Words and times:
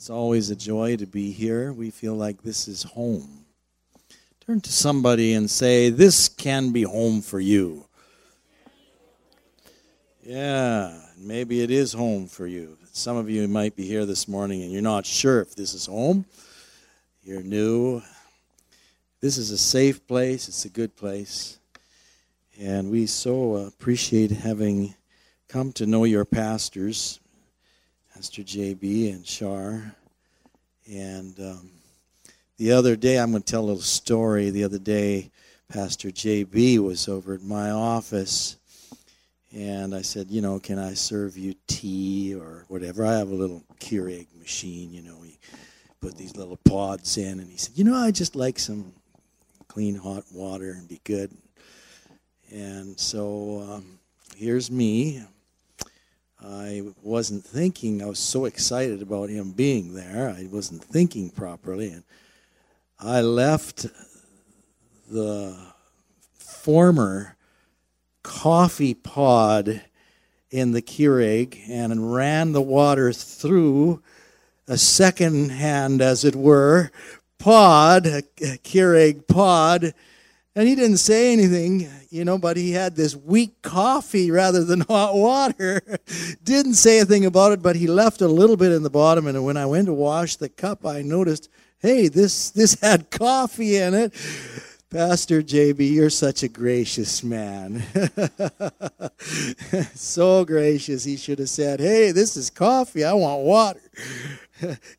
It's 0.00 0.08
always 0.08 0.48
a 0.48 0.56
joy 0.56 0.96
to 0.96 1.04
be 1.04 1.30
here. 1.30 1.74
We 1.74 1.90
feel 1.90 2.14
like 2.14 2.40
this 2.40 2.68
is 2.68 2.84
home. 2.84 3.44
Turn 4.40 4.58
to 4.62 4.72
somebody 4.72 5.34
and 5.34 5.50
say, 5.50 5.90
This 5.90 6.26
can 6.26 6.72
be 6.72 6.84
home 6.84 7.20
for 7.20 7.38
you. 7.38 7.84
Yeah, 10.22 10.98
maybe 11.18 11.60
it 11.60 11.70
is 11.70 11.92
home 11.92 12.28
for 12.28 12.46
you. 12.46 12.78
Some 12.92 13.18
of 13.18 13.28
you 13.28 13.46
might 13.46 13.76
be 13.76 13.86
here 13.86 14.06
this 14.06 14.26
morning 14.26 14.62
and 14.62 14.72
you're 14.72 14.80
not 14.80 15.04
sure 15.04 15.42
if 15.42 15.54
this 15.54 15.74
is 15.74 15.84
home. 15.84 16.24
You're 17.22 17.42
new. 17.42 18.00
This 19.20 19.36
is 19.36 19.50
a 19.50 19.58
safe 19.58 20.06
place, 20.06 20.48
it's 20.48 20.64
a 20.64 20.70
good 20.70 20.96
place. 20.96 21.58
And 22.58 22.90
we 22.90 23.04
so 23.04 23.56
appreciate 23.56 24.30
having 24.30 24.94
come 25.46 25.74
to 25.74 25.84
know 25.84 26.04
your 26.04 26.24
pastors. 26.24 27.19
Pastor 28.20 28.42
JB 28.42 29.14
and 29.14 29.26
Shar. 29.26 29.94
And 30.86 31.34
um, 31.40 31.70
the 32.58 32.70
other 32.72 32.94
day, 32.94 33.18
I'm 33.18 33.30
going 33.30 33.42
to 33.42 33.50
tell 33.50 33.62
a 33.62 33.64
little 33.64 33.80
story. 33.80 34.50
The 34.50 34.62
other 34.62 34.78
day, 34.78 35.30
Pastor 35.70 36.10
JB 36.10 36.80
was 36.80 37.08
over 37.08 37.32
at 37.32 37.40
my 37.40 37.70
office, 37.70 38.58
and 39.56 39.94
I 39.94 40.02
said, 40.02 40.30
You 40.30 40.42
know, 40.42 40.58
can 40.58 40.78
I 40.78 40.92
serve 40.92 41.38
you 41.38 41.54
tea 41.66 42.34
or 42.34 42.66
whatever? 42.68 43.06
I 43.06 43.16
have 43.16 43.30
a 43.30 43.34
little 43.34 43.62
Keurig 43.78 44.26
machine, 44.38 44.92
you 44.92 45.00
know, 45.00 45.16
we 45.16 45.38
put 46.02 46.14
these 46.18 46.36
little 46.36 46.58
pods 46.58 47.16
in. 47.16 47.40
And 47.40 47.50
he 47.50 47.56
said, 47.56 47.78
You 47.78 47.84
know, 47.84 47.96
I 47.96 48.10
just 48.10 48.36
like 48.36 48.58
some 48.58 48.92
clean 49.66 49.94
hot 49.94 50.24
water 50.30 50.72
and 50.72 50.86
be 50.86 51.00
good. 51.04 51.30
And 52.52 53.00
so 53.00 53.66
um, 53.66 53.98
here's 54.36 54.70
me. 54.70 55.22
I 56.42 56.82
wasn't 57.02 57.44
thinking, 57.44 58.02
I 58.02 58.06
was 58.06 58.18
so 58.18 58.46
excited 58.46 59.02
about 59.02 59.28
him 59.28 59.52
being 59.52 59.94
there, 59.94 60.30
I 60.30 60.46
wasn't 60.50 60.82
thinking 60.82 61.30
properly. 61.30 61.88
And 61.90 62.04
I 62.98 63.20
left 63.20 63.86
the 65.10 65.56
former 66.34 67.36
coffee 68.22 68.94
pod 68.94 69.82
in 70.50 70.72
the 70.72 70.82
Keurig 70.82 71.58
and 71.68 72.12
ran 72.12 72.52
the 72.52 72.62
water 72.62 73.12
through 73.12 74.02
a 74.66 74.78
second 74.78 75.50
hand, 75.50 76.00
as 76.00 76.24
it 76.24 76.36
were, 76.36 76.90
pod, 77.38 78.06
a 78.06 78.22
Keurig 78.62 79.26
pod, 79.26 79.94
and 80.60 80.68
he 80.68 80.74
didn't 80.74 80.98
say 80.98 81.32
anything, 81.32 81.88
you 82.10 82.22
know, 82.22 82.36
but 82.36 82.58
he 82.58 82.72
had 82.72 82.94
this 82.94 83.16
weak 83.16 83.62
coffee 83.62 84.30
rather 84.30 84.62
than 84.62 84.80
hot 84.90 85.14
water. 85.14 85.80
didn't 86.44 86.74
say 86.74 86.98
a 86.98 87.06
thing 87.06 87.24
about 87.24 87.52
it, 87.52 87.62
but 87.62 87.76
he 87.76 87.86
left 87.86 88.20
a 88.20 88.28
little 88.28 88.58
bit 88.58 88.70
in 88.70 88.82
the 88.82 88.90
bottom. 88.90 89.26
And 89.26 89.42
when 89.42 89.56
I 89.56 89.64
went 89.64 89.86
to 89.86 89.94
wash 89.94 90.36
the 90.36 90.50
cup, 90.50 90.84
I 90.84 91.00
noticed, 91.00 91.48
hey, 91.78 92.08
this, 92.08 92.50
this 92.50 92.78
had 92.82 93.10
coffee 93.10 93.78
in 93.78 93.94
it. 93.94 94.12
Pastor 94.90 95.40
JB, 95.40 95.94
you're 95.94 96.10
such 96.10 96.42
a 96.42 96.48
gracious 96.48 97.24
man. 97.24 97.82
so 99.94 100.44
gracious. 100.44 101.04
He 101.04 101.16
should 101.16 101.38
have 101.38 101.48
said, 101.48 101.80
hey, 101.80 102.12
this 102.12 102.36
is 102.36 102.50
coffee. 102.50 103.02
I 103.02 103.14
want 103.14 103.44
water. 103.44 103.80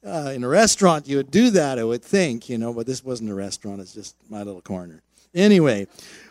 Uh, 0.03 0.31
in 0.33 0.43
a 0.43 0.47
restaurant, 0.47 1.07
you 1.07 1.17
would 1.17 1.29
do 1.29 1.51
that, 1.51 1.77
I 1.77 1.83
would 1.83 2.03
think, 2.03 2.49
you 2.49 2.57
know, 2.57 2.73
but 2.73 2.87
this 2.87 3.03
wasn't 3.03 3.29
a 3.29 3.35
restaurant. 3.35 3.79
It's 3.79 3.93
just 3.93 4.15
my 4.27 4.41
little 4.41 4.61
corner. 4.61 5.03
Anyway, 5.33 5.87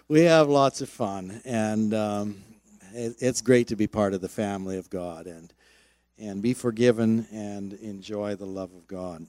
we 0.08 0.20
have 0.20 0.50
lots 0.50 0.82
of 0.82 0.88
fun, 0.90 1.40
and 1.46 1.94
um, 1.94 2.36
it, 2.92 3.16
it's 3.18 3.40
great 3.40 3.68
to 3.68 3.76
be 3.76 3.86
part 3.86 4.12
of 4.12 4.20
the 4.20 4.28
family 4.28 4.76
of 4.76 4.90
God 4.90 5.26
and 5.26 5.52
and 6.18 6.42
be 6.42 6.52
forgiven 6.52 7.26
and 7.32 7.72
enjoy 7.72 8.36
the 8.36 8.44
love 8.44 8.74
of 8.74 8.86
God. 8.86 9.26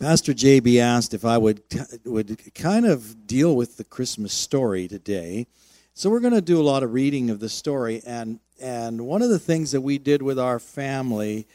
Pastor 0.00 0.32
JB 0.32 0.80
asked 0.80 1.12
if 1.12 1.26
I 1.26 1.36
would 1.36 1.62
would 2.06 2.54
kind 2.54 2.86
of 2.86 3.26
deal 3.26 3.54
with 3.54 3.76
the 3.76 3.84
Christmas 3.84 4.32
story 4.32 4.88
today. 4.88 5.46
So 5.92 6.08
we're 6.08 6.20
going 6.20 6.32
to 6.32 6.40
do 6.40 6.58
a 6.58 6.64
lot 6.64 6.82
of 6.82 6.94
reading 6.94 7.28
of 7.28 7.40
the 7.40 7.50
story 7.50 8.00
and 8.06 8.40
and 8.58 9.02
one 9.06 9.20
of 9.20 9.28
the 9.28 9.38
things 9.38 9.70
that 9.72 9.82
we 9.82 9.98
did 9.98 10.22
with 10.22 10.38
our 10.38 10.58
family 10.58 11.46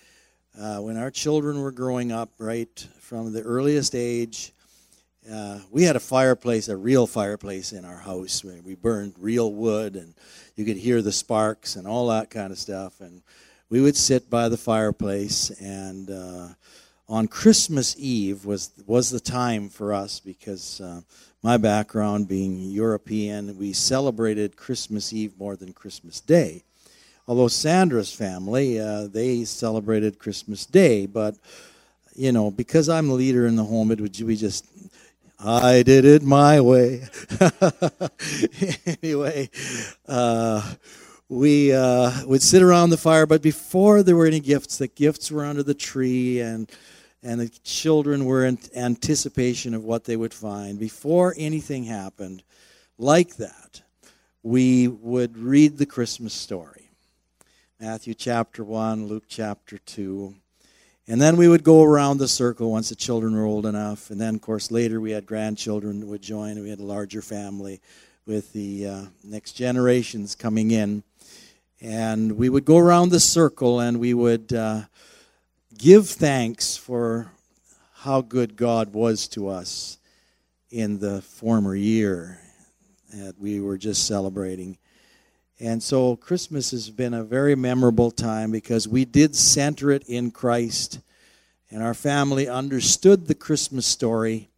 uh, 0.55 0.77
when 0.77 0.97
our 0.97 1.09
children 1.09 1.61
were 1.61 1.71
growing 1.71 2.11
up, 2.11 2.29
right 2.37 2.87
from 2.99 3.33
the 3.33 3.41
earliest 3.41 3.95
age, 3.95 4.53
uh, 5.31 5.59
we 5.71 5.83
had 5.83 5.95
a 5.95 5.99
fireplace, 5.99 6.67
a 6.67 6.77
real 6.77 7.05
fireplace 7.05 7.71
in 7.71 7.85
our 7.85 7.97
house. 7.97 8.43
We 8.43 8.75
burned 8.75 9.13
real 9.19 9.53
wood, 9.53 9.95
and 9.95 10.13
you 10.55 10.65
could 10.65 10.77
hear 10.77 11.01
the 11.01 11.11
sparks 11.11 11.75
and 11.75 11.87
all 11.87 12.07
that 12.07 12.29
kind 12.29 12.51
of 12.51 12.57
stuff. 12.57 12.99
And 12.99 13.21
we 13.69 13.81
would 13.81 13.95
sit 13.95 14.29
by 14.29 14.49
the 14.49 14.57
fireplace, 14.57 15.51
and 15.61 16.09
uh, 16.09 16.47
on 17.07 17.27
Christmas 17.27 17.95
Eve 17.97 18.45
was 18.45 18.71
was 18.87 19.09
the 19.11 19.19
time 19.19 19.69
for 19.69 19.93
us 19.93 20.19
because 20.19 20.81
uh, 20.81 21.01
my 21.43 21.57
background 21.57 22.27
being 22.27 22.69
European, 22.71 23.57
we 23.57 23.73
celebrated 23.73 24.57
Christmas 24.57 25.13
Eve 25.13 25.33
more 25.37 25.55
than 25.55 25.73
Christmas 25.73 26.19
Day. 26.19 26.63
Although 27.27 27.47
Sandra's 27.47 28.11
family, 28.11 28.79
uh, 28.79 29.07
they 29.07 29.43
celebrated 29.43 30.17
Christmas 30.17 30.65
Day, 30.65 31.05
but 31.05 31.35
you 32.15 32.31
know, 32.31 32.51
because 32.51 32.89
I'm 32.89 33.07
the 33.07 33.13
leader 33.13 33.47
in 33.47 33.55
the 33.55 33.63
home, 33.63 33.91
it 33.91 34.01
would 34.01 34.19
we 34.19 34.35
just 34.35 34.65
I 35.41 35.83
did 35.83 36.03
it 36.03 36.21
my 36.21 36.59
way. 36.59 37.07
anyway, 39.01 39.49
uh, 40.05 40.73
we 41.29 41.71
uh, 41.71 42.25
would 42.25 42.41
sit 42.41 42.61
around 42.61 42.89
the 42.89 42.97
fire, 42.97 43.25
but 43.25 43.41
before 43.41 44.03
there 44.03 44.17
were 44.17 44.25
any 44.25 44.41
gifts, 44.41 44.77
the 44.77 44.87
gifts 44.87 45.31
were 45.31 45.45
under 45.45 45.63
the 45.63 45.73
tree, 45.73 46.41
and 46.41 46.69
and 47.23 47.39
the 47.39 47.49
children 47.63 48.25
were 48.25 48.45
in 48.45 48.57
anticipation 48.75 49.73
of 49.73 49.83
what 49.83 50.05
they 50.05 50.15
would 50.15 50.33
find. 50.33 50.79
Before 50.79 51.33
anything 51.37 51.83
happened 51.83 52.43
like 52.97 53.35
that, 53.37 53.81
we 54.41 54.87
would 54.87 55.37
read 55.37 55.77
the 55.77 55.85
Christmas 55.85 56.33
story 56.33 56.89
Matthew 57.79 58.13
chapter 58.13 58.63
1, 58.63 59.07
Luke 59.07 59.25
chapter 59.29 59.77
2. 59.77 60.35
And 61.09 61.19
then 61.19 61.37
we 61.37 61.47
would 61.47 61.63
go 61.63 61.81
around 61.81 62.19
the 62.19 62.27
circle 62.27 62.69
once 62.69 62.89
the 62.89 62.95
children 62.95 63.35
were 63.35 63.43
old 63.43 63.65
enough. 63.65 64.11
And 64.11 64.21
then, 64.21 64.35
of 64.35 64.41
course, 64.41 64.69
later 64.69 65.01
we 65.01 65.09
had 65.09 65.25
grandchildren 65.25 66.07
would 66.07 66.21
join, 66.21 66.51
and 66.51 66.61
we 66.61 66.69
had 66.69 66.77
a 66.77 66.83
larger 66.83 67.23
family 67.23 67.81
with 68.27 68.53
the 68.53 68.85
uh, 68.85 69.01
next 69.23 69.53
generations 69.53 70.35
coming 70.35 70.69
in. 70.69 71.01
And 71.81 72.33
we 72.33 72.47
would 72.47 72.63
go 72.63 72.77
around 72.77 73.09
the 73.09 73.19
circle 73.19 73.79
and 73.79 73.99
we 73.99 74.13
would 74.13 74.53
uh, 74.53 74.83
give 75.75 76.07
thanks 76.07 76.77
for 76.77 77.31
how 78.01 78.21
good 78.21 78.55
God 78.55 78.93
was 78.93 79.27
to 79.29 79.47
us 79.47 79.97
in 80.69 80.99
the 80.99 81.23
former 81.23 81.75
year 81.75 82.39
that 83.15 83.33
we 83.39 83.59
were 83.59 83.79
just 83.79 84.05
celebrating. 84.05 84.77
And 85.61 85.83
so 85.83 86.15
Christmas 86.15 86.71
has 86.71 86.89
been 86.89 87.13
a 87.13 87.23
very 87.23 87.53
memorable 87.53 88.11
time 88.11 88.49
because 88.49 88.87
we 88.87 89.03
did 89.03 89.35
center 89.35 89.91
it 89.91 90.03
in 90.07 90.31
Christ. 90.31 91.01
And 91.69 91.83
our 91.83 91.93
family 91.93 92.47
understood 92.47 93.27
the 93.27 93.35
Christmas 93.35 93.85
story. 93.85 94.49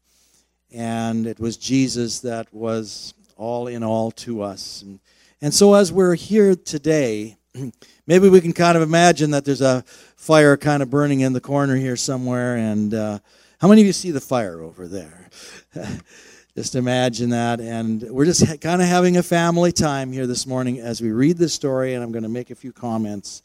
And 0.72 1.25
it 1.25 1.40
was 1.40 1.57
Jesus 1.57 2.19
that 2.19 2.53
was 2.53 3.16
all 3.35 3.66
in 3.66 3.84
all 3.84 4.11
to 4.11 4.44
us. 4.44 4.84
And, 4.84 5.00
and 5.41 5.51
so 5.51 5.73
as 5.73 5.91
we're 5.91 6.13
here 6.13 6.56
today, 6.56 7.35
maybe 8.06 8.29
we 8.29 8.40
can 8.40 8.53
kind 8.53 8.78
of 8.78 8.84
imagine 8.84 9.31
that 9.31 9.43
there's 9.43 9.61
a 9.61 9.84
fire 10.16 10.55
kind 10.55 10.84
of 10.84 10.91
burning 10.91 11.22
in 11.22 11.34
the 11.34 11.41
corner 11.41 11.76
here 11.76 11.97
somewhere. 11.97 12.58
And 12.58 12.93
uh, 12.93 13.20
how 13.59 13.67
many 13.67 13.81
of 13.81 13.87
you 13.87 13.93
see 13.93 14.11
the 14.11 14.22
fire 14.22 14.61
over 14.61 14.87
there? 14.87 15.29
Just 16.53 16.76
imagine 16.76 17.30
that. 17.30 17.62
And 17.62 18.02
we're 18.02 18.26
just 18.26 18.46
kind 18.59 18.82
of 18.82 18.88
having 18.88 19.16
a 19.16 19.24
family 19.24 19.72
time 19.72 20.12
here 20.12 20.28
this 20.28 20.46
morning 20.46 20.80
as 20.82 21.02
we 21.02 21.09
read 21.12 21.38
this 21.38 21.53
story, 21.53 21.94
and 21.94 22.03
I'm 22.03 22.12
going 22.12 22.24
to 22.24 22.30
make 22.30 22.52
a 22.52 22.56
few 22.56 22.74
comments 22.74 23.42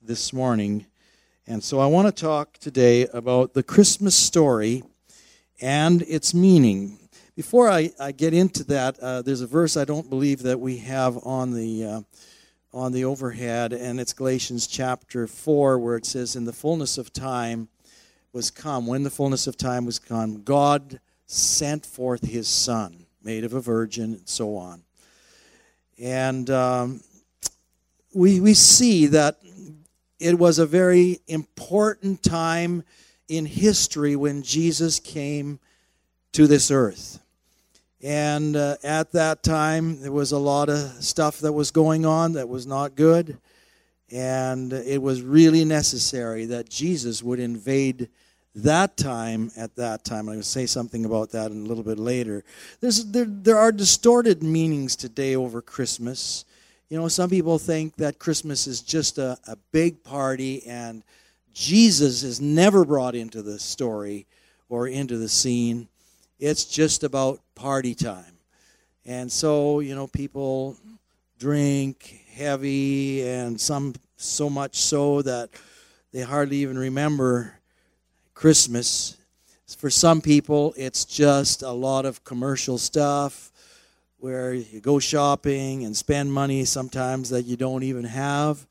this 0.00 0.32
morning. 0.32 0.86
And 1.48 1.64
so 1.64 1.80
I 1.80 1.86
want 1.86 2.06
to 2.06 2.22
talk 2.22 2.56
today 2.58 3.08
about 3.08 3.54
the 3.54 3.64
Christmas 3.64 4.14
story 4.14 4.84
and 5.60 6.02
its 6.02 6.32
meaning. 6.32 7.00
Before 7.34 7.68
I, 7.68 7.90
I 7.98 8.12
get 8.12 8.32
into 8.32 8.62
that, 8.64 9.00
uh, 9.00 9.22
there's 9.22 9.40
a 9.40 9.46
verse 9.48 9.76
I 9.76 9.84
don't 9.84 10.08
believe 10.08 10.42
that 10.44 10.60
we 10.60 10.78
have 10.78 11.18
on 11.26 11.52
the. 11.52 11.84
Uh, 11.84 12.00
on 12.70 12.92
the 12.92 13.02
overhead, 13.02 13.72
and 13.72 13.98
it's 13.98 14.12
Galatians 14.12 14.66
chapter 14.66 15.26
4, 15.26 15.78
where 15.78 15.96
it 15.96 16.04
says, 16.04 16.36
In 16.36 16.44
the 16.44 16.52
fullness 16.52 16.98
of 16.98 17.14
time 17.14 17.68
was 18.34 18.50
come, 18.50 18.86
when 18.86 19.04
the 19.04 19.10
fullness 19.10 19.46
of 19.46 19.56
time 19.56 19.86
was 19.86 19.98
come, 19.98 20.42
God 20.42 21.00
sent 21.28 21.86
forth 21.86 22.26
his 22.26 22.48
son, 22.48 23.06
made 23.22 23.44
of 23.44 23.52
a 23.52 23.60
virgin, 23.60 24.14
and 24.14 24.28
so 24.28 24.56
on. 24.56 24.82
And 26.00 26.48
um, 26.50 27.00
we, 28.14 28.40
we 28.40 28.54
see 28.54 29.06
that 29.06 29.38
it 30.18 30.38
was 30.38 30.58
a 30.58 30.66
very 30.66 31.20
important 31.28 32.22
time 32.22 32.82
in 33.28 33.46
history 33.46 34.16
when 34.16 34.42
Jesus 34.42 34.98
came 34.98 35.60
to 36.32 36.46
this 36.46 36.70
earth. 36.70 37.20
And 38.02 38.56
uh, 38.56 38.76
at 38.82 39.12
that 39.12 39.42
time, 39.42 40.00
there 40.00 40.12
was 40.12 40.32
a 40.32 40.38
lot 40.38 40.68
of 40.68 40.78
stuff 41.04 41.40
that 41.40 41.52
was 41.52 41.70
going 41.70 42.06
on 42.06 42.32
that 42.32 42.48
was 42.48 42.66
not 42.66 42.94
good. 42.94 43.36
And 44.10 44.72
it 44.72 45.02
was 45.02 45.20
really 45.20 45.64
necessary 45.64 46.46
that 46.46 46.70
Jesus 46.70 47.22
would 47.22 47.40
invade 47.40 48.08
that 48.54 48.96
time 48.96 49.50
at 49.56 49.76
that 49.76 50.04
time. 50.04 50.20
I'm 50.20 50.26
going 50.26 50.38
to 50.38 50.44
say 50.44 50.66
something 50.66 51.04
about 51.04 51.30
that 51.30 51.50
in 51.50 51.64
a 51.64 51.68
little 51.68 51.84
bit 51.84 51.98
later. 51.98 52.44
There's, 52.80 53.04
there, 53.04 53.26
there 53.26 53.58
are 53.58 53.72
distorted 53.72 54.42
meanings 54.42 54.96
today 54.96 55.36
over 55.36 55.60
Christmas. 55.60 56.44
You 56.88 56.98
know, 56.98 57.08
some 57.08 57.30
people 57.30 57.58
think 57.58 57.96
that 57.96 58.18
Christmas 58.18 58.66
is 58.66 58.80
just 58.80 59.18
a, 59.18 59.38
a 59.46 59.56
big 59.72 60.02
party 60.02 60.66
and 60.66 61.02
Jesus 61.52 62.22
is 62.22 62.40
never 62.40 62.84
brought 62.84 63.14
into 63.14 63.42
the 63.42 63.58
story 63.58 64.26
or 64.68 64.88
into 64.88 65.18
the 65.18 65.28
scene. 65.28 65.88
It's 66.38 66.64
just 66.64 67.04
about 67.04 67.40
party 67.54 67.94
time. 67.94 68.38
And 69.04 69.30
so, 69.30 69.80
you 69.80 69.94
know, 69.94 70.06
people 70.06 70.76
drink 71.38 72.24
heavy 72.32 73.26
and 73.28 73.60
some 73.60 73.94
so 74.16 74.50
much 74.50 74.76
so 74.76 75.22
that 75.22 75.50
they 76.12 76.22
hardly 76.22 76.58
even 76.58 76.78
remember 76.78 77.57
Christmas. 78.38 79.16
For 79.78 79.90
some 79.90 80.20
people, 80.20 80.72
it's 80.76 81.04
just 81.04 81.62
a 81.62 81.72
lot 81.72 82.06
of 82.06 82.22
commercial 82.22 82.78
stuff 82.78 83.50
where 84.18 84.54
you 84.54 84.80
go 84.80 85.00
shopping 85.00 85.84
and 85.84 85.96
spend 85.96 86.32
money 86.32 86.64
sometimes 86.64 87.30
that 87.30 87.46
you 87.46 87.56
don't 87.56 87.82
even 87.82 88.04
have. 88.04 88.64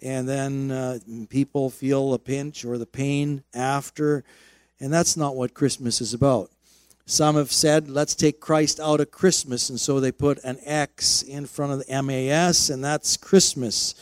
And 0.00 0.28
then 0.28 0.70
uh, 0.70 1.00
people 1.28 1.70
feel 1.70 2.12
the 2.12 2.20
pinch 2.20 2.64
or 2.64 2.78
the 2.78 2.86
pain 2.86 3.42
after. 3.52 4.22
And 4.78 4.92
that's 4.92 5.16
not 5.16 5.34
what 5.34 5.54
Christmas 5.54 6.00
is 6.00 6.14
about. 6.14 6.52
Some 7.04 7.34
have 7.34 7.50
said, 7.50 7.90
let's 7.90 8.14
take 8.14 8.38
Christ 8.38 8.78
out 8.78 9.00
of 9.00 9.10
Christmas. 9.10 9.70
And 9.70 9.80
so 9.80 9.98
they 9.98 10.12
put 10.12 10.38
an 10.44 10.58
X 10.64 11.22
in 11.22 11.46
front 11.46 11.72
of 11.72 11.84
the 11.84 12.02
MAS, 12.02 12.70
and 12.70 12.84
that's 12.84 13.16
Christmas. 13.16 13.96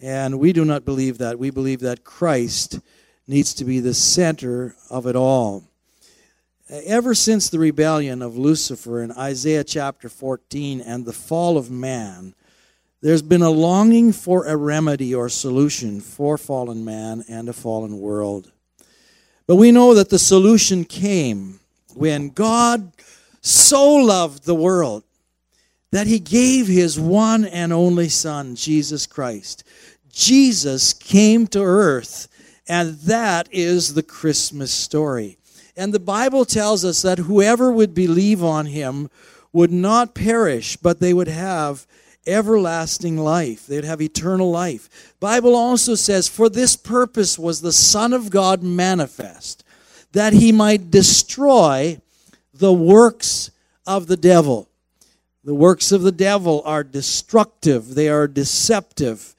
And 0.00 0.38
we 0.38 0.52
do 0.52 0.64
not 0.64 0.84
believe 0.84 1.18
that. 1.18 1.40
We 1.40 1.50
believe 1.50 1.80
that 1.80 2.04
Christ 2.04 2.78
needs 3.26 3.54
to 3.54 3.64
be 3.64 3.80
the 3.80 3.94
center 3.94 4.74
of 4.90 5.06
it 5.06 5.16
all. 5.16 5.64
Ever 6.68 7.14
since 7.14 7.48
the 7.48 7.58
rebellion 7.58 8.22
of 8.22 8.36
Lucifer 8.36 9.02
in 9.02 9.12
Isaiah 9.12 9.64
chapter 9.64 10.08
14 10.08 10.80
and 10.80 11.04
the 11.04 11.12
fall 11.12 11.58
of 11.58 11.70
man, 11.70 12.34
there's 13.02 13.22
been 13.22 13.42
a 13.42 13.50
longing 13.50 14.12
for 14.12 14.46
a 14.46 14.56
remedy 14.56 15.14
or 15.14 15.28
solution 15.28 16.00
for 16.00 16.38
fallen 16.38 16.84
man 16.84 17.22
and 17.28 17.48
a 17.48 17.52
fallen 17.52 18.00
world. 18.00 18.50
But 19.46 19.56
we 19.56 19.72
know 19.72 19.92
that 19.94 20.08
the 20.08 20.18
solution 20.18 20.84
came 20.84 21.60
when 21.94 22.30
God 22.30 22.92
so 23.42 23.96
loved 23.96 24.44
the 24.44 24.54
world 24.54 25.04
that 25.90 26.06
he 26.06 26.18
gave 26.18 26.66
his 26.66 26.98
one 26.98 27.44
and 27.44 27.72
only 27.72 28.08
Son, 28.08 28.56
Jesus 28.56 29.06
Christ. 29.06 29.64
Jesus 30.10 30.92
came 30.94 31.46
to 31.48 31.60
earth 31.62 32.26
and 32.68 32.98
that 33.00 33.48
is 33.52 33.94
the 33.94 34.02
Christmas 34.02 34.72
story. 34.72 35.38
And 35.76 35.92
the 35.92 36.00
Bible 36.00 36.44
tells 36.44 36.84
us 36.84 37.02
that 37.02 37.18
whoever 37.18 37.70
would 37.70 37.94
believe 37.94 38.42
on 38.42 38.66
him 38.66 39.10
would 39.52 39.72
not 39.72 40.14
perish, 40.14 40.76
but 40.76 41.00
they 41.00 41.12
would 41.12 41.28
have 41.28 41.86
everlasting 42.26 43.18
life. 43.18 43.66
They'd 43.66 43.84
have 43.84 44.00
eternal 44.00 44.50
life. 44.50 45.14
Bible 45.20 45.54
also 45.54 45.94
says, 45.94 46.28
For 46.28 46.48
this 46.48 46.76
purpose 46.76 47.38
was 47.38 47.60
the 47.60 47.72
Son 47.72 48.12
of 48.12 48.30
God 48.30 48.62
manifest, 48.62 49.64
that 50.12 50.32
he 50.32 50.52
might 50.52 50.90
destroy 50.90 52.00
the 52.52 52.72
works 52.72 53.50
of 53.86 54.06
the 54.06 54.16
devil. 54.16 54.68
The 55.42 55.54
works 55.54 55.92
of 55.92 56.02
the 56.02 56.12
devil 56.12 56.62
are 56.64 56.84
destructive, 56.84 57.94
they 57.94 58.08
are 58.08 58.26
deceptive. 58.26 59.34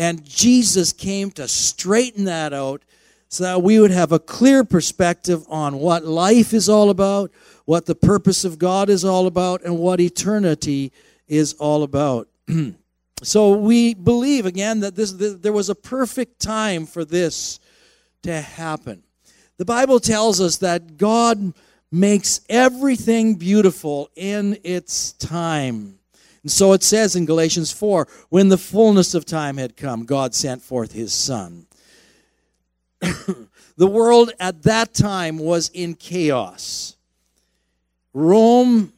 And 0.00 0.24
Jesus 0.24 0.94
came 0.94 1.30
to 1.32 1.46
straighten 1.46 2.24
that 2.24 2.54
out 2.54 2.82
so 3.28 3.44
that 3.44 3.62
we 3.62 3.78
would 3.78 3.90
have 3.90 4.12
a 4.12 4.18
clear 4.18 4.64
perspective 4.64 5.44
on 5.50 5.76
what 5.76 6.06
life 6.06 6.54
is 6.54 6.70
all 6.70 6.88
about, 6.88 7.30
what 7.66 7.84
the 7.84 7.94
purpose 7.94 8.46
of 8.46 8.58
God 8.58 8.88
is 8.88 9.04
all 9.04 9.26
about, 9.26 9.62
and 9.62 9.78
what 9.78 10.00
eternity 10.00 10.90
is 11.28 11.52
all 11.58 11.82
about. 11.82 12.28
so 13.22 13.52
we 13.52 13.92
believe 13.92 14.46
again 14.46 14.80
that 14.80 14.96
this 14.96 15.12
there 15.12 15.52
was 15.52 15.68
a 15.68 15.74
perfect 15.74 16.40
time 16.40 16.86
for 16.86 17.04
this 17.04 17.60
to 18.22 18.40
happen. 18.40 19.02
The 19.58 19.66
Bible 19.66 20.00
tells 20.00 20.40
us 20.40 20.56
that 20.56 20.96
God 20.96 21.52
makes 21.92 22.40
everything 22.48 23.34
beautiful 23.34 24.08
in 24.16 24.56
its 24.64 25.12
time. 25.12 25.99
And 26.42 26.50
so 26.50 26.72
it 26.72 26.82
says 26.82 27.16
in 27.16 27.26
Galatians 27.26 27.70
4 27.72 28.08
when 28.28 28.48
the 28.48 28.58
fullness 28.58 29.14
of 29.14 29.24
time 29.24 29.58
had 29.58 29.76
come, 29.76 30.04
God 30.04 30.34
sent 30.34 30.62
forth 30.62 30.92
his 30.92 31.12
Son. 31.12 31.66
the 33.00 33.86
world 33.86 34.32
at 34.40 34.62
that 34.62 34.94
time 34.94 35.38
was 35.38 35.70
in 35.70 35.94
chaos. 35.94 36.96
Rome 38.12 38.92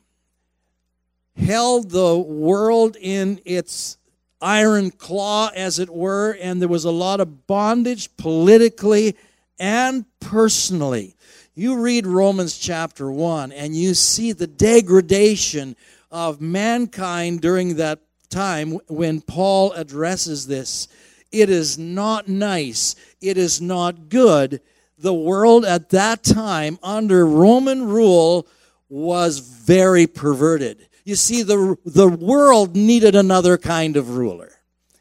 held 1.36 1.90
the 1.90 2.16
world 2.16 2.96
in 3.00 3.40
its 3.44 3.96
iron 4.40 4.90
claw, 4.90 5.50
as 5.54 5.78
it 5.78 5.88
were, 5.88 6.36
and 6.40 6.60
there 6.60 6.68
was 6.68 6.84
a 6.84 6.90
lot 6.90 7.20
of 7.20 7.46
bondage 7.46 8.16
politically 8.16 9.16
and 9.58 10.04
personally. 10.20 11.16
You 11.54 11.80
read 11.80 12.06
Romans 12.06 12.56
chapter 12.56 13.10
1 13.10 13.52
and 13.52 13.76
you 13.76 13.94
see 13.94 14.32
the 14.32 14.46
degradation 14.46 15.76
of 16.12 16.40
mankind 16.40 17.40
during 17.40 17.76
that 17.76 17.98
time 18.28 18.72
when 18.86 19.20
Paul 19.22 19.72
addresses 19.72 20.46
this. 20.46 20.86
It 21.32 21.48
is 21.48 21.78
not 21.78 22.28
nice. 22.28 22.94
It 23.20 23.38
is 23.38 23.60
not 23.60 24.10
good. 24.10 24.60
The 24.98 25.14
world 25.14 25.64
at 25.64 25.88
that 25.88 26.22
time, 26.22 26.78
under 26.82 27.26
Roman 27.26 27.84
rule, 27.86 28.46
was 28.88 29.38
very 29.38 30.06
perverted. 30.06 30.86
You 31.04 31.16
see, 31.16 31.42
the, 31.42 31.76
the 31.86 32.08
world 32.08 32.76
needed 32.76 33.16
another 33.16 33.56
kind 33.56 33.96
of 33.96 34.16
ruler. 34.16 34.52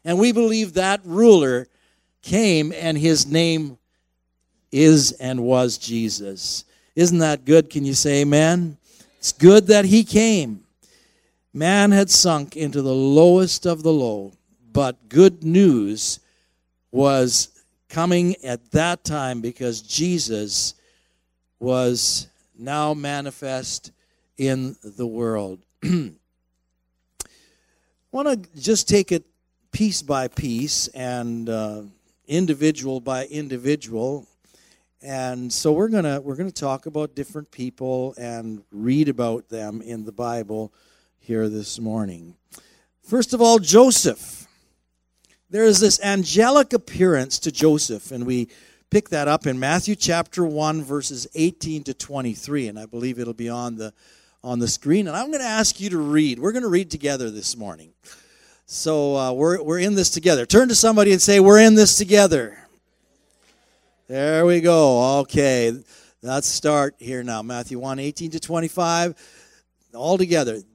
And 0.04 0.18
we 0.18 0.32
believe 0.32 0.72
that 0.74 1.00
ruler 1.04 1.68
came, 2.22 2.72
and 2.72 2.96
his 2.96 3.26
name 3.26 3.78
is 4.72 5.12
and 5.12 5.42
was 5.42 5.76
Jesus. 5.76 6.64
Isn't 6.96 7.18
that 7.18 7.44
good? 7.44 7.68
Can 7.68 7.84
you 7.84 7.94
say 7.94 8.22
amen? 8.22 8.78
It's 9.18 9.32
good 9.32 9.66
that 9.68 9.84
he 9.84 10.02
came. 10.02 10.61
Man 11.54 11.90
had 11.90 12.08
sunk 12.08 12.56
into 12.56 12.80
the 12.80 12.94
lowest 12.94 13.66
of 13.66 13.82
the 13.82 13.92
low, 13.92 14.32
but 14.72 15.10
good 15.10 15.44
news 15.44 16.18
was 16.90 17.62
coming 17.90 18.36
at 18.42 18.70
that 18.70 19.04
time 19.04 19.42
because 19.42 19.82
Jesus 19.82 20.74
was 21.58 22.28
now 22.58 22.94
manifest 22.94 23.92
in 24.38 24.76
the 24.82 25.06
world. 25.06 25.60
I 25.84 26.12
want 28.10 28.28
to 28.28 28.60
just 28.60 28.88
take 28.88 29.12
it 29.12 29.24
piece 29.72 30.00
by 30.00 30.28
piece 30.28 30.88
and 30.88 31.50
uh, 31.50 31.82
individual 32.26 33.00
by 33.00 33.26
individual 33.26 34.26
and 35.02 35.52
so 35.52 35.72
we're 35.72 35.88
gonna 35.88 36.20
we're 36.20 36.36
gonna 36.36 36.50
talk 36.50 36.86
about 36.86 37.14
different 37.14 37.50
people 37.50 38.14
and 38.16 38.62
read 38.70 39.08
about 39.08 39.48
them 39.48 39.82
in 39.82 40.04
the 40.04 40.12
bible 40.12 40.72
here 41.22 41.48
this 41.48 41.78
morning. 41.78 42.34
First 43.04 43.32
of 43.32 43.40
all, 43.40 43.60
Joseph. 43.60 44.48
There 45.50 45.64
is 45.64 45.78
this 45.78 46.00
angelic 46.02 46.72
appearance 46.72 47.38
to 47.40 47.52
Joseph, 47.52 48.10
and 48.10 48.26
we 48.26 48.48
pick 48.90 49.10
that 49.10 49.28
up 49.28 49.46
in 49.46 49.60
Matthew 49.60 49.94
chapter 49.94 50.44
1, 50.44 50.82
verses 50.82 51.28
18 51.36 51.84
to 51.84 51.94
23, 51.94 52.68
and 52.68 52.78
I 52.78 52.86
believe 52.86 53.20
it'll 53.20 53.34
be 53.34 53.48
on 53.48 53.76
the 53.76 53.92
on 54.42 54.58
the 54.58 54.66
screen. 54.66 55.06
And 55.06 55.16
I'm 55.16 55.28
going 55.28 55.42
to 55.42 55.46
ask 55.46 55.80
you 55.80 55.90
to 55.90 55.98
read. 55.98 56.40
We're 56.40 56.50
going 56.50 56.64
to 56.64 56.68
read 56.68 56.90
together 56.90 57.30
this 57.30 57.56
morning. 57.56 57.92
So 58.66 59.16
uh, 59.16 59.32
we're, 59.32 59.62
we're 59.62 59.78
in 59.78 59.94
this 59.94 60.10
together. 60.10 60.44
Turn 60.44 60.68
to 60.68 60.74
somebody 60.74 61.12
and 61.12 61.22
say, 61.22 61.38
We're 61.38 61.60
in 61.60 61.76
this 61.76 61.96
together. 61.96 62.58
There 64.08 64.44
we 64.44 64.60
go. 64.60 65.20
Okay. 65.20 65.72
Let's 66.20 66.48
start 66.48 66.96
here 66.98 67.22
now. 67.22 67.42
Matthew 67.42 67.78
1 67.78 68.00
18 68.00 68.32
to 68.32 68.40
25. 68.40 69.14
All 69.94 70.18
together. 70.18 70.62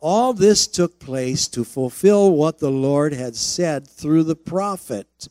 All 0.00 0.32
this 0.32 0.66
took 0.66 0.98
place 0.98 1.48
to 1.48 1.64
fulfill 1.64 2.32
what 2.32 2.58
the 2.58 2.70
Lord 2.70 3.12
had 3.12 3.34
said 3.34 3.88
through 3.88 4.24
the 4.24 4.36
prophet. 4.36 5.28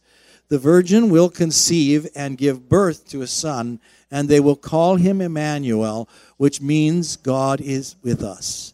The 0.47 0.57
virgin 0.59 1.09
will 1.09 1.29
conceive 1.29 2.07
and 2.15 2.37
give 2.37 2.69
birth 2.69 3.07
to 3.09 3.21
a 3.21 3.27
son, 3.27 3.79
and 4.11 4.27
they 4.27 4.39
will 4.39 4.55
call 4.55 4.95
him 4.97 5.21
Emmanuel, 5.21 6.09
which 6.37 6.61
means 6.61 7.15
God 7.15 7.61
is 7.61 7.95
with 8.01 8.23
us. 8.23 8.73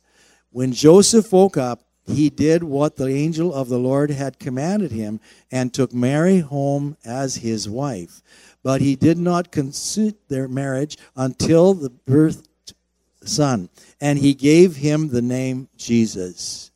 When 0.51 0.73
Joseph 0.73 1.31
woke 1.31 1.57
up, 1.57 1.83
he 2.05 2.29
did 2.29 2.63
what 2.63 2.97
the 2.97 3.07
angel 3.07 3.53
of 3.53 3.69
the 3.69 3.79
Lord 3.79 4.11
had 4.11 4.39
commanded 4.39 4.91
him 4.91 5.19
and 5.51 5.73
took 5.73 5.93
Mary 5.93 6.39
home 6.39 6.97
as 7.05 7.35
his 7.35 7.69
wife. 7.69 8.21
But 8.63 8.81
he 8.81 8.95
did 8.95 9.17
not 9.17 9.51
consummate 9.51 10.27
their 10.27 10.47
marriage 10.47 10.97
until 11.15 11.73
the 11.73 11.89
birth 11.89 12.47
son, 13.23 13.69
and 13.99 14.19
he 14.19 14.33
gave 14.33 14.75
him 14.75 15.09
the 15.09 15.21
name 15.21 15.67
Jesus. 15.77 16.71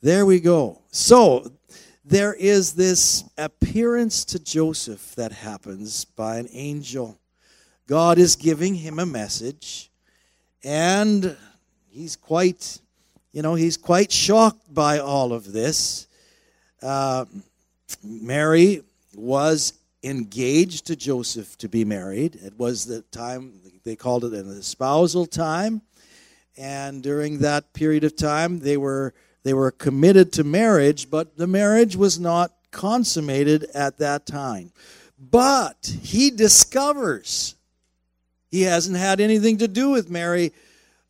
There 0.00 0.26
we 0.26 0.40
go. 0.40 0.82
So 0.90 1.52
there 2.04 2.34
is 2.34 2.72
this 2.72 3.24
appearance 3.38 4.24
to 4.26 4.38
Joseph 4.38 5.14
that 5.14 5.32
happens 5.32 6.04
by 6.04 6.36
an 6.36 6.48
angel. 6.52 7.18
God 7.86 8.18
is 8.18 8.36
giving 8.36 8.74
him 8.74 8.98
a 8.98 9.06
message, 9.06 9.90
and 10.64 11.36
he's 11.88 12.16
quite, 12.16 12.80
you 13.32 13.42
know, 13.42 13.54
he's 13.54 13.76
quite 13.76 14.10
shocked 14.10 14.72
by 14.72 14.98
all 14.98 15.32
of 15.32 15.52
this. 15.52 16.06
Uh, 16.82 17.24
Mary 18.02 18.82
was 19.14 19.74
engaged 20.02 20.86
to 20.86 20.96
Joseph 20.96 21.56
to 21.58 21.68
be 21.68 21.84
married. 21.84 22.36
It 22.36 22.58
was 22.58 22.86
the 22.86 23.02
time, 23.02 23.60
they 23.84 23.96
called 23.96 24.24
it 24.24 24.32
an 24.32 24.48
espousal 24.50 25.26
time. 25.26 25.82
And 26.56 27.02
during 27.02 27.38
that 27.38 27.72
period 27.72 28.04
of 28.04 28.16
time, 28.16 28.60
they 28.60 28.76
were 28.76 29.14
they 29.42 29.54
were 29.54 29.70
committed 29.72 30.32
to 30.34 30.44
marriage, 30.44 31.10
but 31.10 31.36
the 31.36 31.48
marriage 31.48 31.96
was 31.96 32.20
not 32.20 32.52
consummated 32.70 33.64
at 33.74 33.98
that 33.98 34.24
time. 34.26 34.72
But 35.18 35.96
he 36.02 36.30
discovers 36.30 37.56
he 38.52 38.62
hasn't 38.62 38.98
had 38.98 39.18
anything 39.18 39.56
to 39.58 39.66
do 39.66 39.88
with 39.88 40.10
Mary 40.10 40.52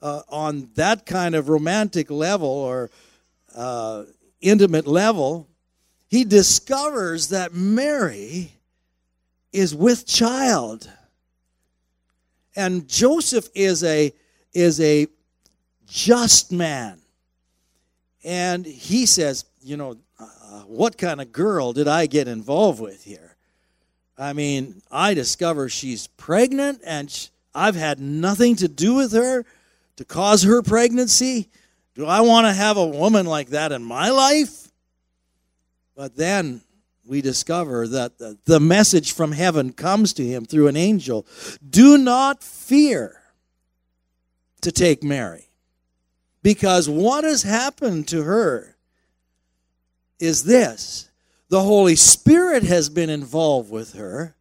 uh, 0.01 0.23
on 0.29 0.71
that 0.77 1.05
kind 1.05 1.35
of 1.35 1.49
romantic 1.49 2.09
level 2.09 2.49
or 2.49 2.89
uh, 3.55 4.05
intimate 4.41 4.87
level. 4.87 5.49
He 6.07 6.25
discovers 6.25 7.31
that 7.31 7.53
Mary 7.53 8.53
is 9.53 9.75
with 9.75 10.07
child. 10.07 10.89
And 12.55 12.89
Joseph 12.89 13.49
is 13.55 13.83
a 13.85 14.13
is 14.53 14.81
a 14.81 15.07
just 15.87 16.53
man. 16.53 17.01
And 18.25 18.65
he 18.65 19.07
says, 19.07 19.45
you 19.63 19.77
know, 19.77 19.97
uh, 20.19 20.61
what 20.67 20.99
kind 20.99 21.21
of 21.21 21.33
girl 21.33 21.73
did 21.73 21.89
I 21.89 22.07
get 22.07 22.29
involved 22.29 22.81
with 22.81 23.05
here? 23.05 23.37
I 24.17 24.33
mean, 24.33 24.83
I 24.91 25.15
discover 25.15 25.69
she's 25.69 26.07
pregnant 26.07 26.81
and 26.85 27.31
I've 27.55 27.75
had 27.75 27.99
nothing 27.99 28.57
to 28.57 28.69
do 28.69 28.95
with 28.95 29.13
her 29.13 29.45
to 29.97 30.05
cause 30.05 30.43
her 30.43 30.63
pregnancy. 30.63 31.49
Do 31.95 32.07
I 32.07 32.21
want 32.21 32.47
to 32.47 32.53
have 32.53 32.77
a 32.77 32.87
woman 32.87 33.27
like 33.27 33.49
that 33.49 33.73
in 33.73 33.83
my 33.83 34.11
life? 34.11 34.69
But 35.95 36.17
then 36.17 36.63
we 37.05 37.21
discover 37.21 37.87
that 37.89 38.19
the, 38.45 38.61
message 38.61 39.13
from 39.13 39.33
heaven 39.33 39.73
comes 39.73 40.13
to 40.15 40.25
him 40.25 40.45
through 40.45 40.69
an 40.69 40.77
angel. 40.77 41.27
Do 41.69 41.99
not 41.99 42.43
fear 42.43 43.21
to 44.61 44.71
take 44.71 45.03
Mary 45.03 45.49
because 46.43 46.89
what 46.89 47.25
has 47.25 47.43
happened 47.43 48.09
to 48.09 48.23
her 48.23 48.77
is 50.19 50.45
this 50.45 51.11
the 51.49 51.63
Holy 51.63 51.97
Spirit 51.97 52.63
has 52.63 52.89
been 52.89 53.11
involved 53.11 53.71
with 53.71 53.95
her, 53.95 54.35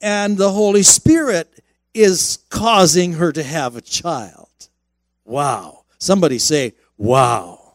and 0.00 0.36
the 0.36 0.52
Holy 0.52 0.82
Spirit 0.82 1.48
is 1.94 2.38
causing 2.50 3.14
her 3.14 3.32
to 3.32 3.42
have 3.42 3.76
a 3.76 3.80
child. 3.80 4.48
Wow. 5.24 5.84
Somebody 5.98 6.38
say, 6.38 6.74
wow. 6.96 7.74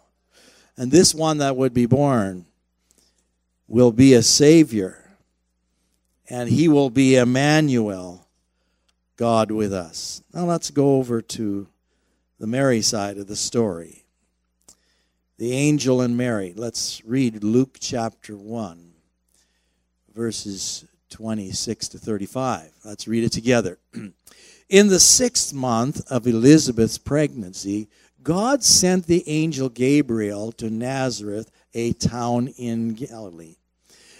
And 0.75 0.91
this 0.91 1.13
one 1.13 1.39
that 1.39 1.55
would 1.55 1.73
be 1.73 1.85
born 1.85 2.46
will 3.67 3.91
be 3.91 4.13
a 4.13 4.23
Savior, 4.23 5.17
and 6.29 6.49
he 6.49 6.67
will 6.67 6.89
be 6.89 7.15
Emmanuel, 7.15 8.27
God 9.17 9.51
with 9.51 9.73
us. 9.73 10.21
Now 10.33 10.45
let's 10.45 10.71
go 10.71 10.95
over 10.97 11.21
to 11.21 11.67
the 12.39 12.47
Mary 12.47 12.81
side 12.81 13.17
of 13.17 13.27
the 13.27 13.35
story. 13.35 14.05
The 15.37 15.51
angel 15.51 16.01
and 16.01 16.17
Mary. 16.17 16.53
Let's 16.55 17.03
read 17.05 17.43
Luke 17.43 17.77
chapter 17.79 18.35
1, 18.35 18.93
verses 20.13 20.85
26 21.09 21.89
to 21.89 21.97
35. 21.97 22.71
Let's 22.83 23.07
read 23.07 23.23
it 23.23 23.31
together. 23.31 23.77
In 24.69 24.87
the 24.87 24.99
sixth 24.99 25.53
month 25.53 26.01
of 26.11 26.27
Elizabeth's 26.27 26.97
pregnancy, 26.97 27.87
God 28.23 28.63
sent 28.63 29.05
the 29.05 29.23
angel 29.29 29.69
Gabriel 29.69 30.51
to 30.53 30.69
Nazareth, 30.69 31.51
a 31.73 31.93
town 31.93 32.47
in 32.57 32.93
Galilee. 32.93 33.56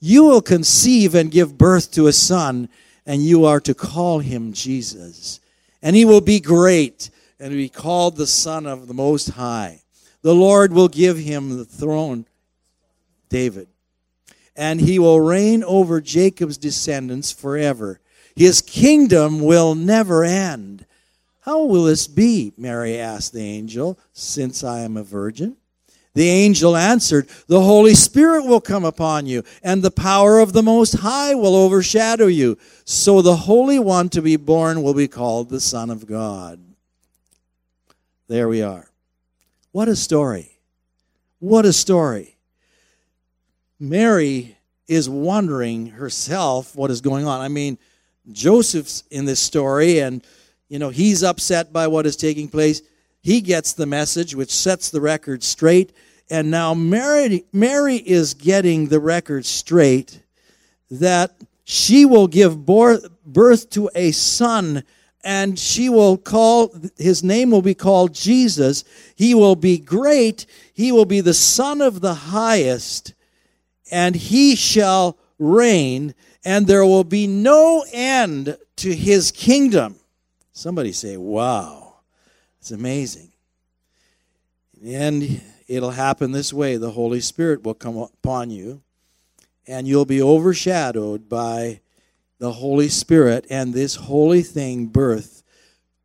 You 0.00 0.24
will 0.24 0.42
conceive 0.42 1.14
and 1.14 1.30
give 1.30 1.58
birth 1.58 1.92
to 1.92 2.06
a 2.06 2.12
son, 2.12 2.68
and 3.06 3.22
you 3.22 3.44
are 3.44 3.60
to 3.60 3.74
call 3.74 4.18
him 4.18 4.52
Jesus. 4.52 5.40
And 5.82 5.94
he 5.94 6.04
will 6.04 6.20
be 6.20 6.40
great 6.40 7.10
and 7.38 7.52
be 7.52 7.68
called 7.68 8.16
the 8.16 8.26
Son 8.26 8.66
of 8.66 8.88
the 8.88 8.94
Most 8.94 9.30
High. 9.30 9.82
The 10.22 10.34
Lord 10.34 10.72
will 10.72 10.88
give 10.88 11.18
him 11.18 11.56
the 11.56 11.64
throne, 11.64 12.26
David 13.28 13.68
and 14.60 14.78
he 14.78 14.98
will 14.98 15.22
reign 15.22 15.64
over 15.64 16.02
Jacob's 16.02 16.58
descendants 16.58 17.32
forever. 17.32 17.98
His 18.36 18.60
kingdom 18.60 19.40
will 19.40 19.74
never 19.74 20.22
end. 20.22 20.84
How 21.40 21.64
will 21.64 21.84
this 21.84 22.06
be? 22.06 22.52
Mary 22.58 22.98
asked 22.98 23.32
the 23.32 23.40
angel, 23.40 23.98
since 24.12 24.62
I 24.62 24.80
am 24.80 24.98
a 24.98 25.02
virgin. 25.02 25.56
The 26.14 26.28
angel 26.28 26.76
answered, 26.76 27.28
The 27.46 27.60
Holy 27.60 27.94
Spirit 27.94 28.44
will 28.44 28.60
come 28.60 28.84
upon 28.84 29.26
you, 29.26 29.44
and 29.62 29.82
the 29.82 29.92
power 29.92 30.40
of 30.40 30.52
the 30.52 30.62
Most 30.62 30.98
High 30.98 31.34
will 31.34 31.54
overshadow 31.54 32.26
you. 32.26 32.58
So 32.84 33.22
the 33.22 33.36
Holy 33.36 33.78
One 33.78 34.08
to 34.10 34.22
be 34.22 34.36
born 34.36 34.82
will 34.82 34.94
be 34.94 35.08
called 35.08 35.48
the 35.48 35.60
Son 35.60 35.88
of 35.88 36.06
God. 36.06 36.60
There 38.26 38.48
we 38.48 38.62
are. 38.62 38.90
What 39.72 39.88
a 39.88 39.96
story! 39.96 40.58
What 41.38 41.64
a 41.64 41.72
story. 41.72 42.36
Mary 43.78 44.58
is 44.86 45.08
wondering 45.08 45.86
herself 45.86 46.76
what 46.76 46.90
is 46.90 47.00
going 47.00 47.26
on. 47.26 47.40
I 47.40 47.48
mean, 47.48 47.78
Joseph's 48.30 49.04
in 49.10 49.24
this 49.24 49.40
story, 49.40 50.00
and 50.00 50.24
you 50.68 50.78
know 50.78 50.90
he's 50.90 51.22
upset 51.22 51.72
by 51.72 51.86
what 51.86 52.04
is 52.04 52.16
taking 52.16 52.48
place. 52.48 52.82
He 53.22 53.40
gets 53.40 53.72
the 53.72 53.86
message, 53.86 54.34
which 54.34 54.50
sets 54.50 54.90
the 54.90 55.00
record 55.00 55.42
straight, 55.42 55.92
and 56.30 56.50
now 56.50 56.74
Mary, 56.74 57.44
Mary 57.52 57.96
is 57.96 58.34
getting 58.34 58.86
the 58.86 59.00
record 59.00 59.44
straight 59.44 60.22
that 60.90 61.34
she 61.64 62.04
will 62.04 62.26
give 62.26 62.64
birth 62.64 63.70
to 63.70 63.90
a 63.94 64.12
son 64.12 64.82
and 65.22 65.58
she 65.58 65.90
will 65.90 66.16
call 66.16 66.74
his 66.96 67.22
name 67.22 67.50
will 67.50 67.60
be 67.60 67.74
called 67.74 68.14
Jesus. 68.14 68.84
He 69.14 69.34
will 69.34 69.54
be 69.54 69.76
great. 69.76 70.46
He 70.72 70.92
will 70.92 71.04
be 71.04 71.20
the 71.20 71.34
son 71.34 71.82
of 71.82 72.00
the 72.00 72.14
highest 72.14 73.12
and 73.90 74.14
he 74.14 74.54
shall 74.56 75.18
reign, 75.38 76.14
and 76.44 76.66
there 76.66 76.84
will 76.84 77.04
be 77.04 77.26
no 77.26 77.84
end 77.92 78.56
to 78.76 78.94
his 78.94 79.30
kingdom. 79.32 79.96
Somebody 80.52 80.92
say, 80.92 81.16
Wow, 81.16 81.89
it's 82.60 82.70
amazing. 82.70 83.32
And 84.84 85.40
it'll 85.66 85.90
happen 85.90 86.32
this 86.32 86.52
way 86.52 86.76
the 86.76 86.90
Holy 86.90 87.20
Spirit 87.20 87.62
will 87.62 87.74
come 87.74 87.96
upon 87.96 88.50
you, 88.50 88.82
and 89.66 89.88
you'll 89.88 90.04
be 90.04 90.22
overshadowed 90.22 91.28
by 91.28 91.80
the 92.38 92.52
Holy 92.52 92.88
Spirit, 92.88 93.46
and 93.50 93.72
this 93.72 93.94
holy 93.94 94.42
thing, 94.42 94.86
birth, 94.86 95.42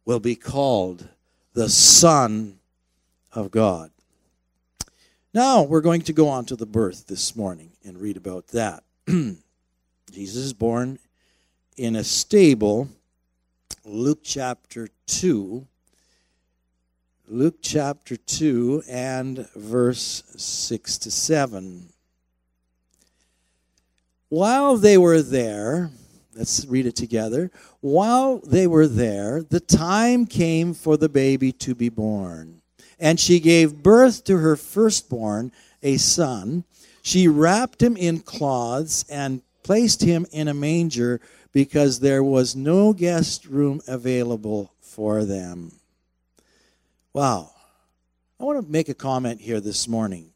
will 0.06 0.20
be 0.20 0.36
called 0.36 1.08
the 1.54 1.70
Son 1.70 2.60
of 3.34 3.52
God. 3.52 3.92
Now 5.34 5.64
we're 5.64 5.82
going 5.82 6.02
to 6.04 6.14
go 6.14 6.30
on 6.30 6.46
to 6.46 6.56
the 6.56 6.66
birth 6.66 7.08
this 7.08 7.36
morning 7.36 7.72
and 7.84 8.00
read 8.00 8.18
about 8.18 8.48
that. 8.50 8.84
Jesus 9.08 9.38
is 10.44 10.54
born 10.54 11.00
in 11.76 11.96
a 11.96 12.04
stable, 12.04 12.88
Luke 13.84 14.20
chapter 14.24 14.90
2. 15.08 15.68
Luke 17.28 17.56
chapter 17.60 18.16
2 18.16 18.84
and 18.88 19.50
verse 19.56 20.22
6 20.38 21.00
to 21.00 21.10
7. 21.10 21.90
While 24.30 24.78
they 24.78 24.96
were 25.00 25.24
there, 25.24 25.90
let's 26.36 26.68
read 26.68 26.86
it 26.86 26.96
together. 26.96 27.50
While 27.82 28.38
they 28.46 28.68
were 28.68 28.88
there, 28.88 29.42
the 29.42 29.60
time 29.60 30.28
came 30.28 30.76
for 30.76 30.98
the 30.98 31.10
baby 31.10 31.52
to 31.54 31.74
be 31.74 31.90
born. 31.90 32.62
And 33.00 33.20
she 33.20 33.40
gave 33.40 33.82
birth 33.82 34.24
to 34.26 34.38
her 34.38 34.56
firstborn, 34.56 35.52
a 35.82 35.98
son. 35.98 36.64
She 37.02 37.28
wrapped 37.28 37.82
him 37.82 37.98
in 37.98 38.20
cloths 38.20 39.04
and 39.10 39.42
placed 39.64 40.04
him 40.04 40.28
in 40.32 40.48
a 40.48 40.54
manger 40.54 41.22
because 41.52 42.02
there 42.02 42.24
was 42.24 42.56
no 42.56 42.94
guest 42.94 43.48
room 43.48 43.82
available 43.88 44.74
for 44.80 45.26
them. 45.26 45.72
Wow. 47.16 47.52
I 48.42 48.44
want 48.44 48.62
to 48.62 48.70
make 48.70 48.90
a 48.90 48.94
comment 48.94 49.40
here 49.40 49.62
this 49.62 49.88
morning. 49.88 50.32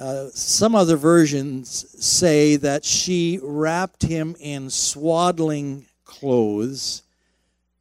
Uh, 0.00 0.28
some 0.28 0.74
other 0.74 0.96
versions 0.96 1.94
say 2.02 2.56
that 2.56 2.86
she 2.86 3.38
wrapped 3.42 4.02
him 4.02 4.34
in 4.40 4.70
swaddling 4.70 5.84
clothes 6.06 7.02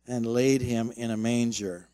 and 0.05 0.25
laid 0.25 0.61
him 0.61 0.91
in 0.97 1.11
a 1.11 1.15
manger. 1.15 1.87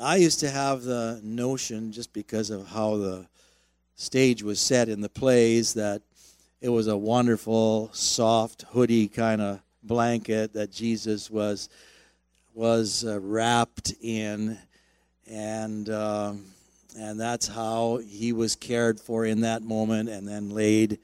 I 0.00 0.16
used 0.16 0.40
to 0.40 0.48
have 0.48 0.84
the 0.84 1.20
notion, 1.22 1.92
just 1.92 2.14
because 2.14 2.48
of 2.48 2.66
how 2.66 2.96
the 2.96 3.26
stage 3.94 4.42
was 4.42 4.58
set 4.58 4.88
in 4.88 5.02
the 5.02 5.10
plays, 5.10 5.74
that 5.74 6.00
it 6.62 6.70
was 6.70 6.86
a 6.86 6.96
wonderful, 6.96 7.90
soft, 7.92 8.62
hoodie 8.70 9.06
kind 9.06 9.42
of 9.42 9.60
blanket 9.82 10.54
that 10.54 10.72
Jesus 10.72 11.30
was 11.30 11.68
was 12.54 13.04
uh, 13.04 13.20
wrapped 13.20 13.92
in, 14.00 14.58
and 15.26 15.88
uh, 15.90 16.32
and 16.96 17.20
that's 17.20 17.48
how 17.48 18.00
he 18.06 18.32
was 18.32 18.56
cared 18.56 18.98
for 18.98 19.26
in 19.26 19.40
that 19.42 19.62
moment, 19.62 20.08
and 20.08 20.26
then 20.26 20.50
laid 20.50 20.98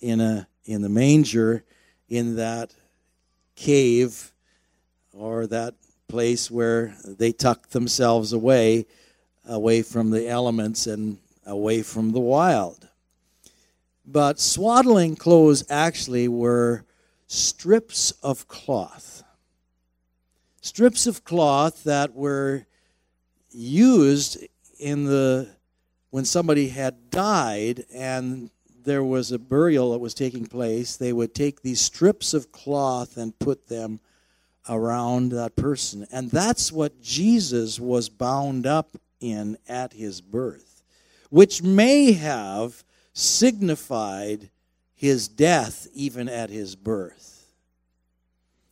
in 0.00 0.20
a 0.20 0.46
in 0.64 0.80
the 0.80 0.88
manger 0.88 1.64
in 2.08 2.36
that 2.36 2.74
cave 3.56 4.32
or 5.12 5.46
that 5.46 5.74
place 6.08 6.50
where 6.50 6.94
they 7.04 7.32
tucked 7.32 7.70
themselves 7.72 8.32
away 8.32 8.86
away 9.46 9.82
from 9.82 10.10
the 10.10 10.28
elements 10.28 10.86
and 10.86 11.18
away 11.46 11.82
from 11.82 12.12
the 12.12 12.20
wild 12.20 12.88
but 14.06 14.38
swaddling 14.38 15.16
clothes 15.16 15.64
actually 15.70 16.28
were 16.28 16.84
strips 17.26 18.10
of 18.22 18.46
cloth. 18.48 19.13
Strips 20.64 21.06
of 21.06 21.24
cloth 21.24 21.84
that 21.84 22.14
were 22.14 22.64
used 23.50 24.38
in 24.80 25.04
the 25.04 25.46
when 26.08 26.24
somebody 26.24 26.68
had 26.68 27.10
died 27.10 27.84
and 27.92 28.48
there 28.82 29.04
was 29.04 29.30
a 29.30 29.38
burial 29.38 29.92
that 29.92 29.98
was 29.98 30.14
taking 30.14 30.46
place, 30.46 30.96
they 30.96 31.12
would 31.12 31.34
take 31.34 31.60
these 31.60 31.82
strips 31.82 32.32
of 32.32 32.50
cloth 32.50 33.18
and 33.18 33.38
put 33.38 33.68
them 33.68 34.00
around 34.66 35.32
that 35.32 35.54
person. 35.54 36.06
And 36.10 36.30
that's 36.30 36.72
what 36.72 37.02
Jesus 37.02 37.78
was 37.78 38.08
bound 38.08 38.66
up 38.66 38.96
in 39.20 39.58
at 39.68 39.92
his 39.92 40.22
birth, 40.22 40.82
which 41.28 41.62
may 41.62 42.12
have 42.12 42.82
signified 43.12 44.48
his 44.94 45.28
death 45.28 45.88
even 45.92 46.26
at 46.26 46.48
his 46.48 46.74
birth. 46.74 47.34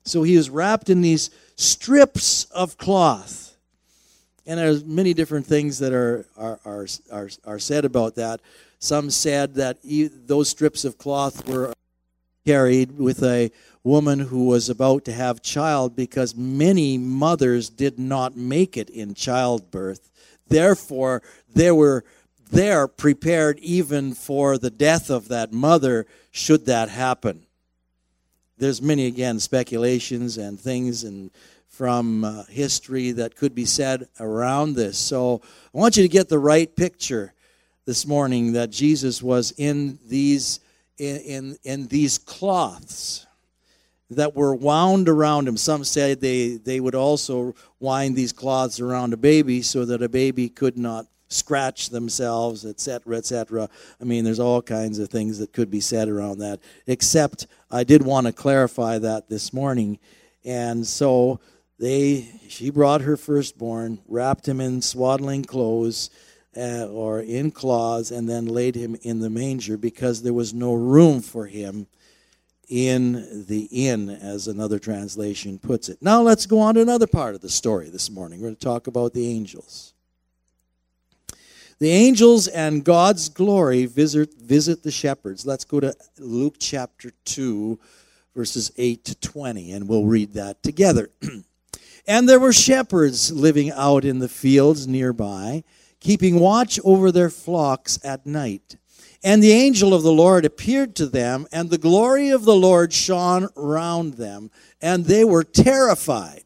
So 0.04 0.22
he 0.22 0.34
is 0.34 0.48
wrapped 0.48 0.88
in 0.88 1.02
these 1.02 1.30
strips 1.56 2.44
of 2.44 2.78
cloth. 2.78 3.56
And 4.46 4.58
there's 4.58 4.84
many 4.84 5.14
different 5.14 5.46
things 5.46 5.78
that 5.78 5.92
are, 5.92 6.26
are, 6.36 6.58
are, 6.64 6.88
are, 7.12 7.30
are 7.44 7.58
said 7.58 7.84
about 7.84 8.16
that. 8.16 8.40
Some 8.78 9.10
said 9.10 9.54
that 9.54 9.78
those 10.26 10.48
strips 10.48 10.84
of 10.84 10.98
cloth 10.98 11.48
were 11.48 11.72
carried 12.44 12.98
with 12.98 13.22
a 13.22 13.52
woman 13.84 14.18
who 14.18 14.46
was 14.46 14.68
about 14.68 15.04
to 15.04 15.12
have 15.12 15.42
child 15.42 15.94
because 15.94 16.34
many 16.34 16.98
mothers 16.98 17.70
did 17.70 17.98
not 17.98 18.36
make 18.36 18.76
it 18.76 18.90
in 18.90 19.14
childbirth. 19.14 20.10
Therefore, 20.48 21.22
they 21.52 21.70
were 21.70 22.04
there 22.50 22.86
prepared 22.86 23.58
even 23.60 24.14
for 24.14 24.58
the 24.58 24.70
death 24.70 25.10
of 25.10 25.28
that 25.28 25.52
mother 25.52 26.06
should 26.30 26.66
that 26.66 26.88
happen. 26.88 27.46
There's 28.62 28.80
many 28.80 29.06
again 29.06 29.40
speculations 29.40 30.38
and 30.38 30.58
things 30.58 31.02
and 31.02 31.32
from 31.66 32.22
uh, 32.22 32.44
history 32.44 33.10
that 33.10 33.34
could 33.34 33.56
be 33.56 33.64
said 33.64 34.06
around 34.20 34.76
this. 34.76 34.96
So 34.96 35.42
I 35.74 35.78
want 35.78 35.96
you 35.96 36.04
to 36.04 36.08
get 36.08 36.28
the 36.28 36.38
right 36.38 36.72
picture 36.76 37.34
this 37.86 38.06
morning 38.06 38.52
that 38.52 38.70
Jesus 38.70 39.20
was 39.20 39.52
in 39.56 39.98
these 40.06 40.60
in, 40.96 41.16
in, 41.16 41.56
in 41.64 41.86
these 41.88 42.18
cloths 42.18 43.26
that 44.10 44.36
were 44.36 44.54
wound 44.54 45.08
around 45.08 45.48
him. 45.48 45.56
Some 45.56 45.82
said 45.82 46.20
they, 46.20 46.50
they 46.50 46.78
would 46.78 46.94
also 46.94 47.56
wind 47.80 48.14
these 48.14 48.32
cloths 48.32 48.78
around 48.78 49.12
a 49.12 49.16
baby 49.16 49.62
so 49.62 49.84
that 49.86 50.02
a 50.02 50.08
baby 50.08 50.48
could 50.48 50.78
not 50.78 51.06
scratch 51.32 51.90
themselves, 51.90 52.64
etc., 52.64 53.16
etc. 53.16 53.68
I 54.00 54.04
mean, 54.04 54.24
there's 54.24 54.40
all 54.40 54.62
kinds 54.62 54.98
of 54.98 55.08
things 55.08 55.38
that 55.38 55.52
could 55.52 55.70
be 55.70 55.80
said 55.80 56.08
around 56.08 56.38
that. 56.38 56.60
Except, 56.86 57.46
I 57.70 57.84
did 57.84 58.02
want 58.02 58.26
to 58.26 58.32
clarify 58.32 58.98
that 58.98 59.28
this 59.28 59.52
morning, 59.52 59.98
and 60.44 60.86
so 60.86 61.40
they 61.78 62.40
she 62.48 62.70
brought 62.70 63.02
her 63.02 63.16
firstborn, 63.16 63.98
wrapped 64.06 64.46
him 64.46 64.60
in 64.60 64.82
swaddling 64.82 65.44
clothes. 65.44 66.10
Uh, 66.54 66.86
or 66.92 67.18
in 67.18 67.50
cloths, 67.50 68.10
and 68.10 68.28
then 68.28 68.44
laid 68.44 68.74
him 68.74 68.94
in 69.00 69.20
the 69.20 69.30
manger 69.30 69.78
because 69.78 70.20
there 70.20 70.34
was 70.34 70.52
no 70.52 70.74
room 70.74 71.22
for 71.22 71.46
him 71.46 71.86
in 72.72 73.44
the 73.48 73.64
inn, 73.70 74.08
as 74.08 74.48
another 74.48 74.78
translation 74.78 75.58
puts 75.58 75.90
it. 75.90 75.98
Now 76.00 76.22
let's 76.22 76.46
go 76.46 76.58
on 76.58 76.74
to 76.76 76.80
another 76.80 77.06
part 77.06 77.34
of 77.34 77.42
the 77.42 77.50
story 77.50 77.90
this 77.90 78.10
morning. 78.10 78.40
We're 78.40 78.46
going 78.48 78.56
to 78.56 78.64
talk 78.64 78.86
about 78.86 79.12
the 79.12 79.28
angels. 79.28 79.91
The 81.82 81.90
angels 81.90 82.46
and 82.46 82.84
God's 82.84 83.28
glory 83.28 83.86
visit, 83.86 84.34
visit 84.34 84.84
the 84.84 84.92
shepherds. 84.92 85.44
Let's 85.44 85.64
go 85.64 85.80
to 85.80 85.92
Luke 86.20 86.54
chapter 86.60 87.10
2, 87.24 87.76
verses 88.36 88.70
8 88.76 89.04
to 89.06 89.16
20, 89.16 89.72
and 89.72 89.88
we'll 89.88 90.04
read 90.04 90.34
that 90.34 90.62
together. 90.62 91.10
and 92.06 92.28
there 92.28 92.38
were 92.38 92.52
shepherds 92.52 93.32
living 93.32 93.72
out 93.72 94.04
in 94.04 94.20
the 94.20 94.28
fields 94.28 94.86
nearby, 94.86 95.64
keeping 95.98 96.38
watch 96.38 96.78
over 96.84 97.10
their 97.10 97.30
flocks 97.30 97.98
at 98.04 98.26
night. 98.26 98.76
And 99.24 99.42
the 99.42 99.50
angel 99.50 99.92
of 99.92 100.04
the 100.04 100.12
Lord 100.12 100.44
appeared 100.44 100.94
to 100.94 101.06
them, 101.06 101.48
and 101.50 101.68
the 101.68 101.78
glory 101.78 102.30
of 102.30 102.44
the 102.44 102.54
Lord 102.54 102.92
shone 102.92 103.48
round 103.56 104.14
them, 104.14 104.52
and 104.80 105.06
they 105.06 105.24
were 105.24 105.42
terrified. 105.42 106.44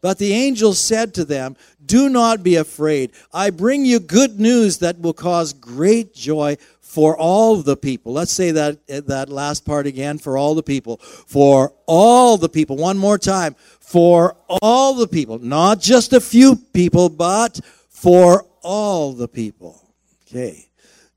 But 0.00 0.18
the 0.18 0.32
angel 0.32 0.74
said 0.74 1.14
to 1.14 1.24
them, 1.24 1.56
Do 1.84 2.08
not 2.08 2.42
be 2.42 2.56
afraid. 2.56 3.12
I 3.32 3.50
bring 3.50 3.84
you 3.84 3.98
good 3.98 4.38
news 4.38 4.78
that 4.78 5.00
will 5.00 5.12
cause 5.12 5.52
great 5.52 6.14
joy 6.14 6.58
for 6.80 7.16
all 7.18 7.56
the 7.56 7.76
people. 7.76 8.14
Let's 8.14 8.32
say 8.32 8.52
that, 8.52 8.78
eh, 8.88 9.02
that 9.06 9.28
last 9.28 9.66
part 9.66 9.86
again 9.86 10.16
for 10.16 10.38
all 10.38 10.54
the 10.54 10.62
people. 10.62 10.96
For 10.96 11.74
all 11.86 12.38
the 12.38 12.48
people. 12.48 12.76
One 12.76 12.96
more 12.96 13.18
time. 13.18 13.54
For 13.80 14.36
all 14.48 14.94
the 14.94 15.06
people. 15.06 15.38
Not 15.38 15.80
just 15.80 16.12
a 16.12 16.20
few 16.20 16.56
people, 16.56 17.08
but 17.10 17.60
for 17.90 18.46
all 18.62 19.12
the 19.12 19.28
people. 19.28 19.82
Okay. 20.22 20.66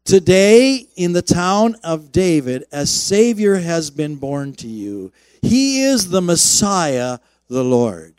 Today, 0.03 0.87
in 0.95 1.13
the 1.13 1.21
town 1.21 1.75
of 1.83 2.11
David, 2.11 2.65
a 2.71 2.85
Savior 2.85 3.55
has 3.55 3.89
been 3.89 4.15
born 4.15 4.53
to 4.55 4.67
you. 4.67 5.11
He 5.41 5.83
is 5.83 6.09
the 6.09 6.21
Messiah, 6.21 7.19
the 7.47 7.63
Lord. 7.63 8.18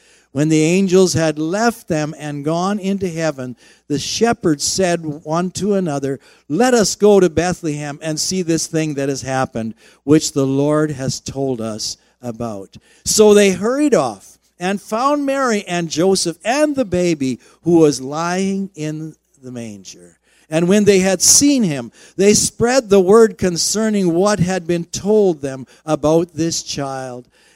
When 0.31 0.47
the 0.47 0.63
angels 0.63 1.13
had 1.13 1.37
left 1.37 1.89
them 1.89 2.15
and 2.17 2.45
gone 2.45 2.79
into 2.79 3.09
heaven, 3.09 3.57
the 3.87 3.99
shepherds 3.99 4.63
said 4.63 5.03
one 5.03 5.51
to 5.51 5.73
another, 5.73 6.19
Let 6.47 6.73
us 6.73 6.95
go 6.95 7.19
to 7.19 7.29
Bethlehem 7.29 7.99
and 8.01 8.17
see 8.17 8.41
this 8.41 8.65
thing 8.67 8.93
that 8.93 9.09
has 9.09 9.21
happened, 9.21 9.75
which 10.03 10.31
the 10.31 10.47
Lord 10.47 10.91
has 10.91 11.19
told 11.19 11.59
us 11.59 11.97
about. 12.21 12.77
So 13.03 13.33
they 13.33 13.51
hurried 13.51 13.93
off 13.93 14.37
and 14.57 14.81
found 14.81 15.25
Mary 15.25 15.65
and 15.67 15.89
Joseph 15.89 16.37
and 16.45 16.75
the 16.75 16.85
baby 16.85 17.39
who 17.63 17.79
was 17.79 17.99
lying 17.99 18.69
in 18.75 19.15
the 19.41 19.51
manger. 19.51 20.17
And 20.49 20.67
when 20.67 20.83
they 20.83 20.99
had 20.99 21.21
seen 21.21 21.63
him, 21.63 21.91
they 22.15 22.33
spread 22.33 22.89
the 22.89 22.99
word 22.99 23.37
concerning 23.37 24.13
what 24.13 24.39
had 24.39 24.67
been 24.67 24.83
told 24.85 25.41
them 25.41 25.65
about 25.85 26.33
this 26.33 26.61
child. 26.61 27.27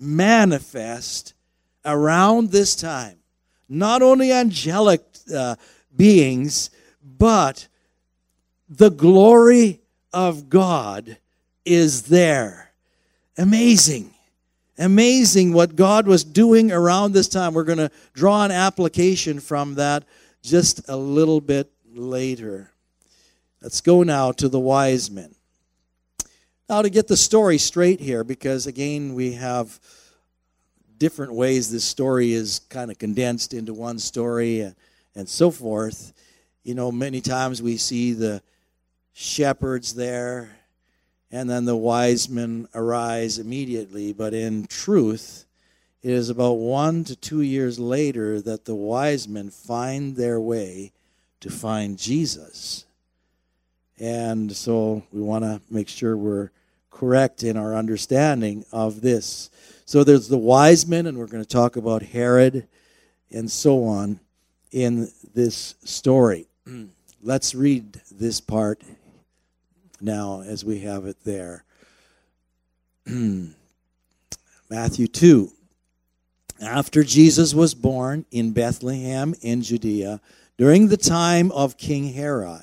manifest 0.00 1.34
around 1.84 2.50
this 2.50 2.74
time. 2.74 3.18
Not 3.68 4.02
only 4.02 4.32
angelic 4.32 5.04
uh, 5.32 5.56
beings, 5.94 6.70
but 7.02 7.68
the 8.68 8.90
glory 8.90 9.80
of 10.12 10.48
God 10.48 11.18
is 11.64 12.04
there. 12.04 12.72
Amazing. 13.38 14.12
Amazing 14.78 15.52
what 15.52 15.76
God 15.76 16.06
was 16.06 16.24
doing 16.24 16.72
around 16.72 17.12
this 17.12 17.28
time. 17.28 17.52
We're 17.52 17.64
going 17.64 17.78
to 17.78 17.90
draw 18.14 18.44
an 18.44 18.50
application 18.50 19.38
from 19.38 19.74
that 19.74 20.04
just 20.42 20.88
a 20.88 20.96
little 20.96 21.40
bit 21.40 21.70
later. 21.94 22.72
Let's 23.60 23.82
go 23.82 24.02
now 24.02 24.32
to 24.32 24.48
the 24.48 24.58
wise 24.58 25.10
men. 25.10 25.34
Now, 26.70 26.82
to 26.82 26.88
get 26.88 27.08
the 27.08 27.16
story 27.16 27.58
straight 27.58 27.98
here, 27.98 28.22
because 28.22 28.68
again, 28.68 29.14
we 29.16 29.32
have 29.32 29.80
different 30.98 31.32
ways 31.32 31.68
this 31.68 31.82
story 31.82 32.32
is 32.32 32.60
kind 32.68 32.92
of 32.92 32.98
condensed 33.00 33.52
into 33.52 33.74
one 33.74 33.98
story 33.98 34.60
and, 34.60 34.76
and 35.16 35.28
so 35.28 35.50
forth. 35.50 36.12
You 36.62 36.76
know, 36.76 36.92
many 36.92 37.20
times 37.20 37.60
we 37.60 37.76
see 37.76 38.12
the 38.12 38.40
shepherds 39.12 39.94
there, 39.94 40.48
and 41.32 41.50
then 41.50 41.64
the 41.64 41.74
wise 41.74 42.28
men 42.28 42.68
arise 42.72 43.40
immediately. 43.40 44.12
But 44.12 44.32
in 44.32 44.68
truth, 44.68 45.46
it 46.04 46.12
is 46.12 46.30
about 46.30 46.52
one 46.52 47.02
to 47.02 47.16
two 47.16 47.40
years 47.40 47.80
later 47.80 48.40
that 48.42 48.64
the 48.64 48.76
wise 48.76 49.26
men 49.26 49.50
find 49.50 50.14
their 50.14 50.38
way 50.38 50.92
to 51.40 51.50
find 51.50 51.98
Jesus. 51.98 52.84
And 53.98 54.54
so 54.54 55.02
we 55.10 55.20
want 55.20 55.42
to 55.42 55.60
make 55.68 55.88
sure 55.88 56.16
we're 56.16 56.50
correct 56.90 57.42
in 57.42 57.56
our 57.56 57.74
understanding 57.74 58.64
of 58.72 59.00
this. 59.00 59.50
So 59.84 60.04
there's 60.04 60.28
the 60.28 60.38
wise 60.38 60.86
men, 60.86 61.06
and 61.06 61.18
we're 61.18 61.26
going 61.26 61.42
to 61.42 61.48
talk 61.48 61.76
about 61.76 62.02
Herod 62.02 62.68
and 63.30 63.50
so 63.50 63.84
on 63.84 64.20
in 64.72 65.10
this 65.34 65.74
story. 65.84 66.46
Let's 67.22 67.54
read 67.54 68.00
this 68.10 68.40
part 68.40 68.82
now 70.00 70.42
as 70.42 70.64
we 70.64 70.80
have 70.80 71.06
it 71.06 71.16
there. 71.24 71.64
Matthew 74.70 75.06
2. 75.06 75.52
After 76.62 77.02
Jesus 77.02 77.54
was 77.54 77.74
born 77.74 78.26
in 78.30 78.52
Bethlehem 78.52 79.34
in 79.40 79.62
Judea, 79.62 80.20
during 80.58 80.88
the 80.88 80.96
time 80.96 81.50
of 81.52 81.78
King 81.78 82.12
Herod, 82.12 82.62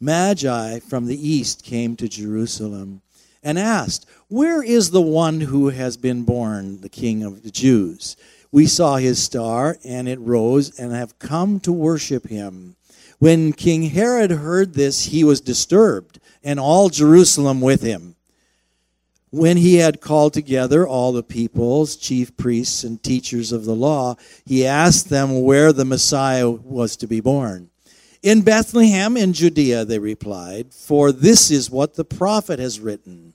Magi 0.00 0.78
from 0.80 1.06
the 1.06 1.28
east 1.28 1.64
came 1.64 1.96
to 1.96 2.08
Jerusalem 2.08 3.02
and 3.46 3.60
asked, 3.60 4.04
Where 4.26 4.60
is 4.60 4.90
the 4.90 5.00
one 5.00 5.40
who 5.40 5.68
has 5.68 5.96
been 5.96 6.24
born, 6.24 6.80
the 6.80 6.88
King 6.88 7.22
of 7.22 7.44
the 7.44 7.50
Jews? 7.52 8.16
We 8.50 8.66
saw 8.66 8.96
his 8.96 9.22
star, 9.22 9.78
and 9.84 10.08
it 10.08 10.18
rose, 10.18 10.76
and 10.80 10.92
have 10.92 11.20
come 11.20 11.60
to 11.60 11.72
worship 11.72 12.26
him. 12.26 12.74
When 13.20 13.52
King 13.52 13.84
Herod 13.84 14.32
heard 14.32 14.74
this, 14.74 15.04
he 15.04 15.22
was 15.22 15.40
disturbed, 15.40 16.18
and 16.42 16.58
all 16.58 16.88
Jerusalem 16.88 17.60
with 17.60 17.82
him. 17.82 18.16
When 19.30 19.58
he 19.58 19.76
had 19.76 20.00
called 20.00 20.34
together 20.34 20.86
all 20.86 21.12
the 21.12 21.22
peoples, 21.22 21.94
chief 21.94 22.36
priests, 22.36 22.82
and 22.82 23.00
teachers 23.00 23.52
of 23.52 23.64
the 23.64 23.76
law, 23.76 24.16
he 24.44 24.66
asked 24.66 25.08
them 25.08 25.42
where 25.42 25.72
the 25.72 25.84
Messiah 25.84 26.50
was 26.50 26.96
to 26.96 27.06
be 27.06 27.20
born. 27.20 27.70
In 28.22 28.42
Bethlehem 28.42 29.16
in 29.16 29.32
Judea, 29.32 29.84
they 29.84 30.00
replied, 30.00 30.74
for 30.74 31.12
this 31.12 31.48
is 31.48 31.70
what 31.70 31.94
the 31.94 32.04
prophet 32.04 32.58
has 32.58 32.80
written. 32.80 33.34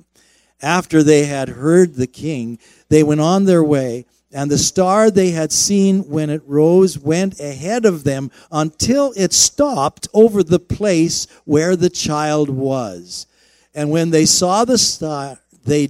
After 0.61 1.01
they 1.01 1.25
had 1.25 1.49
heard 1.49 1.95
the 1.95 2.07
king, 2.07 2.59
they 2.89 3.03
went 3.03 3.21
on 3.21 3.45
their 3.45 3.63
way, 3.63 4.05
and 4.31 4.49
the 4.49 4.57
star 4.57 5.09
they 5.09 5.31
had 5.31 5.51
seen 5.51 6.07
when 6.09 6.29
it 6.29 6.43
rose 6.45 6.97
went 6.97 7.39
ahead 7.39 7.85
of 7.85 8.03
them 8.03 8.31
until 8.51 9.13
it 9.17 9.33
stopped 9.33 10.07
over 10.13 10.43
the 10.43 10.59
place 10.59 11.27
where 11.45 11.75
the 11.75 11.89
child 11.89 12.49
was. 12.49 13.25
And 13.73 13.89
when 13.89 14.11
they 14.11 14.25
saw 14.25 14.63
the 14.65 14.77
star, 14.77 15.39
they 15.65 15.89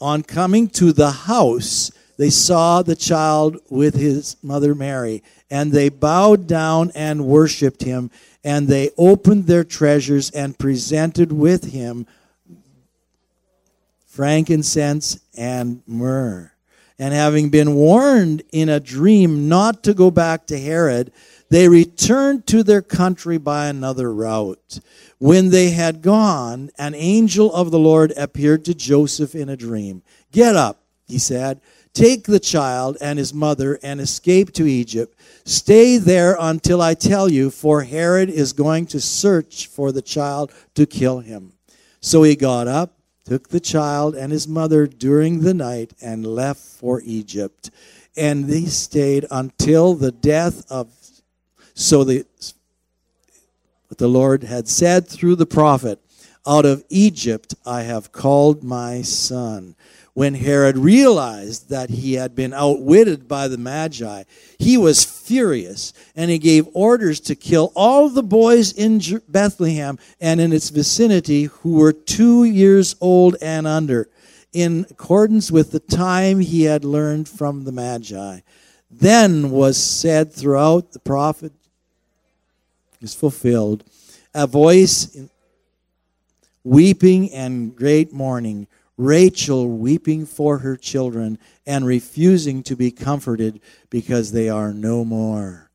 on 0.00 0.22
coming 0.22 0.68
to 0.68 0.92
the 0.92 1.10
house, 1.10 1.90
they 2.18 2.30
saw 2.30 2.82
the 2.82 2.96
child 2.96 3.58
with 3.70 3.94
his 3.94 4.36
mother 4.42 4.74
Mary, 4.74 5.22
and 5.50 5.72
they 5.72 5.88
bowed 5.88 6.46
down 6.46 6.92
and 6.94 7.26
worshiped 7.26 7.82
him, 7.82 8.10
and 8.44 8.68
they 8.68 8.90
opened 8.96 9.46
their 9.46 9.64
treasures 9.64 10.30
and 10.30 10.58
presented 10.58 11.32
with 11.32 11.72
him 11.72 12.06
frankincense 14.16 15.20
and 15.36 15.82
myrrh. 15.86 16.50
And 16.98 17.12
having 17.12 17.50
been 17.50 17.74
warned 17.74 18.42
in 18.50 18.70
a 18.70 18.80
dream 18.80 19.48
not 19.48 19.84
to 19.84 19.92
go 19.92 20.10
back 20.10 20.46
to 20.46 20.58
Herod, 20.58 21.12
they 21.50 21.68
returned 21.68 22.46
to 22.46 22.62
their 22.62 22.80
country 22.80 23.36
by 23.36 23.66
another 23.66 24.12
route. 24.12 24.80
When 25.18 25.50
they 25.50 25.70
had 25.70 26.00
gone, 26.00 26.70
an 26.78 26.94
angel 26.94 27.54
of 27.54 27.70
the 27.70 27.78
Lord 27.78 28.14
appeared 28.16 28.64
to 28.64 28.74
Joseph 28.74 29.34
in 29.34 29.50
a 29.50 29.56
dream. 29.56 30.02
Get 30.32 30.56
up, 30.56 30.80
he 31.06 31.18
said. 31.18 31.60
Take 31.92 32.24
the 32.24 32.40
child 32.40 32.96
and 33.00 33.18
his 33.18 33.32
mother 33.32 33.78
and 33.82 34.00
escape 34.00 34.52
to 34.54 34.66
Egypt. 34.66 35.18
Stay 35.44 35.98
there 35.98 36.36
until 36.40 36.82
I 36.82 36.94
tell 36.94 37.30
you, 37.30 37.50
for 37.50 37.82
Herod 37.82 38.28
is 38.28 38.52
going 38.52 38.86
to 38.86 39.00
search 39.00 39.66
for 39.66 39.92
the 39.92 40.02
child 40.02 40.52
to 40.74 40.86
kill 40.86 41.20
him. 41.20 41.52
So 42.00 42.22
he 42.22 42.36
got 42.36 42.68
up, 42.68 42.98
took 43.26 43.48
the 43.48 43.60
child 43.60 44.14
and 44.14 44.32
his 44.32 44.46
mother 44.46 44.86
during 44.86 45.40
the 45.40 45.52
night, 45.52 45.92
and 46.00 46.26
left 46.26 46.60
for 46.60 47.02
Egypt. 47.04 47.70
And 48.16 48.46
they 48.46 48.64
stayed 48.64 49.26
until 49.30 49.94
the 49.94 50.12
death 50.12 50.64
of 50.70 50.88
so 51.74 52.04
the 52.04 52.24
what 53.88 53.98
the 53.98 54.08
Lord 54.08 54.44
had 54.44 54.68
said 54.68 55.06
through 55.06 55.36
the 55.36 55.46
prophet, 55.46 56.00
Out 56.46 56.64
of 56.64 56.84
Egypt 56.88 57.54
I 57.66 57.82
have 57.82 58.12
called 58.12 58.62
my 58.62 59.02
son. 59.02 59.74
When 60.14 60.34
Herod 60.34 60.78
realized 60.78 61.68
that 61.68 61.90
he 61.90 62.14
had 62.14 62.34
been 62.34 62.54
outwitted 62.54 63.28
by 63.28 63.48
the 63.48 63.58
Magi, 63.58 64.22
he 64.58 64.78
was 64.78 65.04
furious 65.04 65.92
and 66.14 66.30
he 66.30 66.38
gave 66.38 66.68
orders 66.72 67.20
to 67.20 67.34
kill 67.34 67.72
all 67.74 68.08
the 68.08 68.22
boys 68.22 68.72
in 68.72 69.02
Bethlehem 69.28 69.98
and 70.20 70.40
in 70.40 70.52
its 70.52 70.70
vicinity 70.70 71.44
who 71.44 71.74
were 71.74 71.92
two 71.92 72.44
years 72.44 72.94
old 73.00 73.36
and 73.42 73.66
under, 73.66 74.08
in 74.52 74.86
accordance 74.88 75.50
with 75.50 75.72
the 75.72 75.80
time 75.80 76.40
he 76.40 76.62
had 76.62 76.84
learned 76.84 77.28
from 77.28 77.64
the 77.64 77.72
Magi. 77.72 78.40
Then 78.90 79.50
was 79.50 79.76
said 79.76 80.32
throughout 80.32 80.92
the 80.92 81.00
prophet 81.00 81.52
is 83.02 83.14
fulfilled 83.14 83.84
a 84.32 84.46
voice 84.46 85.14
in 85.14 85.28
weeping 86.66 87.32
and 87.32 87.74
great 87.76 88.12
mourning 88.12 88.66
Rachel 88.96 89.68
weeping 89.68 90.24
for 90.26 90.58
her 90.58 90.76
children 90.76 91.38
and 91.66 91.86
refusing 91.86 92.62
to 92.64 92.76
be 92.76 92.90
comforted 92.90 93.60
because 93.90 94.32
they 94.32 94.48
are 94.48 94.72
no 94.72 95.04
more. 95.04 95.70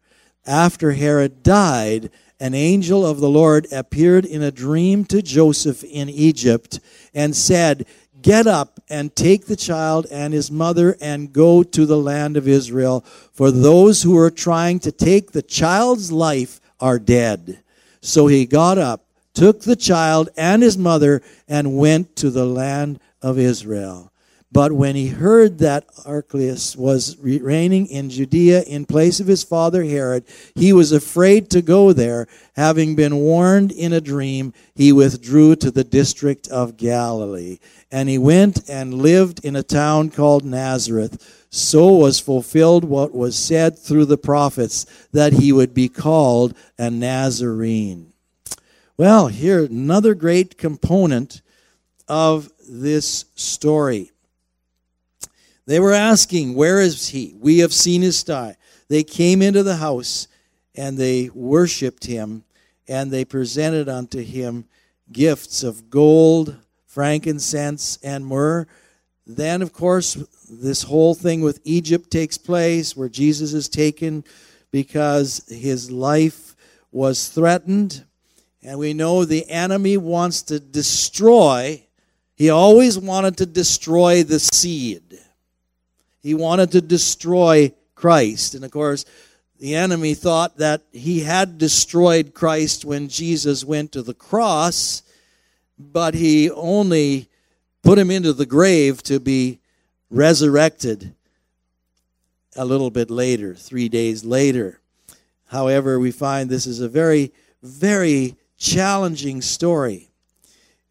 After 0.46 0.94
Herod 0.94 1.44
died, 1.44 2.10
an 2.40 2.56
angel 2.56 3.06
of 3.06 3.20
the 3.20 3.30
Lord 3.30 3.68
appeared 3.72 4.26
in 4.26 4.42
a 4.42 4.52
dream 4.52 5.06
to 5.06 5.22
Joseph 5.22 5.84
in 5.84 6.10
Egypt 6.10 6.80
and 7.14 7.36
said, 7.36 7.86
Get 8.22 8.48
up 8.48 8.80
and 8.90 9.16
take 9.16 9.46
the 9.46 9.56
child 9.56 10.08
and 10.12 10.34
his 10.34 10.52
mother 10.52 10.98
and 11.00 11.32
go 11.32 11.64
to 11.64 11.86
the 11.86 11.98
land 11.98 12.38
of 12.38 12.48
Israel, 12.48 13.02
for 13.32 13.52
those 13.52 14.04
who 14.04 14.18
are 14.18 14.32
trying 14.32 14.80
to 14.80 14.92
take 14.92 15.32
the 15.32 15.42
child's 15.42 16.12
life 16.12 16.60
are 16.80 17.00
dead. 17.00 17.62
So 18.02 18.28
he 18.28 18.46
got 18.46 18.78
up, 18.78 19.06
took 19.34 19.62
the 19.62 19.76
child 19.76 20.30
and 20.38 20.62
his 20.62 20.78
mother, 20.78 21.22
and 21.48 21.78
went 21.78 22.16
to 22.18 22.30
the 22.30 22.46
land 22.46 23.00
of 23.22 23.38
Israel. 23.38 24.12
But 24.54 24.74
when 24.74 24.98
he 24.98 25.08
heard 25.08 25.60
that 25.60 25.86
Archelaus 26.06 26.76
was 26.76 27.18
reigning 27.18 27.88
in 27.88 28.10
Judea 28.10 28.64
in 28.64 28.86
place 28.86 29.22
of 29.22 29.28
his 29.28 29.44
father 29.44 29.82
Herod, 29.84 30.26
he 30.56 30.74
was 30.74 30.92
afraid 30.92 31.50
to 31.52 31.62
go 31.62 31.94
there. 31.94 32.28
Having 32.58 32.96
been 32.96 33.16
warned 33.16 33.72
in 33.72 33.94
a 33.94 34.02
dream, 34.02 34.54
he 34.76 34.92
withdrew 34.92 35.56
to 35.58 35.72
the 35.72 35.86
district 35.86 36.50
of 36.50 36.76
Galilee. 36.76 37.60
And 37.90 38.10
he 38.10 38.18
went 38.18 38.70
and 38.70 38.96
lived 38.96 39.46
in 39.46 39.56
a 39.56 39.64
town 39.64 40.10
called 40.10 40.44
Nazareth. 40.44 41.46
So 41.50 41.94
was 41.94 42.20
fulfilled 42.20 42.84
what 42.84 43.16
was 43.16 43.38
said 43.38 43.80
through 43.80 44.06
the 44.06 44.18
prophets 44.18 44.86
that 45.14 45.32
he 45.34 45.54
would 45.54 45.74
be 45.74 45.88
called 45.88 46.58
a 46.78 46.92
Nazarene. 46.92 48.11
Well, 49.02 49.30
here, 49.30 49.66
another 49.66 50.14
great 50.14 50.60
component 50.60 51.42
of 52.08 52.52
this 52.70 53.26
story. 53.34 54.12
They 55.66 55.80
were 55.80 55.92
asking, 55.92 56.54
Where 56.54 56.80
is 56.80 57.08
he? 57.08 57.34
We 57.40 57.58
have 57.62 57.74
seen 57.74 58.04
his 58.04 58.20
star. 58.20 58.58
They 58.90 59.02
came 59.02 59.42
into 59.42 59.64
the 59.64 59.78
house 59.78 60.28
and 60.76 61.00
they 61.00 61.32
worshiped 61.34 62.06
him 62.06 62.44
and 62.88 63.10
they 63.10 63.26
presented 63.26 63.90
unto 63.90 64.22
him 64.22 64.66
gifts 65.12 65.64
of 65.64 65.90
gold, 65.90 66.56
frankincense, 66.86 67.98
and 68.04 68.24
myrrh. 68.24 68.68
Then, 69.26 69.64
of 69.64 69.74
course, 69.74 70.14
this 70.48 70.84
whole 70.84 71.16
thing 71.16 71.42
with 71.42 71.60
Egypt 71.64 72.12
takes 72.12 72.38
place 72.38 72.96
where 72.96 73.10
Jesus 73.10 73.56
is 73.56 73.68
taken 73.68 74.24
because 74.70 75.44
his 75.50 75.90
life 75.90 76.56
was 76.92 77.30
threatened. 77.30 78.06
And 78.64 78.78
we 78.78 78.94
know 78.94 79.26
the 79.26 79.50
enemy 79.50 79.98
wants 79.98 80.44
to 80.44 80.60
destroy 80.60 81.84
he 82.42 82.50
always 82.50 82.98
wanted 82.98 83.38
to 83.38 83.46
destroy 83.46 84.24
the 84.24 84.40
seed. 84.40 85.20
He 86.24 86.34
wanted 86.34 86.72
to 86.72 86.82
destroy 86.82 87.72
Christ. 87.94 88.56
And 88.56 88.66
of 88.66 88.72
course, 88.72 89.06
the 89.60 89.76
enemy 89.76 90.16
thought 90.16 90.58
that 90.58 90.82
he 90.92 91.20
had 91.20 91.60
destroyed 91.60 92.34
Christ 92.34 92.84
when 92.84 93.10
Jesus 93.10 93.64
went 93.64 93.92
to 93.92 94.02
the 94.02 94.16
cross, 94.16 95.04
but 95.78 96.16
he 96.16 96.50
only 96.50 97.30
put 97.84 98.00
him 98.00 98.10
into 98.10 98.34
the 98.34 98.48
grave 98.48 99.04
to 99.04 99.20
be 99.20 99.60
resurrected 100.10 101.14
a 102.56 102.66
little 102.66 102.90
bit 102.90 103.12
later, 103.12 103.54
three 103.54 103.88
days 103.88 104.26
later. 104.26 104.80
However, 105.50 106.00
we 106.00 106.10
find 106.10 106.50
this 106.50 106.66
is 106.66 106.80
a 106.80 106.90
very, 106.90 107.32
very 107.62 108.36
challenging 108.62 109.42
story. 109.42 110.08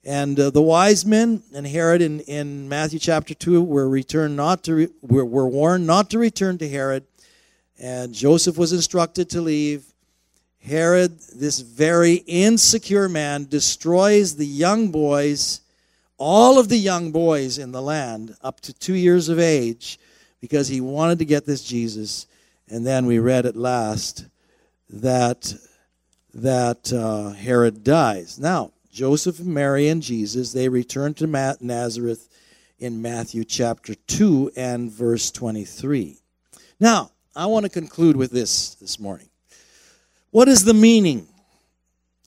And 0.04 0.38
uh, 0.40 0.50
the 0.50 0.62
wise 0.62 1.06
men 1.06 1.42
and 1.54 1.66
Herod 1.66 2.02
in, 2.02 2.20
in 2.20 2.68
Matthew 2.68 2.98
chapter 2.98 3.32
2 3.32 3.62
were 3.62 3.88
returned 3.88 4.34
not 4.34 4.64
to 4.64 4.74
re, 4.74 4.88
were, 5.02 5.24
were 5.24 5.48
warned 5.48 5.86
not 5.86 6.10
to 6.10 6.18
return 6.18 6.58
to 6.58 6.68
Herod. 6.68 7.04
And 7.78 8.12
Joseph 8.12 8.58
was 8.58 8.72
instructed 8.72 9.30
to 9.30 9.40
leave. 9.40 9.84
Herod, 10.62 11.18
this 11.34 11.60
very 11.60 12.14
insecure 12.26 13.08
man, 13.08 13.46
destroys 13.46 14.36
the 14.36 14.46
young 14.46 14.90
boys, 14.90 15.60
all 16.18 16.58
of 16.58 16.68
the 16.68 16.76
young 16.76 17.12
boys 17.12 17.56
in 17.56 17.72
the 17.72 17.80
land 17.80 18.36
up 18.42 18.60
to 18.62 18.72
two 18.74 18.94
years 18.94 19.28
of 19.28 19.38
age, 19.38 19.98
because 20.40 20.68
he 20.68 20.80
wanted 20.80 21.20
to 21.20 21.24
get 21.24 21.46
this 21.46 21.62
Jesus. 21.62 22.26
And 22.68 22.86
then 22.86 23.06
we 23.06 23.18
read 23.18 23.46
at 23.46 23.56
last 23.56 24.26
that 24.90 25.54
that 26.34 26.92
uh, 26.92 27.30
Herod 27.30 27.82
dies. 27.84 28.38
Now, 28.38 28.72
Joseph, 28.92 29.40
Mary, 29.40 29.88
and 29.88 30.02
Jesus, 30.02 30.52
they 30.52 30.68
return 30.68 31.14
to 31.14 31.26
Nazareth 31.60 32.28
in 32.78 33.02
Matthew 33.02 33.44
chapter 33.44 33.94
2 33.94 34.52
and 34.56 34.90
verse 34.90 35.30
23. 35.30 36.18
Now, 36.80 37.10
I 37.36 37.46
want 37.46 37.64
to 37.64 37.70
conclude 37.70 38.16
with 38.16 38.30
this 38.30 38.74
this 38.76 38.98
morning. 38.98 39.28
What 40.30 40.48
is 40.48 40.64
the 40.64 40.74
meaning 40.74 41.28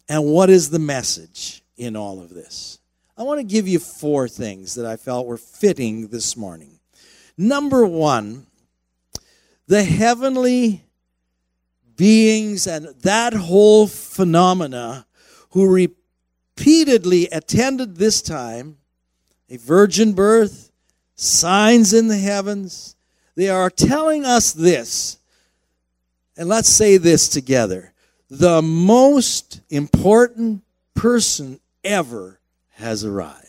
and 0.07 0.25
what 0.25 0.49
is 0.49 0.69
the 0.69 0.79
message 0.79 1.63
in 1.75 1.95
all 1.95 2.21
of 2.21 2.29
this? 2.29 2.79
I 3.17 3.23
want 3.23 3.39
to 3.39 3.43
give 3.43 3.67
you 3.67 3.79
four 3.79 4.27
things 4.27 4.75
that 4.75 4.85
I 4.85 4.95
felt 4.95 5.27
were 5.27 5.37
fitting 5.37 6.07
this 6.07 6.37
morning. 6.37 6.79
Number 7.37 7.85
one, 7.85 8.47
the 9.67 9.83
heavenly 9.83 10.83
beings 11.95 12.67
and 12.67 12.87
that 13.01 13.33
whole 13.33 13.87
phenomena 13.87 15.05
who 15.51 15.71
repeatedly 15.71 17.27
attended 17.31 17.95
this 17.97 18.21
time 18.21 18.77
a 19.49 19.57
virgin 19.57 20.13
birth, 20.13 20.71
signs 21.15 21.93
in 21.93 22.07
the 22.07 22.17
heavens. 22.17 22.95
They 23.35 23.49
are 23.49 23.69
telling 23.69 24.25
us 24.25 24.51
this. 24.51 25.17
And 26.35 26.49
let's 26.49 26.69
say 26.69 26.97
this 26.97 27.29
together. 27.29 27.93
The 28.29 28.63
most 28.63 29.61
important 29.69 30.63
person 30.95 31.59
ever 31.83 32.39
has 32.71 33.05
arrived. 33.05 33.42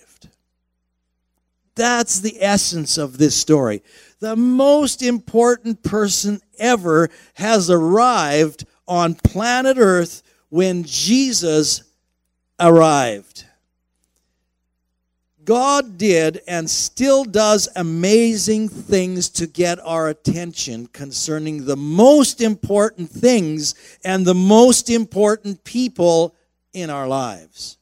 That's 1.74 2.20
the 2.20 2.42
essence 2.42 2.98
of 2.98 3.18
this 3.18 3.36
story. 3.36 3.82
The 4.20 4.36
most 4.36 5.02
important 5.02 5.82
person 5.82 6.40
ever 6.58 7.10
has 7.34 7.68
arrived 7.68 8.64
on 8.86 9.14
planet 9.14 9.76
Earth 9.78 10.22
when 10.50 10.84
Jesus 10.84 11.82
arrived. 12.60 13.44
God 15.44 15.98
did 15.98 16.40
and 16.48 16.70
still 16.70 17.24
does 17.24 17.68
amazing 17.76 18.68
things 18.68 19.28
to 19.30 19.46
get 19.46 19.78
our 19.80 20.08
attention 20.08 20.86
concerning 20.86 21.66
the 21.66 21.76
most 21.76 22.40
important 22.40 23.10
things 23.10 23.74
and 24.04 24.24
the 24.24 24.34
most 24.34 24.88
important 24.88 25.62
people 25.64 26.34
in 26.72 26.88
our 26.88 27.06
lives. 27.06 27.76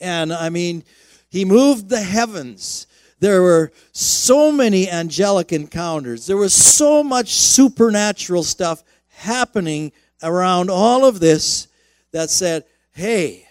And 0.00 0.32
I 0.32 0.48
mean, 0.48 0.84
He 1.30 1.44
moved 1.44 1.88
the 1.88 2.02
heavens. 2.02 2.86
There 3.20 3.42
were 3.42 3.72
so 3.92 4.52
many 4.52 4.88
angelic 4.88 5.52
encounters. 5.52 6.26
There 6.26 6.36
was 6.36 6.54
so 6.54 7.02
much 7.02 7.30
supernatural 7.30 8.44
stuff 8.44 8.82
happening 9.08 9.92
around 10.22 10.70
all 10.70 11.04
of 11.04 11.20
this 11.20 11.68
that 12.12 12.30
said, 12.30 12.64
hey, 12.92 13.46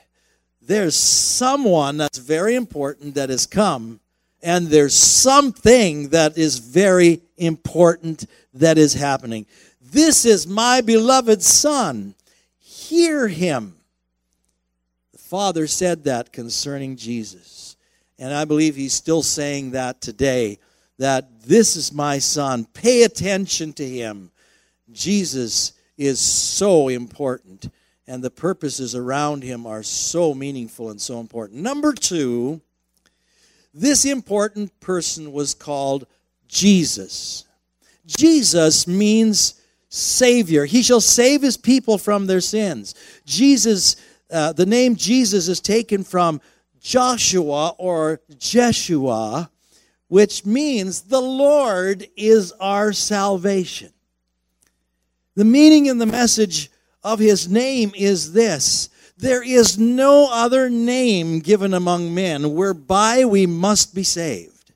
there's 0.61 0.95
someone 0.95 1.97
that's 1.97 2.17
very 2.17 2.55
important 2.55 3.15
that 3.15 3.29
has 3.29 3.45
come, 3.45 3.99
and 4.41 4.67
there's 4.67 4.95
something 4.95 6.09
that 6.09 6.37
is 6.37 6.59
very 6.59 7.21
important 7.37 8.25
that 8.53 8.77
is 8.77 8.93
happening. 8.93 9.45
This 9.81 10.25
is 10.25 10.47
my 10.47 10.81
beloved 10.81 11.41
Son. 11.41 12.15
Hear 12.59 13.27
him. 13.27 13.75
The 15.13 15.19
Father 15.19 15.67
said 15.67 16.03
that 16.05 16.33
concerning 16.33 16.97
Jesus. 16.97 17.56
And 18.19 18.33
I 18.33 18.45
believe 18.45 18.75
he's 18.75 18.93
still 18.93 19.23
saying 19.23 19.71
that 19.71 20.01
today 20.01 20.59
that 20.97 21.41
this 21.43 21.75
is 21.75 21.93
my 21.93 22.19
Son. 22.19 22.65
Pay 22.73 23.03
attention 23.03 23.73
to 23.73 23.87
him. 23.87 24.31
Jesus 24.91 25.73
is 25.97 26.19
so 26.19 26.87
important 26.87 27.69
and 28.07 28.23
the 28.23 28.31
purposes 28.31 28.95
around 28.95 29.43
him 29.43 29.67
are 29.67 29.83
so 29.83 30.33
meaningful 30.33 30.89
and 30.89 31.01
so 31.01 31.19
important. 31.19 31.61
Number 31.61 31.93
two, 31.93 32.61
this 33.73 34.05
important 34.05 34.79
person 34.79 35.33
was 35.33 35.53
called 35.53 36.07
Jesus. 36.47 37.45
Jesus 38.05 38.87
means 38.87 39.61
Savior. 39.89 40.65
He 40.65 40.81
shall 40.81 41.01
save 41.01 41.41
his 41.41 41.57
people 41.57 41.97
from 41.97 42.27
their 42.27 42.41
sins. 42.41 42.95
Jesus, 43.25 43.97
uh, 44.31 44.53
the 44.53 44.65
name 44.65 44.95
Jesus 44.95 45.49
is 45.49 45.59
taken 45.59 46.03
from 46.03 46.39
Joshua 46.87 47.75
or 47.77 48.21
Jeshua, 48.37 49.51
which 50.07 50.45
means 50.45 51.01
the 51.01 51.19
Lord 51.19 52.07
is 52.15 52.53
our 52.61 52.93
salvation. 52.93 53.91
The 55.35 55.43
meaning 55.43 55.89
and 55.89 55.99
the 55.99 56.05
message 56.05 56.71
of 57.03 57.19
his 57.19 57.49
name 57.49 57.91
is 57.93 58.31
this 58.31 58.89
there 59.17 59.43
is 59.43 59.77
no 59.77 60.29
other 60.31 60.69
name 60.69 61.39
given 61.39 61.73
among 61.73 62.15
men 62.15 62.53
whereby 62.53 63.25
we 63.25 63.45
must 63.45 63.93
be 63.93 64.03
saved. 64.03 64.71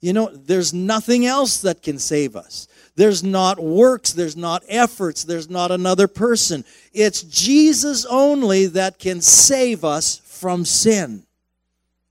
You 0.00 0.14
know, 0.14 0.30
there's 0.32 0.72
nothing 0.72 1.26
else 1.26 1.60
that 1.60 1.82
can 1.82 1.98
save 1.98 2.34
us. 2.34 2.66
There's 2.94 3.22
not 3.22 3.58
works, 3.58 4.14
there's 4.14 4.38
not 4.38 4.62
efforts, 4.68 5.24
there's 5.24 5.50
not 5.50 5.70
another 5.70 6.08
person. 6.08 6.64
It's 6.94 7.22
Jesus 7.24 8.06
only 8.06 8.66
that 8.66 8.98
can 8.98 9.20
save 9.20 9.84
us 9.84 10.22
from 10.24 10.64
sin. 10.64 11.25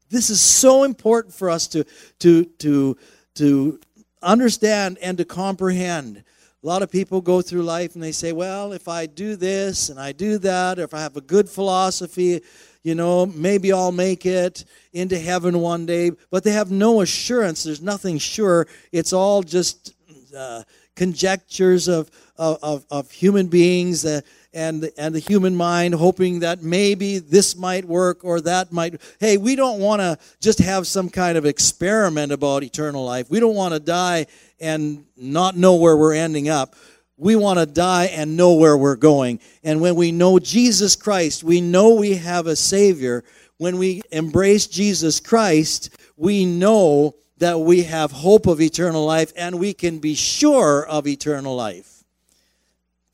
This 0.09 0.29
is 0.29 0.41
so 0.41 0.83
important 0.83 1.33
for 1.33 1.49
us 1.49 1.67
to, 1.69 1.83
to, 2.19 2.45
to, 2.45 2.97
to 3.35 3.79
understand 4.21 4.97
and 5.01 5.17
to 5.17 5.25
comprehend. 5.25 6.23
A 6.63 6.67
lot 6.67 6.81
of 6.81 6.91
people 6.91 7.21
go 7.21 7.41
through 7.41 7.63
life 7.63 7.93
and 7.93 8.03
they 8.03 8.11
say, 8.11 8.31
well, 8.31 8.73
if 8.73 8.87
I 8.87 9.05
do 9.05 9.35
this 9.35 9.89
and 9.89 9.99
I 9.99 10.11
do 10.11 10.37
that, 10.39 10.79
or 10.79 10.83
if 10.83 10.93
I 10.93 10.99
have 10.99 11.15
a 11.15 11.21
good 11.21 11.47
philosophy, 11.47 12.41
you 12.81 12.95
know, 12.95 13.25
maybe 13.25 13.71
I'll 13.71 13.91
make 13.91 14.25
it 14.25 14.65
into 14.93 15.19
heaven 15.19 15.59
one 15.59 15.85
day. 15.85 16.11
But 16.31 16.43
they 16.43 16.51
have 16.51 16.71
no 16.71 17.01
assurance. 17.01 17.63
There's 17.63 17.81
nothing 17.81 18.17
sure. 18.17 18.67
It's 18.91 19.13
all 19.13 19.43
just 19.43 19.93
uh, 20.35 20.63
conjectures 20.95 21.87
of, 21.87 22.09
of, 22.37 22.85
of, 22.89 23.11
human 23.11 23.47
beings 23.47 24.05
uh, 24.05 24.21
and, 24.55 24.89
and 24.97 25.13
the 25.13 25.19
human 25.19 25.55
mind, 25.55 25.93
hoping 25.93 26.39
that 26.39 26.63
maybe 26.63 27.19
this 27.19 27.55
might 27.55 27.85
work 27.85 28.23
or 28.23 28.39
that 28.41 28.71
might. 28.71 29.01
Hey, 29.19 29.37
we 29.37 29.55
don't 29.55 29.79
want 29.79 29.99
to 29.99 30.17
just 30.39 30.59
have 30.59 30.87
some 30.87 31.09
kind 31.09 31.37
of 31.37 31.45
experiment 31.45 32.31
about 32.31 32.63
eternal 32.63 33.03
life. 33.03 33.29
We 33.29 33.41
don't 33.41 33.53
want 33.53 33.73
to 33.73 33.79
die 33.79 34.27
and 34.59 35.05
not 35.17 35.57
know 35.57 35.75
where 35.75 35.97
we're 35.97 36.13
ending 36.13 36.47
up. 36.47 36.75
We 37.17 37.35
want 37.35 37.59
to 37.59 37.65
die 37.65 38.05
and 38.05 38.37
know 38.37 38.53
where 38.53 38.77
we're 38.77 38.95
going. 38.95 39.41
And 39.63 39.81
when 39.81 39.95
we 39.95 40.11
know 40.11 40.39
Jesus 40.39 40.95
Christ, 40.95 41.43
we 41.43 41.61
know 41.61 41.95
we 41.95 42.15
have 42.15 42.47
a 42.47 42.55
Savior. 42.55 43.23
When 43.57 43.77
we 43.77 44.01
embrace 44.11 44.67
Jesus 44.67 45.19
Christ, 45.19 45.97
we 46.17 46.45
know 46.45 47.15
that 47.37 47.59
we 47.59 47.83
have 47.83 48.11
hope 48.11 48.47
of 48.47 48.61
eternal 48.61 49.05
life 49.05 49.33
and 49.35 49.59
we 49.59 49.73
can 49.73 49.99
be 49.99 50.15
sure 50.15 50.85
of 50.85 51.07
eternal 51.07 51.55
life. 51.55 51.94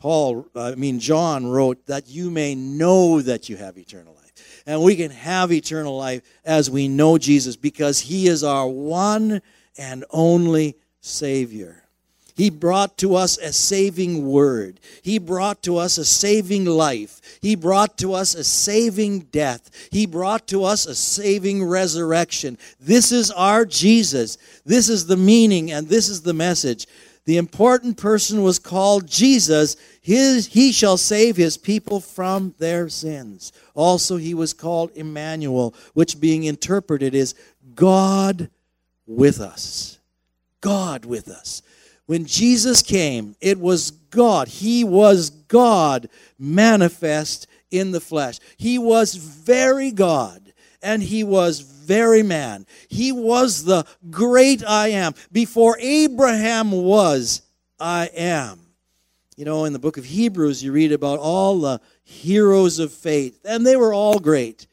Paul, 0.01 0.47
uh, 0.55 0.71
I 0.71 0.75
mean, 0.75 0.99
John 0.99 1.45
wrote 1.45 1.85
that 1.85 2.09
you 2.09 2.31
may 2.31 2.55
know 2.55 3.21
that 3.21 3.49
you 3.49 3.57
have 3.57 3.77
eternal 3.77 4.15
life. 4.15 4.63
And 4.65 4.81
we 4.81 4.95
can 4.95 5.11
have 5.11 5.51
eternal 5.51 5.95
life 5.95 6.23
as 6.43 6.71
we 6.71 6.87
know 6.87 7.19
Jesus 7.19 7.55
because 7.55 7.99
he 7.99 8.27
is 8.27 8.43
our 8.43 8.67
one 8.67 9.43
and 9.77 10.03
only 10.09 10.75
Savior. 11.01 11.83
He 12.35 12.49
brought 12.49 12.97
to 12.99 13.15
us 13.15 13.37
a 13.37 13.53
saving 13.53 14.25
word. 14.25 14.79
He 15.03 15.19
brought 15.19 15.61
to 15.63 15.77
us 15.77 15.99
a 15.99 16.05
saving 16.05 16.65
life. 16.65 17.21
He 17.39 17.55
brought 17.55 17.99
to 17.99 18.15
us 18.15 18.33
a 18.33 18.43
saving 18.43 19.19
death. 19.31 19.69
He 19.91 20.07
brought 20.07 20.47
to 20.47 20.63
us 20.63 20.87
a 20.87 20.95
saving 20.95 21.63
resurrection. 21.63 22.57
This 22.79 23.11
is 23.11 23.29
our 23.29 23.65
Jesus. 23.65 24.39
This 24.65 24.89
is 24.89 25.05
the 25.05 25.17
meaning 25.17 25.71
and 25.71 25.87
this 25.87 26.09
is 26.09 26.23
the 26.23 26.33
message. 26.33 26.87
The 27.25 27.37
important 27.37 27.97
person 27.97 28.41
was 28.41 28.57
called 28.57 29.07
Jesus. 29.07 29.75
His, 30.01 30.47
he 30.47 30.71
shall 30.71 30.97
save 30.97 31.37
his 31.37 31.57
people 31.57 31.99
from 31.99 32.55
their 32.57 32.89
sins. 32.89 33.51
Also, 33.75 34.17
he 34.17 34.33
was 34.33 34.53
called 34.53 34.91
Emmanuel, 34.95 35.75
which 35.93 36.19
being 36.19 36.43
interpreted 36.45 37.13
is 37.13 37.35
God 37.75 38.49
with 39.05 39.39
us. 39.39 39.99
God 40.61 41.05
with 41.05 41.27
us. 41.29 41.61
When 42.07 42.25
Jesus 42.25 42.81
came, 42.81 43.35
it 43.39 43.59
was 43.59 43.91
God. 43.91 44.47
He 44.47 44.83
was 44.83 45.29
God 45.29 46.09
manifest 46.39 47.47
in 47.69 47.91
the 47.91 48.01
flesh. 48.01 48.39
He 48.57 48.77
was 48.77 49.15
very 49.15 49.91
God 49.91 50.50
and 50.81 51.01
he 51.01 51.23
was 51.23 51.59
very 51.59 52.23
man. 52.23 52.65
He 52.87 53.11
was 53.11 53.63
the 53.63 53.85
great 54.09 54.63
I 54.65 54.89
am. 54.89 55.13
Before 55.31 55.77
Abraham 55.79 56.71
was, 56.71 57.41
I 57.79 58.09
am. 58.15 58.59
You 59.35 59.45
know, 59.45 59.65
in 59.65 59.73
the 59.73 59.79
book 59.79 59.97
of 59.97 60.05
Hebrews, 60.05 60.63
you 60.63 60.71
read 60.71 60.91
about 60.91 61.19
all 61.19 61.59
the 61.59 61.81
heroes 62.03 62.79
of 62.79 62.91
faith, 62.93 63.39
and 63.45 63.65
they 63.65 63.75
were 63.75 63.93
all 63.93 64.19
great. 64.19 64.67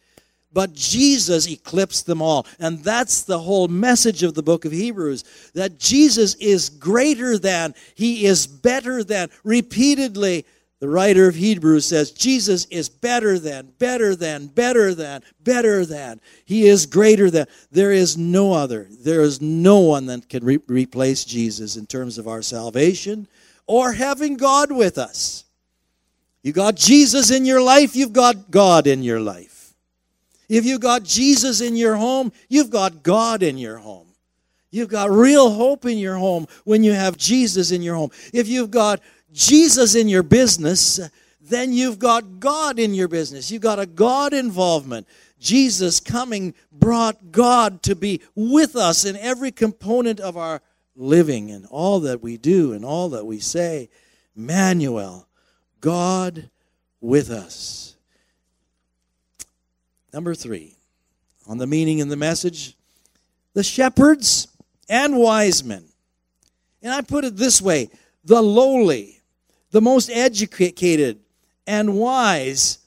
But 0.53 0.73
Jesus 0.73 1.47
eclipsed 1.49 2.07
them 2.07 2.23
all. 2.23 2.47
And 2.59 2.83
that's 2.83 3.23
the 3.23 3.39
whole 3.39 3.69
message 3.69 4.23
of 4.23 4.35
the 4.35 4.43
book 4.43 4.65
of 4.65 4.73
Hebrews 4.73 5.51
that 5.55 5.79
Jesus 5.79 6.35
is 6.37 6.71
greater 6.71 7.39
than, 7.39 7.75
he 7.95 8.25
is 8.25 8.47
better 8.47 9.05
than. 9.05 9.29
Repeatedly, 9.45 10.47
the 10.81 10.89
writer 10.89 11.27
of 11.27 11.35
Hebrews 11.35 11.87
says, 11.87 12.13
Jesus 12.13 12.67
is 12.67 12.89
better 12.89 13.39
than, 13.39 13.73
better 13.79 14.15
than, 14.15 14.47
better 14.47 14.95
than, 14.95 15.23
better 15.43 15.85
than. 15.85 16.21
He 16.45 16.69
is 16.69 16.87
greater 16.87 17.31
than. 17.31 17.47
There 17.73 17.91
is 17.91 18.17
no 18.17 18.53
other. 18.53 18.87
There 18.89 19.23
is 19.23 19.41
no 19.41 19.81
one 19.81 20.07
that 20.07 20.29
can 20.29 20.45
re- 20.45 20.61
replace 20.69 21.25
Jesus 21.25 21.77
in 21.77 21.87
terms 21.87 22.17
of 22.17 22.29
our 22.29 22.43
salvation 22.43 23.27
or 23.67 23.93
having 23.93 24.37
God 24.37 24.71
with 24.71 24.99
us. 24.99 25.45
You 26.43 26.53
got 26.53 26.77
Jesus 26.77 27.33
in 27.33 27.45
your 27.45 27.61
life, 27.61 27.97
you've 27.97 28.13
got 28.13 28.51
God 28.51 28.87
in 28.87 29.03
your 29.03 29.21
life. 29.21 29.75
If 30.49 30.65
you've 30.65 30.81
got 30.81 31.03
Jesus 31.03 31.61
in 31.61 31.77
your 31.77 31.97
home, 31.97 32.33
you've 32.49 32.71
got 32.71 33.03
God 33.03 33.43
in 33.43 33.59
your 33.59 33.79
home. 33.79 34.07
You've 34.71 34.89
got 34.91 35.11
real 35.11 35.51
hope 35.51 35.87
in 35.87 35.99
your 35.99 36.17
home 36.17 36.47
when 36.65 36.85
you 36.85 36.93
have 36.93 37.17
Jesus 37.17 37.71
in 37.71 37.83
your 37.83 37.95
home. 37.95 38.11
If 38.33 38.49
you've 38.49 38.71
got 38.71 39.01
Jesus 39.33 39.95
in 39.95 40.09
your 40.09 40.23
business, 40.23 41.01
then 41.41 41.73
you've 41.73 41.99
got 41.99 42.41
God 42.41 42.79
in 42.79 42.95
your 42.95 43.09
business. 43.09 43.51
You've 43.51 43.63
got 43.63 43.79
a 43.79 43.87
God 43.87 44.33
involvement. 44.33 45.07
Jesus 45.39 46.01
coming 46.01 46.55
brought 46.73 47.31
God 47.31 47.83
to 47.85 47.95
be 47.95 48.21
with 48.35 48.77
us 48.77 49.05
in 49.05 49.17
every 49.17 49.53
component 49.53 50.21
of 50.21 50.37
our 50.37 50.61
living 50.97 51.51
and 51.51 51.67
all 51.67 52.01
that 52.01 52.23
we 52.23 52.37
do 52.37 52.73
and 52.73 52.85
all 52.85 53.09
that 53.11 53.25
we 53.25 53.39
say. 53.39 53.89
Emmanuel, 54.37 55.29
God 55.81 56.51
with 57.01 57.31
us. 57.31 57.97
Number 60.13 60.35
three, 60.35 60.77
on 61.47 61.59
the 61.59 61.67
meaning 61.67 62.01
and 62.01 62.11
the 62.11 62.17
message, 62.17 62.77
the 63.55 63.63
shepherds 63.63 64.49
and 64.89 65.17
wise 65.17 65.63
men. 65.63 65.85
And 66.83 66.93
I 66.93 67.01
put 67.03 67.25
it 67.25 67.37
this 67.37 67.61
way 67.61 67.91
the 68.25 68.43
lowly, 68.43 69.18
the 69.71 69.81
most 69.81 70.11
educated, 70.11 71.19
and 71.67 71.97
wise, 71.97 72.79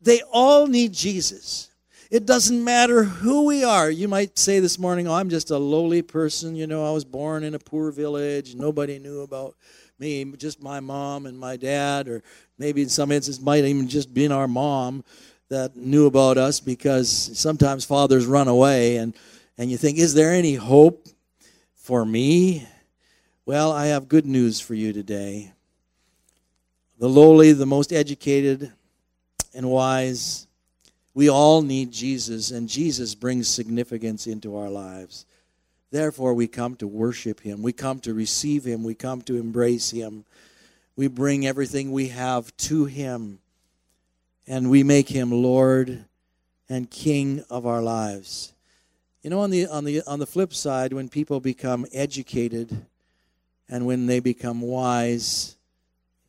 they 0.00 0.22
all 0.32 0.66
need 0.66 0.92
Jesus. 0.92 1.70
It 2.10 2.26
doesn't 2.26 2.62
matter 2.62 3.04
who 3.04 3.44
we 3.44 3.64
are. 3.64 3.90
You 3.90 4.08
might 4.08 4.38
say 4.38 4.60
this 4.60 4.78
morning, 4.78 5.08
oh, 5.08 5.14
I'm 5.14 5.30
just 5.30 5.50
a 5.50 5.58
lowly 5.58 6.02
person. 6.02 6.54
You 6.54 6.66
know, 6.66 6.86
I 6.86 6.92
was 6.92 7.04
born 7.04 7.44
in 7.44 7.54
a 7.54 7.58
poor 7.58 7.90
village. 7.90 8.54
Nobody 8.54 8.98
knew 8.98 9.22
about 9.22 9.56
me, 9.98 10.24
just 10.36 10.62
my 10.62 10.80
mom 10.80 11.26
and 11.26 11.38
my 11.38 11.56
dad, 11.56 12.08
or 12.08 12.22
maybe 12.58 12.82
in 12.82 12.88
some 12.88 13.12
instances, 13.12 13.42
might 13.42 13.64
even 13.64 13.88
just 13.88 14.12
been 14.12 14.32
our 14.32 14.48
mom 14.48 15.04
that 15.48 15.76
knew 15.76 16.06
about 16.06 16.36
us 16.36 16.60
because 16.60 17.08
sometimes 17.38 17.84
fathers 17.84 18.26
run 18.26 18.48
away 18.48 18.96
and, 18.96 19.14
and 19.56 19.70
you 19.70 19.76
think, 19.76 19.98
is 19.98 20.14
there 20.14 20.32
any 20.32 20.54
hope 20.54 21.08
for 21.74 22.04
me? 22.04 22.66
Well, 23.46 23.72
I 23.72 23.86
have 23.86 24.08
good 24.08 24.26
news 24.26 24.60
for 24.60 24.74
you 24.74 24.92
today. 24.92 25.53
The 26.98 27.08
lowly, 27.08 27.52
the 27.52 27.66
most 27.66 27.92
educated, 27.92 28.72
and 29.54 29.70
wise, 29.70 30.46
we 31.12 31.28
all 31.28 31.62
need 31.62 31.92
Jesus, 31.92 32.50
and 32.50 32.68
Jesus 32.68 33.14
brings 33.14 33.48
significance 33.48 34.26
into 34.26 34.56
our 34.56 34.70
lives. 34.70 35.26
Therefore, 35.90 36.34
we 36.34 36.48
come 36.48 36.76
to 36.76 36.86
worship 36.86 37.40
Him. 37.40 37.62
We 37.62 37.72
come 37.72 38.00
to 38.00 38.14
receive 38.14 38.64
Him. 38.64 38.82
We 38.82 38.94
come 38.94 39.22
to 39.22 39.36
embrace 39.36 39.90
Him. 39.90 40.24
We 40.96 41.08
bring 41.08 41.46
everything 41.46 41.92
we 41.92 42.08
have 42.08 42.56
to 42.58 42.84
Him 42.86 43.38
and 44.46 44.70
we 44.70 44.82
make 44.82 45.08
him 45.08 45.30
Lord 45.30 46.04
and 46.68 46.90
King 46.90 47.44
of 47.50 47.66
our 47.66 47.82
lives. 47.82 48.52
You 49.22 49.30
know, 49.30 49.40
on 49.40 49.50
the 49.50 49.66
on 49.66 49.84
the 49.84 50.02
on 50.06 50.18
the 50.18 50.26
flip 50.26 50.52
side, 50.52 50.92
when 50.92 51.08
people 51.08 51.40
become 51.40 51.86
educated 51.92 52.86
and 53.68 53.86
when 53.86 54.06
they 54.06 54.20
become 54.20 54.60
wise, 54.60 55.56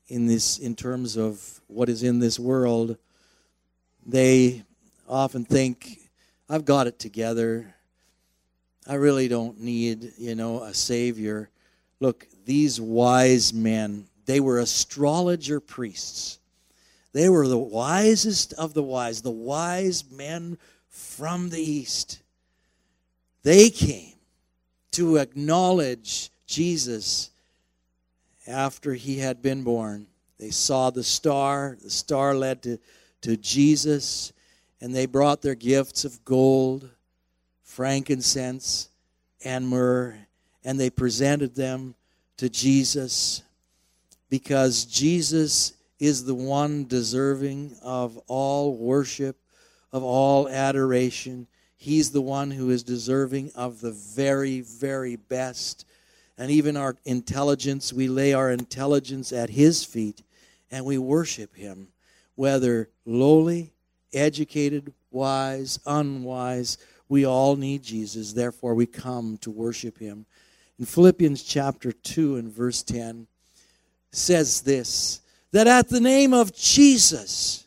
in 0.08 0.28
this 0.28 0.58
in 0.58 0.76
terms 0.76 1.18
of 1.18 1.62
what 1.68 1.89
is 1.89 2.03
in 2.03 2.20
this 2.20 2.39
world, 2.39 2.97
they 4.06 4.64
often 5.08 5.45
think, 5.45 5.99
I've 6.49 6.66
got 6.66 6.88
it 6.88 6.99
together. 6.99 7.74
I 8.88 8.95
really 8.95 9.28
don't 9.28 9.60
need, 9.60 10.14
you 10.18 10.36
know, 10.36 10.64
a 10.64 10.74
savior. 10.74 11.49
Look, 11.99 12.28
these 12.45 12.80
wise 12.80 13.53
men, 13.53 14.08
they 14.26 14.39
were 14.39 14.60
astrologer 14.60 15.60
priests. 15.60 16.39
They 17.14 17.30
were 17.30 17.47
the 17.47 17.58
wisest 17.58 18.53
of 18.53 18.74
the 18.74 18.84
wise, 18.84 19.22
the 19.22 19.32
wise 19.32 20.03
men 20.12 20.58
from 20.88 21.49
the 21.49 21.62
east. 21.62 22.22
They 23.43 23.70
came 23.70 24.14
to 24.91 25.18
acknowledge 25.18 26.30
Jesus 26.45 27.32
after 28.48 28.93
he 28.93 29.20
had 29.20 29.41
been 29.41 29.64
born. 29.64 30.08
They 30.39 30.50
saw 30.50 30.89
the 30.89 31.04
star, 31.04 31.78
the 31.82 31.89
star 31.89 32.36
led 32.36 32.64
to, 32.64 32.78
to 33.22 33.38
Jesus, 33.38 34.34
and 34.82 34.93
they 34.93 35.06
brought 35.06 35.41
their 35.41 35.56
gifts 35.56 36.06
of 36.06 36.24
gold, 36.26 36.89
frankincense, 37.64 38.89
and 39.43 39.68
myrrh, 39.68 40.18
and 40.64 40.80
they 40.80 40.89
presented 40.89 41.56
them 41.56 41.96
to 42.38 42.50
Jesus 42.50 43.43
because 44.30 44.86
Jesus 44.86 45.74
is 46.00 46.26
the 46.26 46.36
one 46.36 46.86
deserving 46.86 47.76
of 47.82 48.18
all 48.28 48.76
worship, 48.76 49.38
of 49.93 50.04
all 50.04 50.50
adoration. 50.50 51.48
He's 51.78 52.12
the 52.12 52.22
one 52.22 52.52
who 52.52 52.70
is 52.70 52.84
deserving 52.84 53.52
of 53.56 53.80
the 53.80 53.91
very, 53.91 54.62
very 54.62 55.16
best 55.16 55.86
and 56.38 56.52
even 56.52 56.76
our 56.76 56.96
intelligence, 57.06 57.94
we 57.94 58.08
lay 58.08 58.34
our 58.34 58.52
intelligence 58.52 59.32
at 59.32 59.50
His 59.50 59.84
feet 59.84 60.22
and 60.70 60.86
we 60.86 60.98
worship 60.98 61.56
Him, 61.56 61.88
whether 62.36 62.90
lowly, 63.06 63.74
educated, 64.14 64.94
wise, 65.12 65.80
unwise. 65.86 66.78
We 67.08 67.26
all 67.26 67.56
need 67.56 67.84
Jesus. 67.84 68.34
Therefore, 68.34 68.74
we 68.74 68.86
come 68.86 69.38
to 69.40 69.52
worship 69.52 69.98
Him. 69.98 70.26
In 70.78 70.86
Philippians 70.86 71.44
chapter 71.44 71.92
2 71.92 72.36
and 72.36 72.52
verse 72.52 72.84
10 72.84 73.28
says 74.12 74.62
this 74.62 75.22
that 75.52 75.68
at 75.68 75.88
the 75.88 76.02
name 76.02 76.34
of 76.34 76.54
Jesus, 76.54 77.66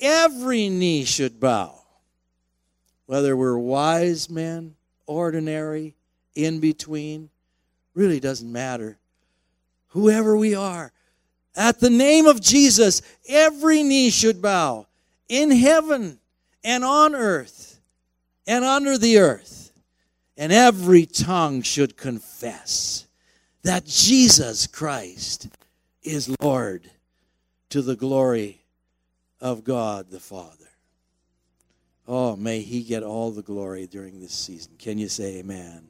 every 0.00 0.68
knee 0.68 1.04
should 1.04 1.38
bow, 1.38 1.78
whether 3.06 3.36
we're 3.36 3.56
wise 3.56 4.28
men, 4.28 4.74
ordinary, 5.06 5.94
in 6.34 6.58
between 6.58 7.30
really 7.94 8.20
doesn't 8.20 8.50
matter. 8.50 8.98
Whoever 9.88 10.36
we 10.36 10.54
are, 10.54 10.92
at 11.56 11.78
the 11.78 11.90
name 11.90 12.26
of 12.26 12.40
Jesus, 12.40 13.00
every 13.28 13.82
knee 13.82 14.10
should 14.10 14.42
bow 14.42 14.86
in 15.28 15.50
heaven 15.50 16.18
and 16.64 16.84
on 16.84 17.14
earth 17.14 17.80
and 18.46 18.64
under 18.64 18.98
the 18.98 19.18
earth, 19.18 19.72
and 20.36 20.52
every 20.52 21.06
tongue 21.06 21.62
should 21.62 21.96
confess 21.96 23.06
that 23.62 23.86
Jesus 23.86 24.66
Christ 24.66 25.48
is 26.02 26.34
Lord 26.40 26.90
to 27.70 27.80
the 27.82 27.96
glory 27.96 28.62
of 29.40 29.64
God 29.64 30.10
the 30.10 30.20
Father. 30.20 30.50
Oh, 32.06 32.36
may 32.36 32.60
He 32.60 32.82
get 32.82 33.02
all 33.02 33.30
the 33.30 33.42
glory 33.42 33.86
during 33.86 34.20
this 34.20 34.34
season. 34.34 34.72
Can 34.78 34.98
you 34.98 35.08
say 35.08 35.38
amen? 35.38 35.86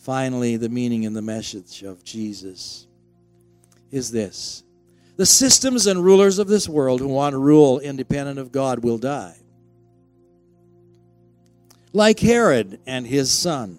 Finally, 0.00 0.56
the 0.56 0.68
meaning 0.70 1.04
and 1.04 1.14
the 1.14 1.20
message 1.22 1.82
of 1.82 2.02
Jesus 2.02 2.86
is 3.90 4.10
this. 4.10 4.62
The 5.16 5.26
systems 5.26 5.86
and 5.86 6.02
rulers 6.02 6.38
of 6.38 6.48
this 6.48 6.66
world 6.66 7.00
who 7.00 7.08
want 7.08 7.34
to 7.34 7.38
rule 7.38 7.78
independent 7.78 8.38
of 8.38 8.50
God 8.50 8.82
will 8.82 8.96
die. 8.96 9.36
Like 11.92 12.18
Herod 12.18 12.80
and 12.86 13.06
his 13.06 13.30
son. 13.30 13.76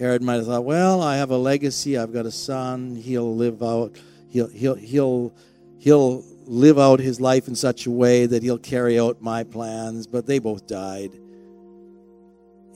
Herod 0.00 0.20
might 0.20 0.36
have 0.36 0.46
thought, 0.46 0.64
well, 0.64 1.00
I 1.00 1.18
have 1.18 1.30
a 1.30 1.36
legacy, 1.36 1.96
I've 1.96 2.12
got 2.12 2.26
a 2.26 2.32
son, 2.32 2.96
he'll 2.96 3.36
live 3.36 3.62
out, 3.62 3.96
he'll, 4.30 4.48
he'll, 4.48 4.74
he'll, 4.74 5.32
he'll 5.78 6.24
live 6.46 6.80
out 6.80 6.98
his 6.98 7.20
life 7.20 7.46
in 7.46 7.54
such 7.54 7.86
a 7.86 7.90
way 7.90 8.26
that 8.26 8.42
he'll 8.42 8.58
carry 8.58 8.98
out 8.98 9.22
my 9.22 9.44
plans, 9.44 10.08
but 10.08 10.26
they 10.26 10.40
both 10.40 10.66
died 10.66 11.12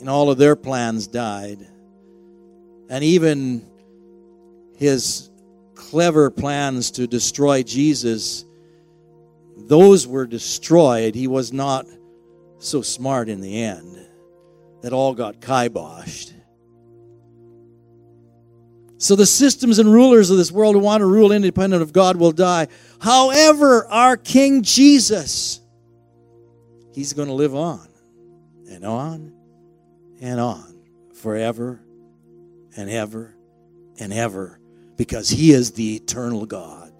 and 0.00 0.08
all 0.08 0.30
of 0.30 0.38
their 0.38 0.56
plans 0.56 1.06
died. 1.06 1.66
And 2.88 3.04
even 3.04 3.64
his 4.76 5.30
clever 5.74 6.30
plans 6.30 6.92
to 6.92 7.06
destroy 7.06 7.62
Jesus, 7.62 8.44
those 9.56 10.06
were 10.06 10.26
destroyed. 10.26 11.14
He 11.14 11.26
was 11.26 11.52
not 11.52 11.86
so 12.58 12.82
smart 12.82 13.28
in 13.28 13.40
the 13.40 13.62
end. 13.62 13.96
That 14.82 14.92
all 14.92 15.12
got 15.14 15.40
kiboshed. 15.40 16.32
So 18.98 19.16
the 19.16 19.26
systems 19.26 19.78
and 19.78 19.92
rulers 19.92 20.30
of 20.30 20.36
this 20.36 20.52
world 20.52 20.74
who 20.74 20.80
want 20.80 21.00
to 21.00 21.06
rule 21.06 21.32
independent 21.32 21.82
of 21.82 21.92
God 21.92 22.16
will 22.16 22.32
die. 22.32 22.68
However, 23.00 23.86
our 23.86 24.16
King 24.16 24.62
Jesus, 24.62 25.60
he's 26.94 27.12
going 27.12 27.28
to 27.28 27.34
live 27.34 27.54
on 27.54 27.88
and 28.68 28.84
on 28.84 29.37
and 30.20 30.40
on 30.40 30.80
forever 31.14 31.80
and 32.76 32.90
ever 32.90 33.34
and 33.98 34.12
ever 34.12 34.58
because 34.96 35.28
He 35.28 35.52
is 35.52 35.72
the 35.72 35.96
eternal 35.96 36.46
God. 36.46 36.92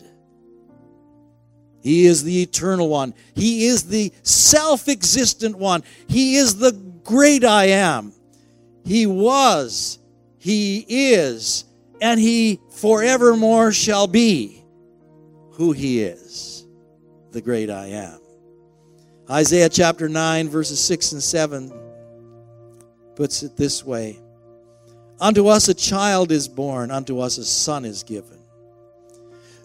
He 1.81 2.07
is 2.07 2.25
the 2.25 2.43
eternal 2.43 2.89
one. 2.89 3.15
He 3.35 3.67
is 3.67 3.85
the 3.85 4.13
self 4.23 4.89
existent 4.89 5.57
one. 5.57 5.83
He 6.09 6.37
is 6.37 6.57
the 6.57 6.73
great 7.05 7.45
I 7.45 7.67
am. 7.67 8.13
He 8.85 9.07
was, 9.07 9.99
He 10.39 10.85
is, 10.89 11.65
and 12.01 12.21
He 12.21 12.61
forevermore 12.71 13.73
shall 13.73 14.07
be 14.07 14.65
who 15.53 15.73
He 15.73 16.03
is, 16.03 16.67
the 17.31 17.41
great 17.41 17.71
I 17.71 17.87
am. 17.87 18.21
Isaiah 19.31 19.69
chapter 19.69 20.09
9, 20.09 20.49
verses 20.49 20.81
6 20.81 21.13
and 21.13 21.23
7 21.23 21.88
puts 23.19 23.43
it 23.43 23.57
this 23.57 23.85
way 23.85 24.17
Unto 25.21 25.49
us 25.49 25.69
a 25.69 25.75
child 25.75 26.31
is 26.31 26.47
born, 26.47 26.93
unto 26.93 27.19
us 27.19 27.37
a 27.39 27.45
son 27.45 27.85
is 27.85 28.05
given. 28.05 28.39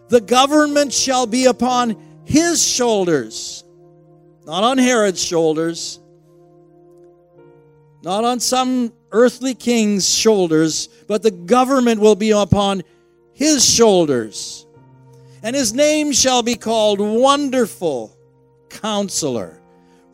The 0.10 0.20
government 0.20 0.92
shall 0.92 1.28
be 1.28 1.46
upon 1.46 1.96
his 2.26 2.68
shoulders, 2.68 3.64
not 4.48 4.64
on 4.64 4.80
Herod's 4.80 5.24
shoulders, 5.24 6.00
not 8.02 8.24
on 8.24 8.40
some 8.40 8.92
earthly 9.12 9.54
king's 9.54 10.10
shoulders, 10.10 10.88
but 11.08 11.22
the 11.22 11.30
government 11.30 12.02
will 12.02 12.16
be 12.16 12.32
upon 12.32 12.82
his 13.34 13.64
shoulders. 13.64 14.66
And 15.44 15.56
his 15.56 15.74
name 15.74 16.12
shall 16.12 16.42
be 16.42 16.56
called 16.56 17.00
Wonderful 17.00 18.18
Counselor, 18.70 19.62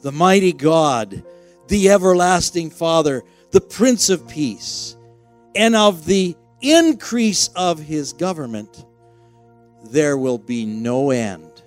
the 0.01 0.11
Mighty 0.11 0.51
God 0.51 1.23
the 1.69 1.89
everlasting 1.89 2.69
Father, 2.69 3.23
the 3.51 3.61
Prince 3.61 4.09
of 4.09 4.27
Peace, 4.27 4.97
and 5.55 5.75
of 5.75 6.05
the 6.05 6.35
increase 6.61 7.47
of 7.55 7.79
his 7.79 8.11
government, 8.13 8.85
there 9.91 10.17
will 10.17 10.37
be 10.37 10.65
no 10.65 11.11
end. 11.11 11.63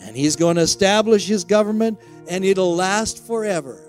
And 0.00 0.16
he's 0.16 0.36
going 0.36 0.56
to 0.56 0.62
establish 0.62 1.26
his 1.26 1.44
government, 1.44 2.00
and 2.28 2.44
it'll 2.44 2.74
last 2.74 3.26
forever. 3.26 3.84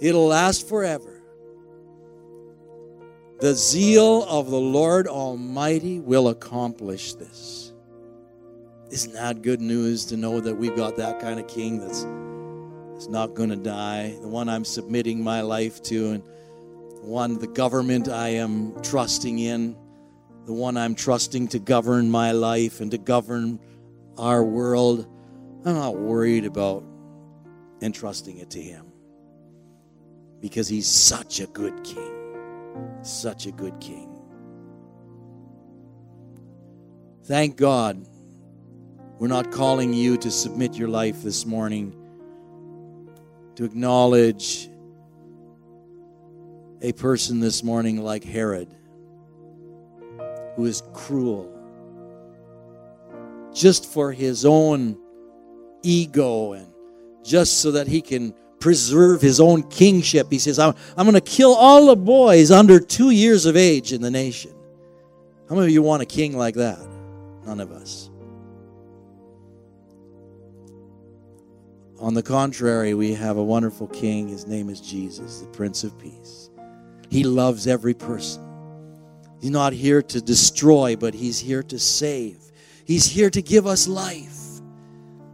It'll 0.00 0.28
last 0.28 0.68
forever. 0.68 1.22
The 3.40 3.54
zeal 3.54 4.24
of 4.24 4.50
the 4.50 4.60
Lord 4.60 5.08
Almighty 5.08 5.98
will 5.98 6.28
accomplish 6.28 7.14
this. 7.14 7.72
Isn't 8.90 9.14
that 9.14 9.42
good 9.42 9.60
news 9.60 10.04
to 10.06 10.16
know 10.16 10.38
that 10.40 10.54
we've 10.54 10.76
got 10.76 10.96
that 10.98 11.18
kind 11.18 11.40
of 11.40 11.48
king 11.48 11.80
that's 11.80 12.04
not 13.08 13.34
going 13.34 13.50
to 13.50 13.56
die, 13.56 14.16
the 14.20 14.28
one 14.28 14.48
I'm 14.48 14.64
submitting 14.64 15.22
my 15.22 15.40
life 15.40 15.82
to, 15.84 16.10
and 16.10 16.22
the 16.22 17.08
one, 17.08 17.38
the 17.38 17.46
government 17.46 18.08
I 18.08 18.28
am 18.30 18.80
trusting 18.82 19.38
in, 19.38 19.76
the 20.46 20.52
one 20.52 20.76
I'm 20.76 20.94
trusting 20.94 21.48
to 21.48 21.58
govern 21.58 22.10
my 22.10 22.32
life 22.32 22.80
and 22.80 22.90
to 22.90 22.98
govern 22.98 23.60
our 24.18 24.44
world. 24.44 25.06
I'm 25.64 25.74
not 25.74 25.96
worried 25.96 26.44
about 26.44 26.84
entrusting 27.80 28.38
it 28.38 28.50
to 28.50 28.60
Him 28.60 28.86
because 30.40 30.68
He's 30.68 30.88
such 30.88 31.40
a 31.40 31.46
good 31.46 31.84
King. 31.84 32.98
Such 33.02 33.46
a 33.46 33.52
good 33.52 33.78
King. 33.80 34.08
Thank 37.24 37.56
God 37.56 38.06
we're 39.18 39.28
not 39.28 39.52
calling 39.52 39.92
you 39.92 40.16
to 40.18 40.30
submit 40.30 40.74
your 40.74 40.88
life 40.88 41.22
this 41.22 41.46
morning 41.46 41.96
to 43.56 43.64
acknowledge 43.64 44.68
a 46.80 46.92
person 46.92 47.40
this 47.40 47.62
morning 47.62 48.02
like 48.02 48.24
Herod. 48.24 48.68
who 50.56 50.64
is 50.66 50.82
cruel 50.92 51.48
just 53.54 53.86
for 53.86 54.12
his 54.12 54.44
own 54.44 54.98
ego 55.82 56.52
and 56.52 56.66
just 57.22 57.58
so 57.60 57.72
that 57.72 57.86
he 57.86 58.00
can 58.00 58.34
preserve 58.60 59.20
his 59.20 59.40
own 59.40 59.62
kingship. 59.64 60.30
He 60.30 60.38
says, 60.38 60.58
I'm, 60.58 60.74
I'm 60.96 61.04
going 61.04 61.14
to 61.14 61.20
kill 61.20 61.54
all 61.54 61.86
the 61.86 61.96
boys 61.96 62.50
under 62.50 62.78
two 62.78 63.10
years 63.10 63.46
of 63.46 63.56
age 63.56 63.92
in 63.92 64.00
the 64.00 64.10
nation. 64.10 64.52
How 65.48 65.56
many 65.56 65.66
of 65.66 65.72
you 65.72 65.82
want 65.82 66.02
a 66.02 66.06
king 66.06 66.36
like 66.36 66.54
that? 66.54 66.78
None 67.44 67.60
of 67.60 67.72
us. 67.72 68.08
On 72.02 72.14
the 72.14 72.22
contrary, 72.22 72.94
we 72.94 73.14
have 73.14 73.36
a 73.36 73.44
wonderful 73.44 73.86
king. 73.86 74.26
His 74.26 74.44
name 74.44 74.68
is 74.68 74.80
Jesus, 74.80 75.38
the 75.38 75.46
Prince 75.46 75.84
of 75.84 75.96
Peace. 76.00 76.50
He 77.10 77.22
loves 77.22 77.68
every 77.68 77.94
person. 77.94 78.42
He's 79.40 79.52
not 79.52 79.72
here 79.72 80.02
to 80.02 80.20
destroy, 80.20 80.96
but 80.96 81.14
he's 81.14 81.38
here 81.38 81.62
to 81.62 81.78
save. 81.78 82.38
He's 82.84 83.06
here 83.06 83.30
to 83.30 83.40
give 83.40 83.68
us 83.68 83.86
life 83.86 84.36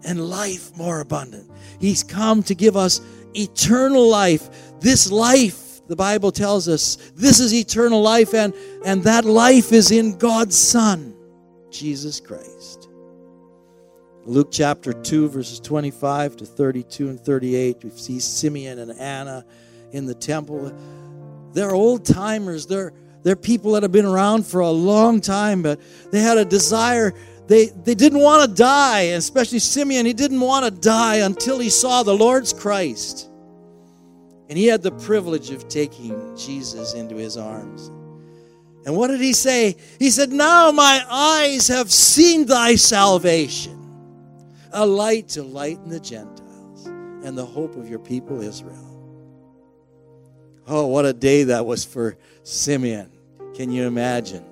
and 0.04 0.28
life 0.28 0.76
more 0.76 1.00
abundant. 1.00 1.50
He's 1.80 2.02
come 2.02 2.42
to 2.42 2.54
give 2.54 2.76
us 2.76 3.00
eternal 3.32 4.06
life. 4.06 4.50
This 4.78 5.10
life, 5.10 5.86
the 5.86 5.96
Bible 5.96 6.30
tells 6.30 6.68
us, 6.68 6.96
this 7.14 7.40
is 7.40 7.54
eternal 7.54 8.02
life, 8.02 8.34
and, 8.34 8.52
and 8.84 9.02
that 9.04 9.24
life 9.24 9.72
is 9.72 9.90
in 9.90 10.18
God's 10.18 10.58
Son, 10.58 11.14
Jesus 11.70 12.20
Christ. 12.20 12.57
Luke 14.28 14.48
chapter 14.52 14.92
2, 14.92 15.28
verses 15.30 15.58
25 15.58 16.36
to 16.36 16.46
32 16.46 17.08
and 17.08 17.20
38, 17.20 17.82
we 17.82 17.90
see 17.90 18.20
Simeon 18.20 18.78
and 18.78 18.92
Anna 18.92 19.44
in 19.92 20.06
the 20.06 20.14
temple. 20.14 20.72
They're 21.52 21.74
old 21.74 22.04
timers. 22.04 22.66
They're, 22.66 22.92
they're 23.22 23.36
people 23.36 23.72
that 23.72 23.82
have 23.82 23.92
been 23.92 24.06
around 24.06 24.46
for 24.46 24.60
a 24.60 24.70
long 24.70 25.20
time, 25.20 25.62
but 25.62 25.80
they 26.12 26.20
had 26.20 26.38
a 26.38 26.44
desire 26.44 27.14
they, 27.48 27.66
they 27.66 27.94
didn't 27.94 28.20
want 28.20 28.48
to 28.48 28.54
die, 28.54 29.00
especially 29.00 29.58
Simeon. 29.58 30.04
He 30.04 30.12
didn't 30.12 30.40
want 30.40 30.66
to 30.66 30.70
die 30.70 31.16
until 31.16 31.58
he 31.58 31.70
saw 31.70 32.02
the 32.02 32.14
Lord's 32.14 32.52
Christ. 32.52 33.30
And 34.50 34.58
he 34.58 34.66
had 34.66 34.82
the 34.82 34.92
privilege 34.92 35.50
of 35.50 35.66
taking 35.66 36.36
Jesus 36.36 36.92
into 36.92 37.16
his 37.16 37.38
arms. 37.38 37.88
And 38.84 38.94
what 38.94 39.08
did 39.08 39.20
he 39.20 39.32
say? 39.32 39.76
He 39.98 40.10
said, 40.10 40.30
Now 40.30 40.70
my 40.70 41.02
eyes 41.10 41.68
have 41.68 41.90
seen 41.90 42.44
thy 42.44 42.74
salvation, 42.74 43.77
a 44.72 44.86
light 44.86 45.28
to 45.28 45.42
lighten 45.42 45.88
the 45.88 46.00
Gentiles 46.00 46.86
and 46.86 47.36
the 47.36 47.46
hope 47.46 47.76
of 47.76 47.88
your 47.88 47.98
people 47.98 48.40
Israel. 48.40 48.84
Oh, 50.66 50.86
what 50.86 51.06
a 51.06 51.12
day 51.12 51.44
that 51.44 51.64
was 51.64 51.84
for 51.84 52.16
Simeon. 52.42 53.10
Can 53.54 53.70
you 53.70 53.86
imagine? 53.86 54.44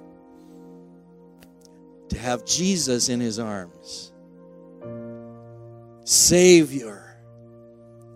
to 2.17 2.19
have 2.19 2.45
Jesus 2.45 3.09
in 3.09 3.21
his 3.21 3.39
arms. 3.39 4.13
Savior, 6.05 7.19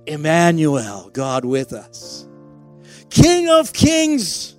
Emmanuel, 0.07 1.11
God 1.13 1.45
with 1.45 1.73
us. 1.73 2.27
King 3.11 3.49
of 3.49 3.73
kings, 3.73 4.55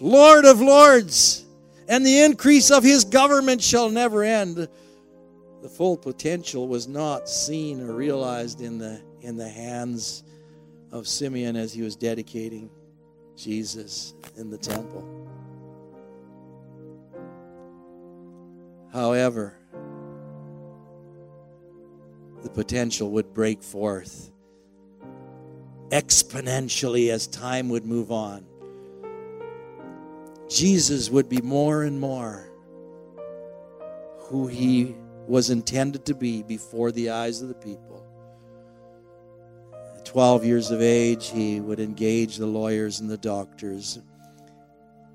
Lord 0.00 0.44
of 0.44 0.60
lords, 0.60 1.44
and 1.88 2.06
the 2.06 2.20
increase 2.20 2.70
of 2.70 2.82
his 2.82 3.04
government 3.04 3.62
shall 3.62 3.90
never 3.90 4.22
end. 4.22 4.68
The 5.62 5.68
full 5.68 5.96
potential 5.96 6.68
was 6.68 6.88
not 6.88 7.28
seen 7.28 7.80
or 7.80 7.92
realized 7.92 8.60
in 8.60 8.78
the, 8.78 9.00
in 9.20 9.36
the 9.36 9.48
hands 9.48 10.24
of 10.90 11.06
Simeon 11.06 11.56
as 11.56 11.72
he 11.72 11.82
was 11.82 11.96
dedicating 11.96 12.70
Jesus 13.36 14.14
in 14.36 14.50
the 14.50 14.58
temple. 14.58 15.04
However, 18.92 19.56
the 22.42 22.50
potential 22.50 23.10
would 23.10 23.32
break 23.34 23.62
forth 23.62 24.30
exponentially 25.90 27.10
as 27.10 27.26
time 27.26 27.68
would 27.68 27.84
move 27.84 28.10
on. 28.10 28.46
Jesus 30.48 31.10
would 31.10 31.28
be 31.28 31.40
more 31.42 31.82
and 31.82 32.00
more 32.00 32.50
who 34.18 34.46
he 34.46 34.94
was 35.30 35.48
intended 35.48 36.04
to 36.04 36.12
be 36.12 36.42
before 36.42 36.90
the 36.90 37.08
eyes 37.08 37.40
of 37.40 37.46
the 37.46 37.54
people. 37.54 38.04
At 39.96 40.04
12 40.04 40.44
years 40.44 40.72
of 40.72 40.82
age, 40.82 41.30
he 41.30 41.60
would 41.60 41.78
engage 41.78 42.36
the 42.36 42.46
lawyers 42.46 42.98
and 42.98 43.08
the 43.08 43.16
doctors 43.16 44.00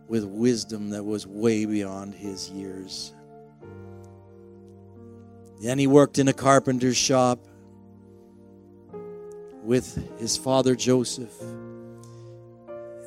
with 0.07 0.24
wisdom 0.24 0.91
that 0.91 1.03
was 1.03 1.28
way 1.28 1.66
beyond 1.66 2.16
his 2.16 2.49
years. 2.49 3.13
Then 5.61 5.78
he 5.78 5.86
worked 5.86 6.18
in 6.18 6.30
a 6.30 6.34
carpenter's 6.34 6.95
shop 6.95 7.45
with 9.63 10.18
his 10.18 10.38
father 10.38 10.76
Joseph. 10.76 11.34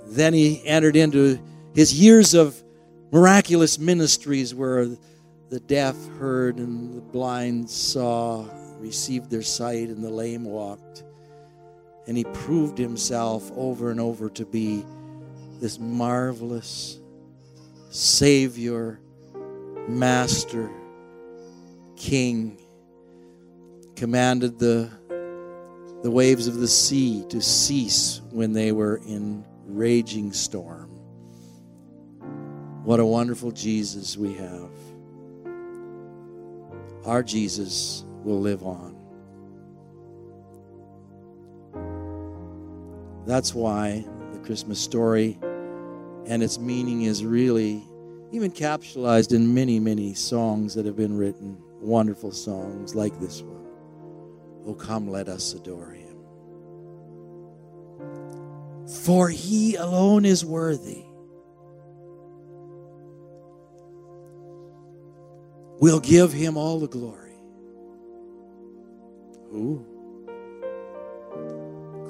Then 0.09 0.34
he 0.34 0.61
entered 0.66 0.94
into 0.94 1.38
his 1.74 1.98
years 1.98 2.34
of 2.34 2.62
miraculous 3.11 3.78
ministries 3.78 4.54
where 4.54 4.88
the 5.49 5.61
deaf 5.61 5.96
heard 6.18 6.59
and 6.59 6.96
the 6.96 7.01
blind 7.01 7.70
saw, 7.70 8.46
received 8.78 9.30
their 9.30 9.42
sight, 9.42 9.88
and 9.88 10.05
the 10.05 10.11
lame 10.11 10.44
walked. 10.44 11.05
And 12.07 12.16
he 12.16 12.24
proved 12.24 12.78
himself 12.78 13.51
over 13.57 13.90
and 13.90 14.01
over 14.01 14.30
to 14.30 14.44
be 14.44 14.84
this 15.61 15.78
marvelous 15.78 16.99
Savior, 17.90 19.01
Master, 19.88 20.70
king 21.96 22.59
commanded 23.96 24.59
the, 24.59 24.90
the 26.03 26.11
waves 26.11 26.46
of 26.46 26.59
the 26.59 26.68
sea 26.68 27.24
to 27.30 27.40
cease 27.40 28.20
when 28.30 28.53
they 28.53 28.72
were 28.72 29.01
in 29.07 29.44
raging 29.64 30.32
storm. 30.32 30.90
What 32.84 33.01
a 33.01 33.05
wonderful 33.05 33.51
Jesus 33.51 34.16
we 34.16 34.34
have. 34.34 34.70
Our 37.09 37.22
Jesus 37.22 38.04
will 38.22 38.38
live 38.38 38.62
on. 38.62 38.94
That's 43.26 43.54
why 43.54 44.04
the 44.32 44.38
Christmas 44.40 44.78
story 44.78 45.38
and 46.26 46.42
its 46.42 46.59
meaning 46.59 47.04
is 47.04 47.24
really 47.24 47.82
even 48.30 48.50
capitalized 48.50 49.32
in 49.32 49.54
many, 49.54 49.80
many 49.80 50.12
songs 50.12 50.74
that 50.74 50.84
have 50.84 50.96
been 50.96 51.16
written 51.16 51.56
wonderful 51.80 52.30
songs 52.30 52.94
like 52.94 53.18
this 53.18 53.40
one. 53.40 53.64
Oh, 54.66 54.74
come, 54.74 55.09
let 55.09 55.28
us 55.28 55.54
adore 55.54 55.92
him. 55.92 56.14
For 59.04 59.30
he 59.30 59.76
alone 59.76 60.26
is 60.26 60.44
worthy. 60.44 61.07
We'll 65.80 66.00
give 66.00 66.32
him 66.32 66.56
all 66.56 66.80
the 66.80 66.88
glory. 66.88 67.34
Who? 69.50 69.84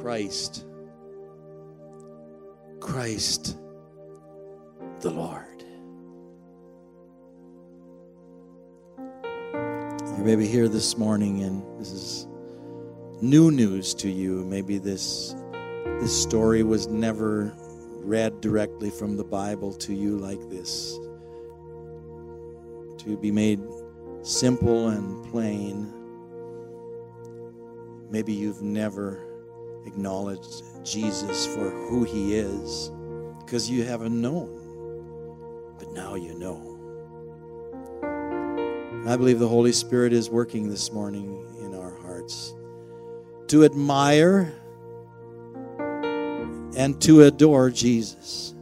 Christ. 0.00 0.64
Christ 2.80 3.58
the 5.00 5.10
Lord. 5.10 5.44
You 10.16 10.24
may 10.24 10.34
be 10.34 10.46
here 10.46 10.68
this 10.68 10.96
morning 10.96 11.42
and 11.42 11.62
this 11.78 11.92
is 11.92 12.26
new 13.20 13.50
news 13.50 13.94
to 13.94 14.08
you. 14.08 14.44
Maybe 14.46 14.78
this 14.78 15.34
this 16.00 16.22
story 16.22 16.62
was 16.62 16.86
never 16.86 17.52
read 18.02 18.40
directly 18.40 18.90
from 18.90 19.16
the 19.16 19.24
Bible 19.24 19.72
to 19.74 19.92
you 19.92 20.16
like 20.16 20.40
this. 20.48 20.98
To 22.99 23.16
be 23.16 23.30
made 23.30 23.61
simple 24.22 24.88
and 24.88 25.24
plain. 25.30 25.92
Maybe 28.11 28.32
you've 28.32 28.61
never 28.61 29.20
acknowledged 29.86 30.64
Jesus 30.84 31.46
for 31.46 31.70
who 31.70 32.05
he 32.05 32.36
is 32.36 32.90
because 33.40 33.70
you 33.70 33.84
haven't 33.84 34.20
known. 34.20 35.76
But 35.78 35.92
now 35.92 36.16
you 36.16 36.38
know. 36.38 36.74
I 39.07 39.16
believe 39.16 39.38
the 39.38 39.49
Holy 39.49 39.72
Spirit 39.72 40.12
is 40.12 40.28
working 40.28 40.68
this 40.68 40.92
morning 40.92 41.46
in 41.61 41.74
our 41.74 41.96
hearts 42.01 42.53
to 43.46 43.64
admire 43.64 44.53
and 46.76 47.01
to 47.03 47.22
adore 47.22 47.70
Jesus. 47.70 48.55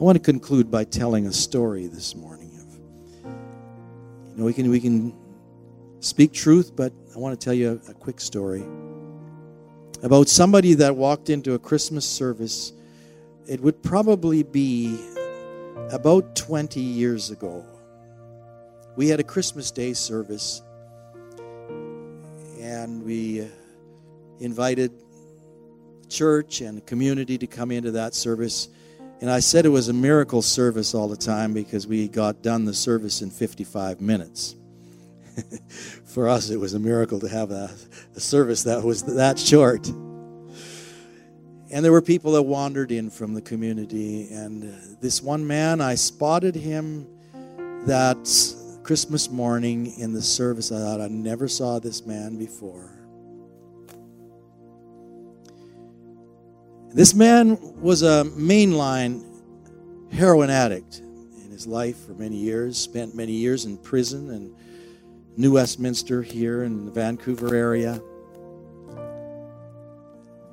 I 0.00 0.04
want 0.04 0.16
to 0.16 0.22
conclude 0.22 0.70
by 0.70 0.84
telling 0.84 1.26
a 1.26 1.32
story 1.32 1.86
this 1.86 2.14
morning 2.14 2.55
you 4.36 4.42
know 4.42 4.44
we 4.44 4.52
can 4.52 4.70
we 4.70 4.80
can 4.80 5.12
speak 5.98 6.32
truth 6.32 6.76
but 6.76 6.92
I 7.14 7.18
want 7.18 7.38
to 7.38 7.42
tell 7.42 7.54
you 7.54 7.80
a, 7.88 7.90
a 7.90 7.94
quick 7.94 8.20
story 8.20 8.64
about 10.02 10.28
somebody 10.28 10.74
that 10.74 10.94
walked 10.94 11.30
into 11.30 11.54
a 11.54 11.58
Christmas 11.58 12.04
service 12.04 12.72
it 13.48 13.60
would 13.60 13.82
probably 13.82 14.42
be 14.42 14.98
about 15.92 16.34
20 16.34 16.80
years 16.80 17.30
ago, 17.30 17.64
we 18.96 19.08
had 19.08 19.20
a 19.20 19.24
Christmas 19.24 19.70
Day 19.70 19.92
service 19.92 20.62
and 22.60 23.04
we 23.04 23.42
uh, 23.42 23.46
invited 24.40 24.90
church 26.08 26.60
and 26.60 26.84
community 26.86 27.38
to 27.38 27.46
come 27.46 27.70
into 27.70 27.92
that 27.92 28.14
service. 28.14 28.68
And 29.20 29.30
I 29.30 29.40
said 29.40 29.64
it 29.64 29.70
was 29.70 29.88
a 29.88 29.94
miracle 29.94 30.42
service 30.42 30.94
all 30.94 31.08
the 31.08 31.16
time 31.16 31.54
because 31.54 31.86
we 31.86 32.06
got 32.06 32.42
done 32.42 32.66
the 32.66 32.74
service 32.74 33.22
in 33.22 33.30
55 33.30 34.00
minutes. 34.00 34.54
For 36.04 36.28
us, 36.28 36.50
it 36.50 36.58
was 36.58 36.74
a 36.74 36.78
miracle 36.78 37.20
to 37.20 37.28
have 37.28 37.50
a, 37.50 37.70
a 38.14 38.20
service 38.20 38.64
that 38.64 38.82
was 38.82 39.02
that 39.16 39.38
short. 39.38 39.88
And 39.88 41.84
there 41.84 41.92
were 41.92 42.02
people 42.02 42.32
that 42.32 42.42
wandered 42.42 42.92
in 42.92 43.10
from 43.10 43.32
the 43.32 43.42
community. 43.42 44.28
And 44.32 44.64
uh, 44.64 44.76
this 45.00 45.22
one 45.22 45.46
man, 45.46 45.80
I 45.80 45.94
spotted 45.94 46.54
him 46.54 47.06
that 47.86 48.18
Christmas 48.82 49.30
morning 49.30 49.98
in 49.98 50.12
the 50.12 50.22
service. 50.22 50.70
I 50.70 50.78
thought, 50.78 51.00
I 51.00 51.08
never 51.08 51.48
saw 51.48 51.78
this 51.78 52.04
man 52.06 52.36
before. 52.38 53.05
This 56.96 57.14
man 57.14 57.58
was 57.82 58.00
a 58.00 58.24
mainline 58.24 59.22
heroin 60.10 60.48
addict 60.48 61.00
in 61.44 61.50
his 61.50 61.66
life 61.66 62.06
for 62.06 62.14
many 62.14 62.36
years, 62.36 62.78
spent 62.78 63.14
many 63.14 63.32
years 63.32 63.66
in 63.66 63.76
prison 63.76 64.30
in 64.30 64.56
New 65.36 65.52
Westminster 65.52 66.22
here 66.22 66.62
in 66.62 66.86
the 66.86 66.90
Vancouver 66.90 67.54
area. 67.54 68.00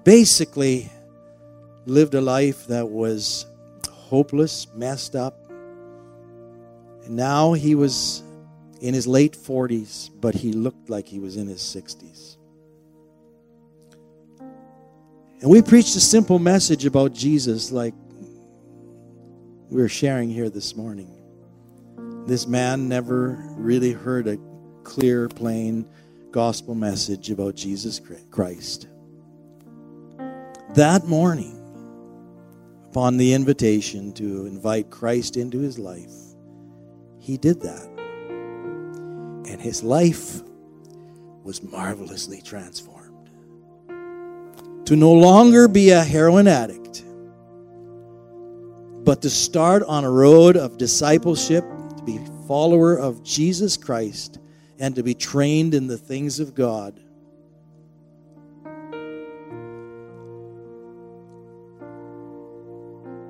Basically, 0.04 0.92
lived 1.86 2.14
a 2.14 2.20
life 2.20 2.68
that 2.68 2.90
was 2.90 3.46
hopeless, 3.90 4.68
messed 4.76 5.16
up. 5.16 5.50
And 7.06 7.16
now 7.16 7.54
he 7.54 7.74
was 7.74 8.22
in 8.82 8.94
his 8.94 9.08
late 9.08 9.38
40s, 9.38 10.10
but 10.20 10.36
he 10.36 10.52
looked 10.52 10.90
like 10.90 11.08
he 11.08 11.20
was 11.20 11.38
in 11.38 11.48
his 11.48 11.62
60s. 11.62 12.33
And 15.44 15.52
we 15.52 15.62
preached 15.62 15.94
a 15.98 16.00
simple 16.00 16.40
message 16.40 16.86
about 16.86 17.12
Jesus, 17.12 17.70
like 17.70 17.94
we 19.70 19.82
are 19.82 19.90
sharing 19.90 20.30
here 20.30 20.50
this 20.50 20.74
morning. 20.74 21.12
This 22.26 22.48
man 22.48 22.88
never 22.88 23.44
really 23.58 23.92
heard 23.92 24.30
a 24.30 24.38
clear, 24.86 25.28
plain 25.28 25.86
gospel 26.32 26.76
message 26.76 27.30
about 27.30 27.56
Jesus 27.56 28.00
Christ. 28.32 28.88
That 30.76 31.08
morning, 31.08 31.60
upon 32.86 33.18
the 33.18 33.34
invitation 33.34 34.14
to 34.14 34.46
invite 34.46 34.92
Christ 34.92 35.36
into 35.36 35.60
his 35.60 35.78
life, 35.78 36.14
he 37.20 37.36
did 37.36 37.60
that. 37.64 37.90
And 39.50 39.60
his 39.60 39.84
life 39.84 40.40
was 41.44 41.62
marvelously 41.62 42.42
transformed. 42.42 42.93
To 44.94 44.98
no 44.98 45.12
longer 45.12 45.68
be 45.68 45.90
a 45.90 46.04
heroin 46.04 46.48
addict, 46.48 47.04
but 49.04 49.24
to 49.24 49.30
start 49.32 49.82
on 49.82 50.04
a 50.04 50.12
road 50.12 50.56
of 50.56 50.78
discipleship, 50.78 51.64
to 51.98 52.04
be 52.04 52.18
a 52.18 52.48
follower 52.48 52.96
of 52.96 53.24
Jesus 53.24 53.76
Christ, 53.76 54.38
and 54.78 54.94
to 54.94 55.02
be 55.02 55.16
trained 55.16 55.74
in 55.74 55.88
the 55.88 55.98
things 55.98 56.40
of 56.40 56.54
God 56.54 57.00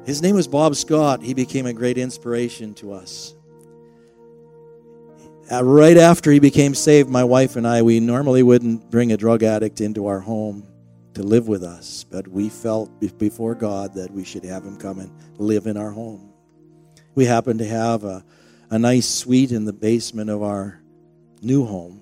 His 0.06 0.22
name 0.22 0.36
was 0.36 0.50
Bob 0.50 0.76
Scott. 0.76 1.24
He 1.24 1.34
became 1.34 1.66
a 1.66 1.72
great 1.72 1.98
inspiration 1.98 2.74
to 2.74 2.92
us. 2.92 3.36
Uh, 5.50 5.64
right 5.64 5.96
after 5.96 6.30
he 6.30 6.40
became 6.40 6.76
saved, 6.76 7.10
my 7.10 7.24
wife 7.24 7.56
and 7.56 7.66
I, 7.66 7.84
we 7.84 8.02
normally 8.02 8.44
wouldn't 8.44 8.92
bring 8.92 9.14
a 9.14 9.18
drug 9.18 9.44
addict 9.44 9.80
into 9.80 10.08
our 10.08 10.20
home 10.20 10.68
to 11.14 11.24
live 11.24 11.48
with 11.48 11.64
us, 11.64 12.04
but 12.04 12.28
we 12.28 12.50
felt 12.50 12.90
before 13.20 13.56
God 13.56 13.94
that 13.96 14.12
we 14.12 14.24
should 14.24 14.44
have 14.44 14.64
him 14.64 14.78
come 14.78 15.00
and 15.00 15.12
live 15.38 15.68
in 15.68 15.78
our 15.78 15.92
home. 15.92 16.34
We 17.16 17.26
happened 17.26 17.60
to 17.60 17.68
have 17.68 18.04
a, 18.04 18.24
a 18.70 18.80
nice 18.80 19.08
suite 19.08 19.52
in 19.52 19.66
the 19.66 19.74
basement 19.74 20.30
of 20.30 20.42
our 20.42 20.82
new 21.42 21.66
home. 21.66 22.02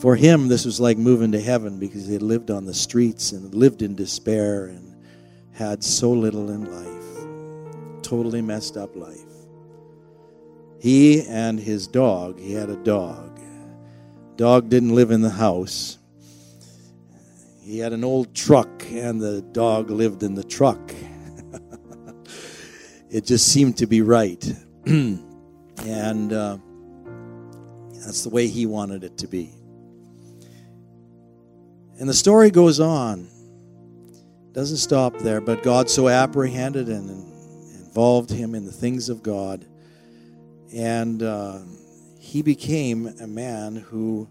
For 0.00 0.14
him, 0.14 0.48
this 0.48 0.64
was 0.64 0.78
like 0.78 0.98
moving 0.98 1.32
to 1.32 1.40
heaven 1.40 1.78
because 1.78 2.06
he 2.06 2.12
had 2.12 2.22
lived 2.22 2.50
on 2.50 2.66
the 2.66 2.74
streets 2.74 3.32
and 3.32 3.52
lived 3.54 3.82
in 3.82 3.96
despair 3.96 4.66
and 4.66 4.94
had 5.52 5.82
so 5.82 6.10
little 6.12 6.50
in 6.50 6.64
life, 6.64 8.02
totally 8.02 8.42
messed 8.42 8.76
up 8.76 8.94
life. 8.94 9.18
He 10.80 11.22
and 11.22 11.58
his 11.58 11.88
dog, 11.88 12.38
he 12.38 12.52
had 12.52 12.70
a 12.70 12.76
dog. 12.76 13.40
Dog 14.36 14.68
didn't 14.68 14.94
live 14.94 15.10
in 15.10 15.22
the 15.22 15.30
house. 15.30 15.97
He 17.68 17.78
had 17.80 17.92
an 17.92 18.02
old 18.02 18.34
truck, 18.34 18.86
and 18.92 19.20
the 19.20 19.42
dog 19.42 19.90
lived 19.90 20.22
in 20.22 20.34
the 20.34 20.42
truck. 20.42 20.80
it 23.10 23.26
just 23.26 23.46
seemed 23.52 23.76
to 23.76 23.86
be 23.86 24.00
right. 24.00 24.42
and 24.86 26.32
uh, 26.32 26.56
that's 27.92 28.24
the 28.24 28.30
way 28.30 28.46
he 28.46 28.64
wanted 28.64 29.04
it 29.04 29.18
to 29.18 29.26
be. 29.26 29.50
And 32.00 32.08
the 32.08 32.14
story 32.14 32.50
goes 32.50 32.80
on 32.80 33.28
doesn't 34.52 34.78
stop 34.78 35.18
there, 35.18 35.42
but 35.42 35.62
God 35.62 35.90
so 35.90 36.08
apprehended 36.08 36.88
and 36.88 37.10
involved 37.10 38.30
him 38.30 38.54
in 38.54 38.64
the 38.64 38.72
things 38.72 39.10
of 39.10 39.22
God. 39.22 39.66
And 40.74 41.22
uh, 41.22 41.58
he 42.18 42.40
became 42.40 43.08
a 43.20 43.26
man 43.26 43.76
who 43.76 44.26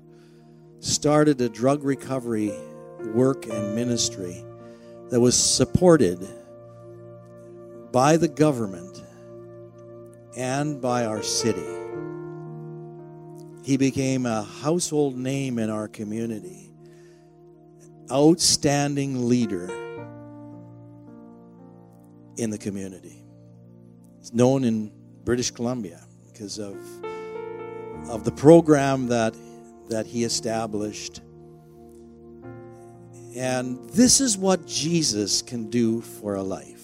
started 0.79 1.39
a 1.39 1.49
drug 1.49 1.83
recovery 1.83 2.51
work 3.13 3.45
and 3.47 3.75
ministry 3.75 4.43
that 5.09 5.19
was 5.19 5.35
supported 5.35 6.27
by 7.91 8.17
the 8.17 8.27
government 8.27 9.03
and 10.35 10.81
by 10.81 11.05
our 11.05 11.23
city. 11.23 11.65
He 13.63 13.77
became 13.77 14.25
a 14.25 14.43
household 14.43 15.17
name 15.17 15.59
in 15.59 15.69
our 15.69 15.87
community, 15.87 16.71
outstanding 18.11 19.27
leader 19.27 19.69
in 22.37 22.49
the 22.49 22.57
community. 22.57 23.23
It's 24.19 24.33
known 24.33 24.63
in 24.63 24.91
British 25.23 25.51
Columbia 25.51 26.01
because 26.31 26.59
of, 26.59 26.77
of 28.09 28.23
the 28.23 28.31
program 28.31 29.07
that, 29.07 29.35
that 29.89 30.05
he 30.05 30.23
established. 30.23 31.21
And 33.35 33.89
this 33.89 34.21
is 34.21 34.37
what 34.37 34.65
Jesus 34.65 35.41
can 35.41 35.69
do 35.69 36.01
for 36.01 36.35
a 36.35 36.43
life 36.43 36.83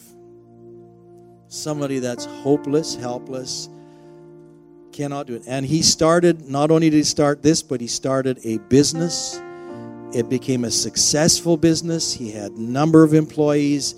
somebody 1.47 1.99
that's 1.99 2.25
hopeless, 2.25 2.95
helpless, 2.95 3.69
cannot 4.91 5.27
do 5.27 5.35
it. 5.35 5.43
And 5.45 5.63
he 5.63 5.83
started, 5.83 6.49
not 6.49 6.71
only 6.71 6.89
did 6.89 6.97
he 6.97 7.03
start 7.03 7.43
this, 7.43 7.61
but 7.61 7.79
he 7.79 7.85
started 7.85 8.39
a 8.43 8.57
business. 8.69 9.39
It 10.15 10.29
became 10.29 10.63
a 10.63 10.71
successful 10.71 11.55
business. 11.55 12.11
He 12.11 12.31
had 12.31 12.53
a 12.53 12.59
number 12.59 13.03
of 13.03 13.13
employees 13.13 13.93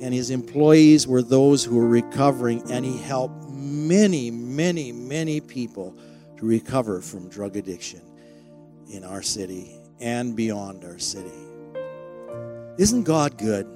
and 0.00 0.14
his 0.14 0.30
employees 0.30 1.06
were 1.06 1.22
those 1.22 1.62
who 1.62 1.76
were 1.76 1.86
recovering, 1.86 2.62
and 2.70 2.84
he 2.84 2.96
helped 2.96 3.48
many, 3.50 4.30
many, 4.30 4.92
many 4.92 5.40
people 5.40 5.94
to 6.38 6.46
recover 6.46 7.02
from 7.02 7.28
drug 7.28 7.56
addiction 7.56 8.00
in 8.90 9.04
our 9.04 9.20
city 9.20 9.78
and 10.00 10.34
beyond 10.34 10.84
our 10.84 10.98
city. 10.98 11.49
Isn't 12.80 13.02
God 13.02 13.36
good? 13.36 13.66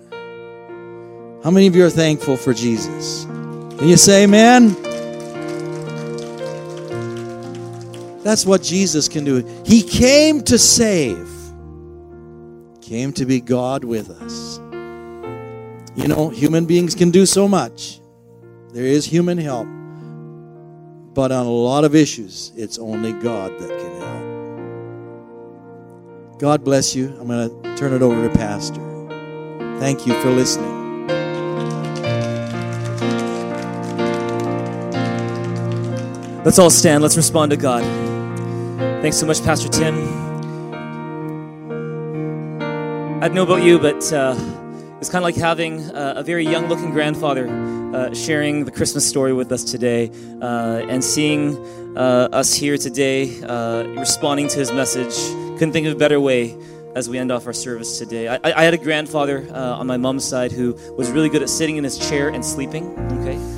How 1.45 1.51
many 1.51 1.67
of 1.67 1.77
you 1.77 1.85
are 1.85 1.91
thankful 1.91 2.39
for 2.39 2.55
Jesus? 2.55 3.27
Can 3.27 3.87
you 3.87 3.99
say 3.99 4.25
amen? 4.25 4.69
That's 8.23 8.47
what 8.47 8.63
Jesus 8.63 9.07
can 9.07 9.27
do. 9.27 9.45
He 9.67 9.83
came 9.83 10.41
to 10.45 10.57
save, 10.57 11.29
came 12.81 13.13
to 13.13 13.27
be 13.27 13.43
God 13.43 13.85
with 13.85 14.09
us. 14.09 14.59
You 15.95 16.09
know, 16.09 16.31
human 16.31 16.65
beings 16.65 16.95
can 16.95 17.11
do 17.11 17.27
so 17.27 17.47
much. 17.47 18.01
There 18.73 18.87
is 18.87 19.05
human 19.05 19.37
help. 19.37 19.69
But 21.13 21.31
on 21.31 21.45
a 21.45 21.51
lot 21.51 21.85
of 21.85 21.95
issues, 21.95 22.53
it's 22.57 22.79
only 22.79 23.13
God 23.13 23.53
that 23.59 23.69
can 23.69 24.01
help. 26.31 26.41
God 26.41 26.65
bless 26.65 26.97
you. 26.97 27.15
I'm 27.21 27.27
going 27.27 27.51
to 27.51 27.77
turn 27.77 27.93
it 27.93 28.01
over 28.01 28.27
to 28.27 28.35
Pastor. 28.35 28.94
Thank 29.85 30.07
you 30.07 30.19
for 30.23 30.31
listening. 30.31 30.73
Let's 36.43 36.59
all 36.59 36.71
stand. 36.71 37.03
Let's 37.03 37.19
respond 37.19 37.51
to 37.51 37.59
God. 37.59 37.83
Thanks 39.03 39.19
so 39.19 39.27
much, 39.27 39.45
Pastor 39.45 39.69
Tim. 39.69 39.95
I 43.23 43.29
don't 43.29 43.35
know 43.35 43.43
about 43.43 43.63
you, 43.63 43.79
but. 43.79 44.11
Uh, 44.11 44.35
It's 45.01 45.11
kind 45.11 45.23
of 45.23 45.29
like 45.29 45.37
having 45.37 45.91
uh, 45.91 46.15
a 46.17 46.23
very 46.23 46.47
young 46.47 46.67
looking 46.71 46.91
grandfather 46.91 47.45
uh, 47.47 48.15
sharing 48.15 48.65
the 48.65 48.71
Christmas 48.71 49.07
story 49.07 49.35
with 49.35 49.53
us 49.53 49.63
today 49.63 50.11
uh, 50.41 50.91
and 50.93 51.05
seeing 51.05 51.59
uh, 51.95 52.41
us 52.41 52.55
here 52.55 52.79
today 52.79 53.29
uh, 53.45 53.85
responding 54.01 54.49
to 54.49 54.59
his 54.59 54.73
message. 54.73 55.15
Couldn't 55.59 55.73
think 55.73 55.87
of 55.87 55.93
a 55.93 56.01
better 56.05 56.21
way 56.21 56.57
as 56.95 57.09
we 57.09 57.19
end 57.19 57.33
off 57.33 57.47
our 57.47 57.53
service 57.53 57.99
today. 57.99 58.29
I, 58.29 58.39
I 58.43 58.65
had 58.65 58.75
a 58.75 58.79
grandfather 58.79 59.47
uh, 59.51 59.77
on 59.77 59.87
my 59.87 59.97
mom's 59.97 60.25
side 60.25 60.53
who 60.53 60.77
was 60.97 61.11
really 61.11 61.29
good 61.29 61.43
at 61.43 61.49
sitting 61.49 61.77
in 61.77 61.85
his 61.85 61.99
chair 61.99 62.29
and 62.29 62.45
sleeping, 62.45 62.97
okay? 63.21 63.54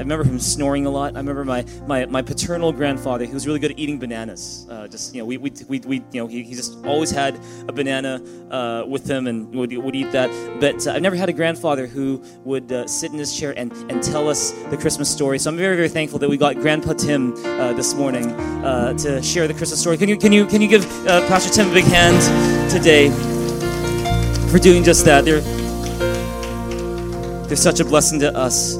I 0.00 0.02
remember 0.02 0.24
him 0.24 0.40
snoring 0.40 0.86
a 0.86 0.90
lot. 0.90 1.14
I 1.14 1.18
remember 1.18 1.44
my, 1.44 1.62
my, 1.86 2.06
my 2.06 2.22
paternal 2.22 2.72
grandfather, 2.72 3.26
he 3.26 3.34
was 3.34 3.46
really 3.46 3.58
good 3.58 3.72
at 3.72 3.78
eating 3.78 3.98
bananas. 3.98 4.66
Uh, 4.70 4.88
just, 4.88 5.14
you 5.14 5.20
know, 5.20 5.26
we, 5.26 5.36
we, 5.36 5.52
we, 5.68 5.78
we 5.80 5.96
you 6.10 6.22
know, 6.22 6.26
he, 6.26 6.42
he 6.42 6.54
just 6.54 6.82
always 6.86 7.10
had 7.10 7.38
a 7.68 7.72
banana 7.72 8.22
uh, 8.50 8.86
with 8.86 9.06
him 9.06 9.26
and 9.26 9.54
would, 9.54 9.76
would 9.76 9.94
eat 9.94 10.10
that. 10.12 10.30
But 10.58 10.86
uh, 10.86 10.92
I've 10.92 11.02
never 11.02 11.16
had 11.16 11.28
a 11.28 11.34
grandfather 11.34 11.86
who 11.86 12.22
would 12.44 12.72
uh, 12.72 12.86
sit 12.86 13.12
in 13.12 13.18
his 13.18 13.38
chair 13.38 13.52
and, 13.58 13.70
and 13.90 14.02
tell 14.02 14.26
us 14.26 14.52
the 14.70 14.76
Christmas 14.78 15.10
story. 15.10 15.38
So 15.38 15.50
I'm 15.50 15.58
very, 15.58 15.76
very 15.76 15.90
thankful 15.90 16.18
that 16.20 16.30
we 16.30 16.38
got 16.38 16.56
Grandpa 16.56 16.94
Tim 16.94 17.34
uh, 17.34 17.74
this 17.74 17.92
morning 17.92 18.30
to 18.30 19.20
share 19.22 19.46
the 19.48 19.52
Christmas 19.52 19.82
story. 19.82 19.98
Can 19.98 20.08
you, 20.08 20.16
can 20.16 20.32
you, 20.32 20.46
can 20.46 20.62
you 20.62 20.68
give 20.68 20.88
Pastor 21.04 21.52
Tim 21.52 21.70
a 21.70 21.74
big 21.74 21.84
hand 21.84 22.70
today 22.70 23.10
for 24.48 24.58
doing 24.58 24.82
just 24.82 25.04
that? 25.04 25.26
They're, 25.26 25.42
they're 27.48 27.56
such 27.56 27.80
a 27.80 27.84
blessing 27.84 28.18
to 28.20 28.34
us. 28.34 28.78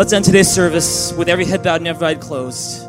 Let's 0.00 0.14
end 0.14 0.24
today's 0.24 0.50
service 0.50 1.12
with 1.12 1.28
every 1.28 1.44
head 1.44 1.62
bowed 1.62 1.82
and 1.82 1.86
every 1.86 2.06
eye 2.06 2.14
closed. 2.14 2.84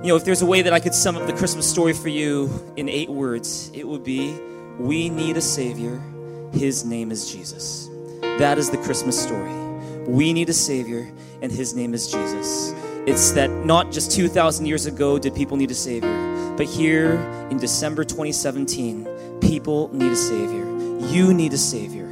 You 0.00 0.06
know, 0.06 0.16
if 0.16 0.24
there's 0.24 0.40
a 0.40 0.46
way 0.46 0.62
that 0.62 0.72
I 0.72 0.80
could 0.80 0.94
sum 0.94 1.14
up 1.14 1.26
the 1.26 1.34
Christmas 1.34 1.70
story 1.70 1.92
for 1.92 2.08
you 2.08 2.48
in 2.76 2.88
eight 2.88 3.10
words, 3.10 3.70
it 3.74 3.86
would 3.86 4.02
be 4.02 4.34
We 4.78 5.10
need 5.10 5.36
a 5.36 5.42
Savior. 5.42 6.00
His 6.54 6.82
name 6.82 7.12
is 7.12 7.30
Jesus. 7.30 7.90
That 8.38 8.56
is 8.56 8.70
the 8.70 8.78
Christmas 8.78 9.22
story. 9.22 9.52
We 10.08 10.32
need 10.32 10.48
a 10.48 10.54
Savior, 10.54 11.12
and 11.42 11.52
His 11.52 11.74
name 11.74 11.92
is 11.92 12.10
Jesus. 12.10 12.72
It's 13.06 13.32
that 13.32 13.50
not 13.50 13.92
just 13.92 14.10
2,000 14.12 14.64
years 14.64 14.86
ago 14.86 15.18
did 15.18 15.34
people 15.34 15.58
need 15.58 15.70
a 15.70 15.74
Savior, 15.74 16.54
but 16.56 16.64
here 16.64 17.16
in 17.50 17.58
December 17.58 18.02
2017, 18.02 19.40
people 19.42 19.90
need 19.92 20.10
a 20.10 20.16
Savior. 20.16 20.64
You 21.08 21.34
need 21.34 21.52
a 21.52 21.58
Savior. 21.58 22.08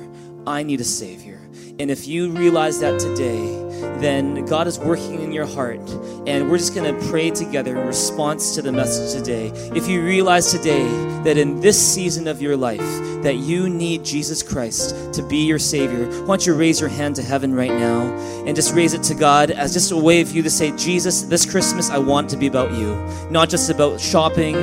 I 0.46 0.62
need 0.62 0.82
a 0.82 0.84
Savior. 0.84 1.40
And 1.78 1.90
if 1.90 2.06
you 2.06 2.30
realize 2.30 2.78
that 2.80 3.00
today, 3.00 3.63
then 4.00 4.44
God 4.46 4.66
is 4.66 4.78
working 4.78 5.20
in 5.22 5.32
your 5.32 5.46
heart. 5.46 5.80
And 6.26 6.50
we're 6.50 6.58
just 6.58 6.74
going 6.74 6.94
to 6.94 7.06
pray 7.08 7.30
together 7.30 7.78
in 7.78 7.86
response 7.86 8.54
to 8.54 8.62
the 8.62 8.72
message 8.72 9.18
today. 9.18 9.48
If 9.74 9.88
you 9.88 10.02
realize 10.02 10.50
today 10.50 10.84
that 11.24 11.36
in 11.36 11.60
this 11.60 11.80
season 11.80 12.28
of 12.28 12.42
your 12.42 12.56
life, 12.56 12.80
that 13.22 13.36
you 13.36 13.68
need 13.70 14.04
Jesus 14.04 14.42
Christ 14.42 15.14
to 15.14 15.22
be 15.22 15.46
your 15.46 15.58
Savior, 15.58 16.06
why 16.22 16.26
don't 16.26 16.46
you 16.46 16.54
raise 16.54 16.80
your 16.80 16.90
hand 16.90 17.16
to 17.16 17.22
heaven 17.22 17.54
right 17.54 17.70
now 17.70 18.02
and 18.46 18.54
just 18.54 18.74
raise 18.74 18.94
it 18.94 19.02
to 19.04 19.14
God 19.14 19.50
as 19.50 19.72
just 19.72 19.92
a 19.92 19.96
way 19.96 20.20
of 20.20 20.32
you 20.32 20.42
to 20.42 20.50
say, 20.50 20.76
Jesus, 20.76 21.22
this 21.22 21.50
Christmas 21.50 21.90
I 21.90 21.98
want 21.98 22.28
to 22.30 22.36
be 22.36 22.46
about 22.46 22.72
you. 22.72 22.94
Not 23.30 23.48
just 23.48 23.70
about 23.70 24.00
shopping 24.00 24.56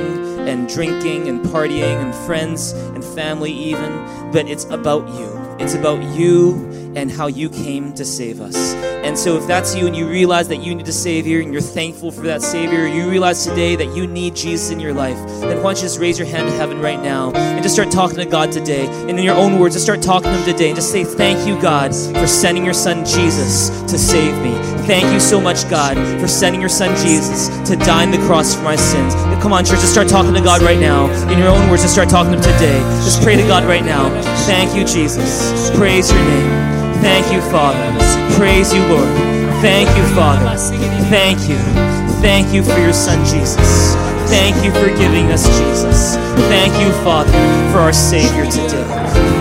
and 0.48 0.68
drinking 0.68 1.28
and 1.28 1.40
partying 1.46 2.02
and 2.02 2.14
friends 2.26 2.72
and 2.72 3.04
family, 3.04 3.52
even, 3.52 3.92
but 4.32 4.48
it's 4.48 4.64
about 4.66 5.08
you. 5.08 5.38
It's 5.58 5.74
about 5.74 6.02
you 6.16 6.71
and 6.94 7.10
how 7.10 7.26
you 7.26 7.48
came 7.48 7.92
to 7.94 8.04
save 8.04 8.40
us. 8.40 8.74
And 9.02 9.18
so, 9.18 9.36
if 9.36 9.46
that's 9.46 9.74
you 9.74 9.86
and 9.86 9.96
you 9.96 10.08
realize 10.08 10.48
that 10.48 10.62
you 10.62 10.74
need 10.74 10.86
a 10.86 10.92
Savior 10.92 11.40
and 11.40 11.52
you're 11.52 11.60
thankful 11.60 12.12
for 12.12 12.22
that 12.22 12.40
Savior, 12.40 12.86
you 12.86 13.10
realize 13.10 13.44
today 13.44 13.74
that 13.76 13.96
you 13.96 14.06
need 14.06 14.36
Jesus 14.36 14.70
in 14.70 14.78
your 14.78 14.92
life, 14.92 15.16
then 15.40 15.56
why 15.56 15.72
don't 15.72 15.76
you 15.76 15.82
just 15.82 15.98
raise 15.98 16.18
your 16.18 16.28
hand 16.28 16.48
to 16.48 16.56
heaven 16.56 16.80
right 16.80 17.02
now 17.02 17.32
and 17.32 17.62
just 17.62 17.74
start 17.74 17.90
talking 17.90 18.16
to 18.18 18.24
God 18.24 18.52
today. 18.52 18.86
And 19.08 19.18
in 19.18 19.24
your 19.24 19.34
own 19.34 19.58
words, 19.58 19.74
just 19.74 19.84
start 19.84 20.02
talking 20.02 20.30
to 20.30 20.36
Him 20.36 20.52
today 20.52 20.68
and 20.68 20.76
just 20.76 20.92
say, 20.92 21.02
Thank 21.04 21.48
you, 21.48 21.60
God, 21.60 21.90
for 21.90 22.26
sending 22.26 22.64
your 22.64 22.74
Son 22.74 23.04
Jesus 23.04 23.70
to 23.90 23.98
save 23.98 24.40
me. 24.42 24.52
Thank 24.86 25.12
you 25.12 25.20
so 25.20 25.40
much, 25.40 25.68
God, 25.68 25.96
for 26.20 26.28
sending 26.28 26.60
your 26.60 26.70
Son 26.70 26.96
Jesus 27.04 27.48
to 27.68 27.76
die 27.76 28.04
on 28.04 28.10
the 28.12 28.18
cross 28.18 28.54
for 28.54 28.62
my 28.62 28.76
sins. 28.76 29.14
Come 29.42 29.52
on, 29.52 29.64
church, 29.64 29.80
just 29.80 29.92
start 29.92 30.08
talking 30.08 30.34
to 30.34 30.40
God 30.40 30.62
right 30.62 30.78
now. 30.78 31.10
In 31.28 31.38
your 31.38 31.48
own 31.48 31.68
words, 31.68 31.82
just 31.82 31.94
start 31.94 32.08
talking 32.08 32.32
to 32.32 32.38
Him 32.38 32.44
today. 32.44 32.78
Just 33.04 33.22
pray 33.22 33.36
to 33.36 33.42
God 33.42 33.64
right 33.64 33.84
now. 33.84 34.08
Thank 34.46 34.76
you, 34.76 34.84
Jesus. 34.84 35.70
Praise 35.76 36.10
your 36.10 36.20
name. 36.20 36.61
Thank 37.02 37.32
you, 37.34 37.42
Father. 37.50 37.82
Praise 38.38 38.72
you, 38.72 38.80
Lord. 38.86 39.10
Thank 39.60 39.90
you, 39.98 40.04
Father. 40.14 40.56
Thank 41.10 41.48
you. 41.50 41.58
Thank 42.22 42.54
you 42.54 42.62
for 42.62 42.78
your 42.78 42.92
Son, 42.94 43.18
Jesus. 43.26 43.94
Thank 44.30 44.64
you 44.64 44.70
for 44.70 44.86
giving 44.96 45.26
us 45.34 45.42
Jesus. 45.58 46.14
Thank 46.46 46.72
you, 46.80 46.90
Father, 47.02 47.34
for 47.74 47.80
our 47.80 47.92
Savior 47.92 48.46
today. 48.46 48.86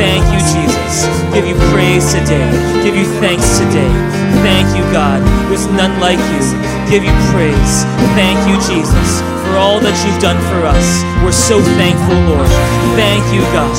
Thank 0.01 0.25
you, 0.33 0.41
Jesus. 0.41 1.05
Give 1.33 1.45
you 1.45 1.55
praise 1.69 2.11
today. 2.11 2.49
Give 2.83 2.95
you 2.95 3.05
thanks 3.21 3.59
today. 3.59 3.93
Thank 4.41 4.67
you, 4.75 4.83
God. 4.91 5.21
There's 5.47 5.67
none 5.77 5.93
like 6.01 6.19
you. 6.33 6.41
Give 6.89 7.03
you 7.05 7.13
praise. 7.29 7.85
Thank 8.17 8.41
you, 8.49 8.57
Jesus, 8.67 9.21
for 9.45 9.55
all 9.61 9.79
that 9.79 9.95
you've 10.03 10.19
done 10.19 10.41
for 10.49 10.65
us. 10.65 11.05
We're 11.23 11.31
so 11.31 11.61
thankful, 11.77 12.17
Lord. 12.25 12.49
Thank 12.97 13.23
you, 13.31 13.41
God. 13.53 13.71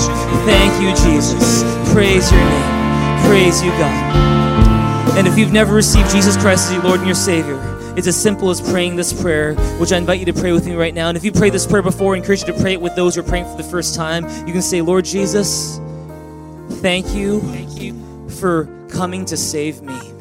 Thank 0.46 0.72
you, 0.80 0.94
Jesus. 1.04 1.62
Praise 1.92 2.30
your 2.30 2.40
name. 2.40 2.81
Praise 3.26 3.62
you, 3.62 3.70
God. 3.72 5.16
And 5.16 5.26
if 5.26 5.36
you've 5.38 5.52
never 5.52 5.74
received 5.74 6.10
Jesus 6.10 6.36
Christ 6.36 6.66
as 6.66 6.74
your 6.74 6.82
Lord 6.82 7.00
and 7.00 7.06
your 7.06 7.14
Savior, 7.14 7.58
it's 7.96 8.06
as 8.06 8.20
simple 8.20 8.48
as 8.50 8.60
praying 8.60 8.96
this 8.96 9.12
prayer, 9.12 9.54
which 9.78 9.92
I 9.92 9.98
invite 9.98 10.20
you 10.20 10.26
to 10.26 10.32
pray 10.32 10.52
with 10.52 10.66
me 10.66 10.74
right 10.74 10.94
now. 10.94 11.08
And 11.08 11.16
if 11.16 11.24
you 11.24 11.32
prayed 11.32 11.52
this 11.52 11.66
prayer 11.66 11.82
before, 11.82 12.14
I 12.14 12.18
encourage 12.18 12.40
you 12.40 12.52
to 12.52 12.58
pray 12.60 12.72
it 12.72 12.80
with 12.80 12.96
those 12.96 13.14
who 13.14 13.20
are 13.20 13.24
praying 13.24 13.44
for 13.44 13.56
the 13.56 13.68
first 13.68 13.94
time. 13.94 14.24
You 14.46 14.52
can 14.52 14.62
say, 14.62 14.80
Lord 14.80 15.04
Jesus, 15.04 15.78
thank 16.80 17.14
you, 17.14 17.40
thank 17.40 17.80
you 17.80 18.28
for 18.28 18.66
coming 18.88 19.24
to 19.26 19.36
save 19.36 19.82
me 19.82 20.11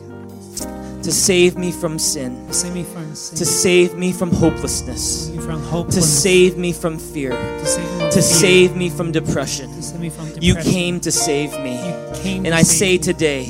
to 1.03 1.11
save 1.11 1.57
me 1.57 1.71
from 1.71 1.97
sin, 1.97 2.47
to 2.47 2.53
save 2.53 2.73
me 2.73 2.83
from, 2.83 3.15
sin. 3.15 3.37
To 3.37 3.45
save 3.45 3.95
me 3.95 4.11
from 4.11 4.31
hopelessness, 4.31 5.29
from 5.35 5.61
hopelessness. 5.63 5.95
to 5.95 6.01
save 6.01 6.57
me 6.57 6.73
from 6.73 6.99
fear, 6.99 7.31
to 7.31 7.65
save 7.65 7.91
me 7.91 7.99
from, 7.99 8.11
to 8.11 8.21
save 8.21 8.75
me 8.75 8.89
from 8.89 9.11
depression. 9.11 9.69
Me 9.99 10.09
from 10.09 10.27
depression. 10.27 10.41
You 10.41 10.55
came 10.55 10.99
to 11.01 11.11
save 11.11 11.51
me. 11.53 11.77
And 12.23 12.53
I 12.53 12.61
say 12.61 12.97
today, 12.97 13.47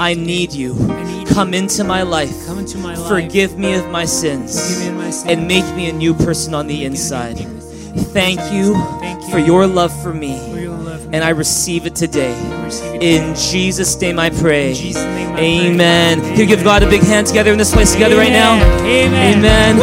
I, 0.00 0.14
need 0.14 0.52
you. 0.52 0.74
Come 1.28 1.54
into 1.54 1.84
my 1.84 2.02
life. 2.02 2.46
Come 2.46 2.58
into 2.58 2.78
my 2.78 2.96
life. 2.96 3.08
Forgive 3.08 3.58
me 3.58 3.74
of 3.74 3.88
my 3.90 4.04
sins. 4.04 4.80
and 5.26 5.46
make 5.46 5.64
me 5.76 5.88
a 5.88 5.92
new 5.92 6.14
person 6.14 6.54
on 6.54 6.66
the 6.66 6.84
inside. 6.84 7.57
Thank 7.98 8.40
you, 8.52 8.74
Thank 9.00 9.22
you 9.22 9.30
for 9.30 9.38
your 9.38 9.66
love 9.66 9.92
for 10.02 10.12
me. 10.12 10.38
And 11.12 11.24
I 11.24 11.30
receive 11.30 11.86
it 11.86 11.94
today. 11.94 12.34
In 13.00 13.34
Jesus' 13.34 13.98
name 14.00 14.18
I 14.18 14.30
pray. 14.30 14.74
Amen. 15.36 16.20
Can 16.20 16.38
you 16.38 16.46
give 16.46 16.62
God 16.64 16.82
a 16.82 16.88
big 16.88 17.02
hand 17.02 17.26
together 17.26 17.52
in 17.52 17.58
this 17.58 17.72
place 17.72 17.92
together 17.92 18.16
right 18.16 18.32
now? 18.32 18.56
Amen. 18.82 19.38
Amen. 19.38 19.78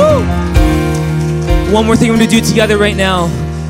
One 1.74 1.86
more 1.86 1.96
thing 1.96 2.10
we're 2.10 2.18
going 2.18 2.30
to 2.30 2.36
do 2.42 2.46
together 2.46 2.78
right 2.78 2.96
now 2.96 3.26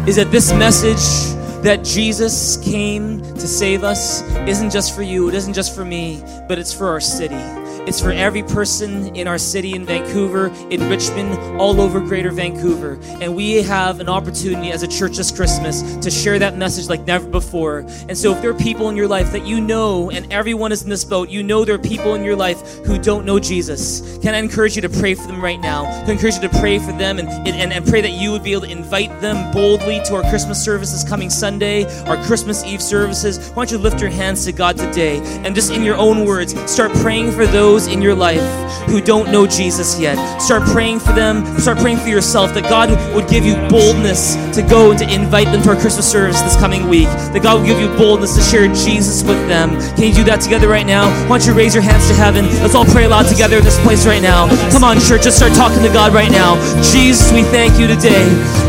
is 0.06 0.18
that 0.18 0.32
this 0.32 0.52
message 0.52 1.34
that 1.64 1.84
Jesus 1.84 2.58
came 2.58 3.22
to 3.22 3.48
save 3.48 3.84
us 3.84 4.22
isn't 4.48 4.70
just 4.70 4.94
for 4.96 5.02
you, 5.02 5.30
it 5.30 5.34
isn't 5.34 5.54
just 5.54 5.74
for 5.74 5.84
me, 5.84 6.22
but 6.48 6.60
it's 6.60 6.74
for 6.74 6.88
our 6.90 7.00
city. 7.00 7.65
It's 7.88 8.02
for 8.02 8.12
every 8.12 8.42
person 8.42 9.16
in 9.16 9.28
our 9.28 9.38
city 9.38 9.76
in 9.76 9.86
Vancouver, 9.86 10.48
in 10.72 10.90
Richmond, 10.90 11.62
all 11.62 11.80
over 11.80 12.00
greater 12.00 12.32
Vancouver. 12.32 12.98
And 13.22 13.36
we 13.36 13.62
have 13.62 14.00
an 14.00 14.10
opportunity 14.10 14.72
as 14.72 14.82
a 14.82 14.88
church 14.88 15.18
this 15.18 15.30
Christmas 15.30 15.96
to 15.98 16.10
share 16.10 16.40
that 16.40 16.58
message 16.58 16.90
like 16.90 17.06
never 17.06 17.28
before. 17.28 17.86
And 18.10 18.18
so 18.18 18.34
if 18.34 18.42
there 18.42 18.50
are 18.50 18.56
people 18.56 18.90
in 18.90 18.96
your 18.96 19.08
life 19.08 19.32
that 19.34 19.46
you 19.46 19.62
know, 19.62 20.10
and 20.10 20.32
everyone 20.34 20.72
is 20.72 20.82
in 20.82 20.90
this 20.90 21.06
boat, 21.06 21.30
you 21.30 21.44
know 21.44 21.64
there 21.64 21.76
are 21.76 21.80
people 21.80 22.16
in 22.16 22.24
your 22.24 22.36
life 22.36 22.60
who 22.86 22.98
don't 22.98 23.24
know 23.24 23.40
Jesus, 23.40 24.18
can 24.18 24.34
I 24.34 24.40
encourage 24.40 24.76
you 24.76 24.82
to 24.82 24.90
pray 24.90 25.14
for 25.14 25.28
them 25.28 25.40
right 25.40 25.60
now? 25.60 25.86
I 25.86 26.12
encourage 26.12 26.36
you 26.36 26.42
to 26.42 26.60
pray 26.60 26.80
for 26.80 26.92
them 26.94 27.20
and, 27.20 27.30
and, 27.30 27.72
and 27.72 27.86
pray 27.86 28.02
that 28.02 28.14
you 28.14 28.32
would 28.32 28.44
be 28.44 28.54
able 28.54 28.64
to 28.64 28.72
invite 28.72 29.22
them 29.22 29.54
boldly 29.54 30.02
to 30.06 30.16
our 30.16 30.24
Christmas 30.24 30.64
services 30.64 31.04
coming 31.04 31.30
Sunday, 31.30 31.86
our 32.06 32.18
Christmas 32.24 32.64
Eve 32.64 32.82
services. 32.82 33.50
Why 33.50 33.66
don't 33.66 33.72
you 33.72 33.78
lift 33.78 34.02
your 34.02 34.10
hands 34.10 34.44
to 34.46 34.52
God 34.52 34.76
today 34.76 35.20
and 35.46 35.54
just 35.54 35.72
in 35.72 35.84
your 35.84 35.98
own 35.98 36.26
words, 36.26 36.56
start 36.70 36.92
praying 36.94 37.32
for 37.32 37.46
those 37.46 37.75
those 37.76 37.88
in 37.88 38.02
your 38.02 38.16
life 38.16 38.42
who 38.88 39.02
don't 39.02 39.32
know 39.32 39.46
Jesus 39.46 40.00
yet. 40.00 40.16
Start 40.40 40.64
praying 40.64 41.00
for 41.00 41.12
them. 41.12 41.44
Start 41.60 41.78
praying 41.80 41.98
for 41.98 42.08
yourself 42.08 42.54
that 42.54 42.64
God 42.64 42.90
would 43.14 43.28
give 43.28 43.44
you 43.44 43.56
boldness 43.68 44.36
to 44.56 44.62
go 44.62 44.92
and 44.92 45.00
to 45.00 45.14
invite 45.14 45.48
them 45.52 45.62
to 45.64 45.70
our 45.70 45.76
Christmas 45.76 46.10
service 46.10 46.40
this 46.42 46.56
coming 46.56 46.88
week. 46.88 47.10
That 47.34 47.44
God 47.44 47.60
will 47.60 47.68
give 47.68 47.80
you 47.80 47.90
boldness 47.98 48.36
to 48.38 48.42
share 48.42 48.68
Jesus 48.68 49.24
with 49.24 49.42
them. 49.50 49.72
Can 49.98 50.08
you 50.08 50.14
do 50.14 50.24
that 50.26 50.40
together 50.40 50.70
right 50.70 50.86
now? 50.86 51.10
Why 51.28 51.38
don't 51.38 51.48
you 51.48 51.54
raise 51.54 51.74
your 51.74 51.84
hands 51.84 52.08
to 52.08 52.14
heaven? 52.14 52.46
Let's 52.64 52.76
all 52.76 52.86
pray 52.86 53.06
aloud 53.06 53.28
together 53.28 53.58
in 53.58 53.64
this 53.66 53.80
place 53.82 54.06
right 54.06 54.22
now. 54.22 54.48
Come 54.72 54.86
on, 54.86 55.00
church, 55.02 55.24
just 55.24 55.36
start 55.36 55.52
talking 55.54 55.84
to 55.84 55.92
God 55.92 56.14
right 56.14 56.32
now. 56.32 56.56
Jesus, 56.94 57.34
we 57.34 57.44
thank 57.44 57.78
you 57.78 57.88
today 57.88 58.24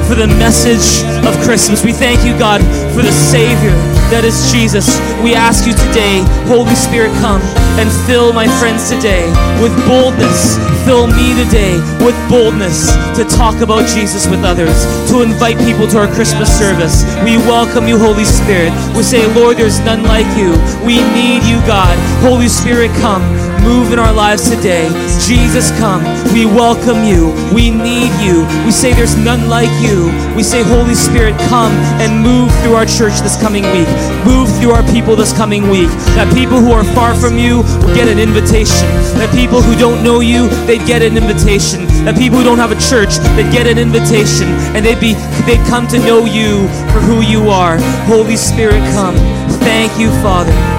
for 0.08 0.16
the 0.16 0.26
message 0.26 1.06
of 1.22 1.32
Christmas. 1.44 1.84
We 1.84 1.92
thank 1.92 2.26
you, 2.26 2.36
God, 2.38 2.60
for 2.90 3.02
the 3.02 3.12
Savior 3.12 3.95
that 4.10 4.24
is 4.24 4.52
Jesus. 4.52 4.86
We 5.18 5.34
ask 5.34 5.66
you 5.66 5.74
today, 5.74 6.22
Holy 6.46 6.74
Spirit, 6.78 7.10
come 7.18 7.42
and 7.78 7.90
fill 8.06 8.32
my 8.32 8.46
friends 8.62 8.88
today 8.88 9.26
with 9.58 9.74
boldness. 9.86 10.56
Fill 10.86 11.10
me 11.10 11.34
today 11.34 11.74
with 11.98 12.14
boldness 12.30 12.94
to 13.18 13.26
talk 13.26 13.58
about 13.58 13.88
Jesus 13.90 14.30
with 14.30 14.46
others, 14.46 14.86
to 15.10 15.22
invite 15.22 15.58
people 15.66 15.88
to 15.90 15.98
our 15.98 16.10
Christmas 16.14 16.46
service. 16.46 17.02
We 17.26 17.36
welcome 17.42 17.88
you, 17.88 17.98
Holy 17.98 18.24
Spirit. 18.24 18.70
We 18.94 19.02
say, 19.02 19.26
Lord, 19.34 19.56
there's 19.58 19.80
none 19.80 20.04
like 20.04 20.28
you. 20.38 20.54
We 20.86 21.02
need 21.10 21.42
you, 21.42 21.58
God. 21.66 21.98
Holy 22.22 22.48
Spirit, 22.48 22.94
come. 23.02 23.24
Move 23.66 23.92
in 23.92 23.98
our 23.98 24.12
lives 24.12 24.48
today. 24.48 24.86
Jesus, 25.26 25.76
come. 25.76 26.04
We 26.32 26.46
welcome 26.46 27.02
you. 27.02 27.34
We 27.52 27.72
need 27.72 28.14
you. 28.22 28.46
We 28.64 28.70
say 28.70 28.92
there's 28.92 29.16
none 29.16 29.48
like 29.48 29.70
you. 29.82 30.06
We 30.36 30.44
say, 30.44 30.62
Holy 30.62 30.94
Spirit, 30.94 31.34
come 31.50 31.72
and 31.98 32.22
move 32.22 32.54
through 32.62 32.74
our 32.74 32.86
church 32.86 33.18
this 33.26 33.34
coming 33.42 33.64
week. 33.74 33.88
Move 34.24 34.46
through 34.60 34.70
our 34.70 34.84
people 34.94 35.16
this 35.16 35.36
coming 35.36 35.68
week. 35.68 35.90
That 36.14 36.32
people 36.32 36.60
who 36.60 36.70
are 36.70 36.84
far 36.94 37.12
from 37.16 37.38
you 37.38 37.66
will 37.82 37.94
get 37.98 38.06
an 38.06 38.20
invitation. 38.20 38.86
That 39.18 39.34
people 39.34 39.60
who 39.60 39.74
don't 39.74 40.04
know 40.04 40.20
you, 40.20 40.46
they'd 40.66 40.86
get 40.86 41.02
an 41.02 41.16
invitation. 41.16 41.86
That 42.06 42.16
people 42.16 42.38
who 42.38 42.44
don't 42.44 42.58
have 42.58 42.70
a 42.70 42.80
church, 42.80 43.18
they'd 43.34 43.50
get 43.50 43.66
an 43.66 43.78
invitation. 43.78 44.46
And 44.78 44.86
they'd 44.86 45.00
be 45.00 45.14
they'd 45.42 45.66
come 45.66 45.88
to 45.88 45.98
know 45.98 46.24
you 46.24 46.68
for 46.94 47.00
who 47.00 47.20
you 47.20 47.50
are. 47.50 47.78
Holy 48.06 48.36
Spirit, 48.36 48.78
come. 48.94 49.16
Thank 49.58 49.98
you, 49.98 50.10
Father. 50.22 50.75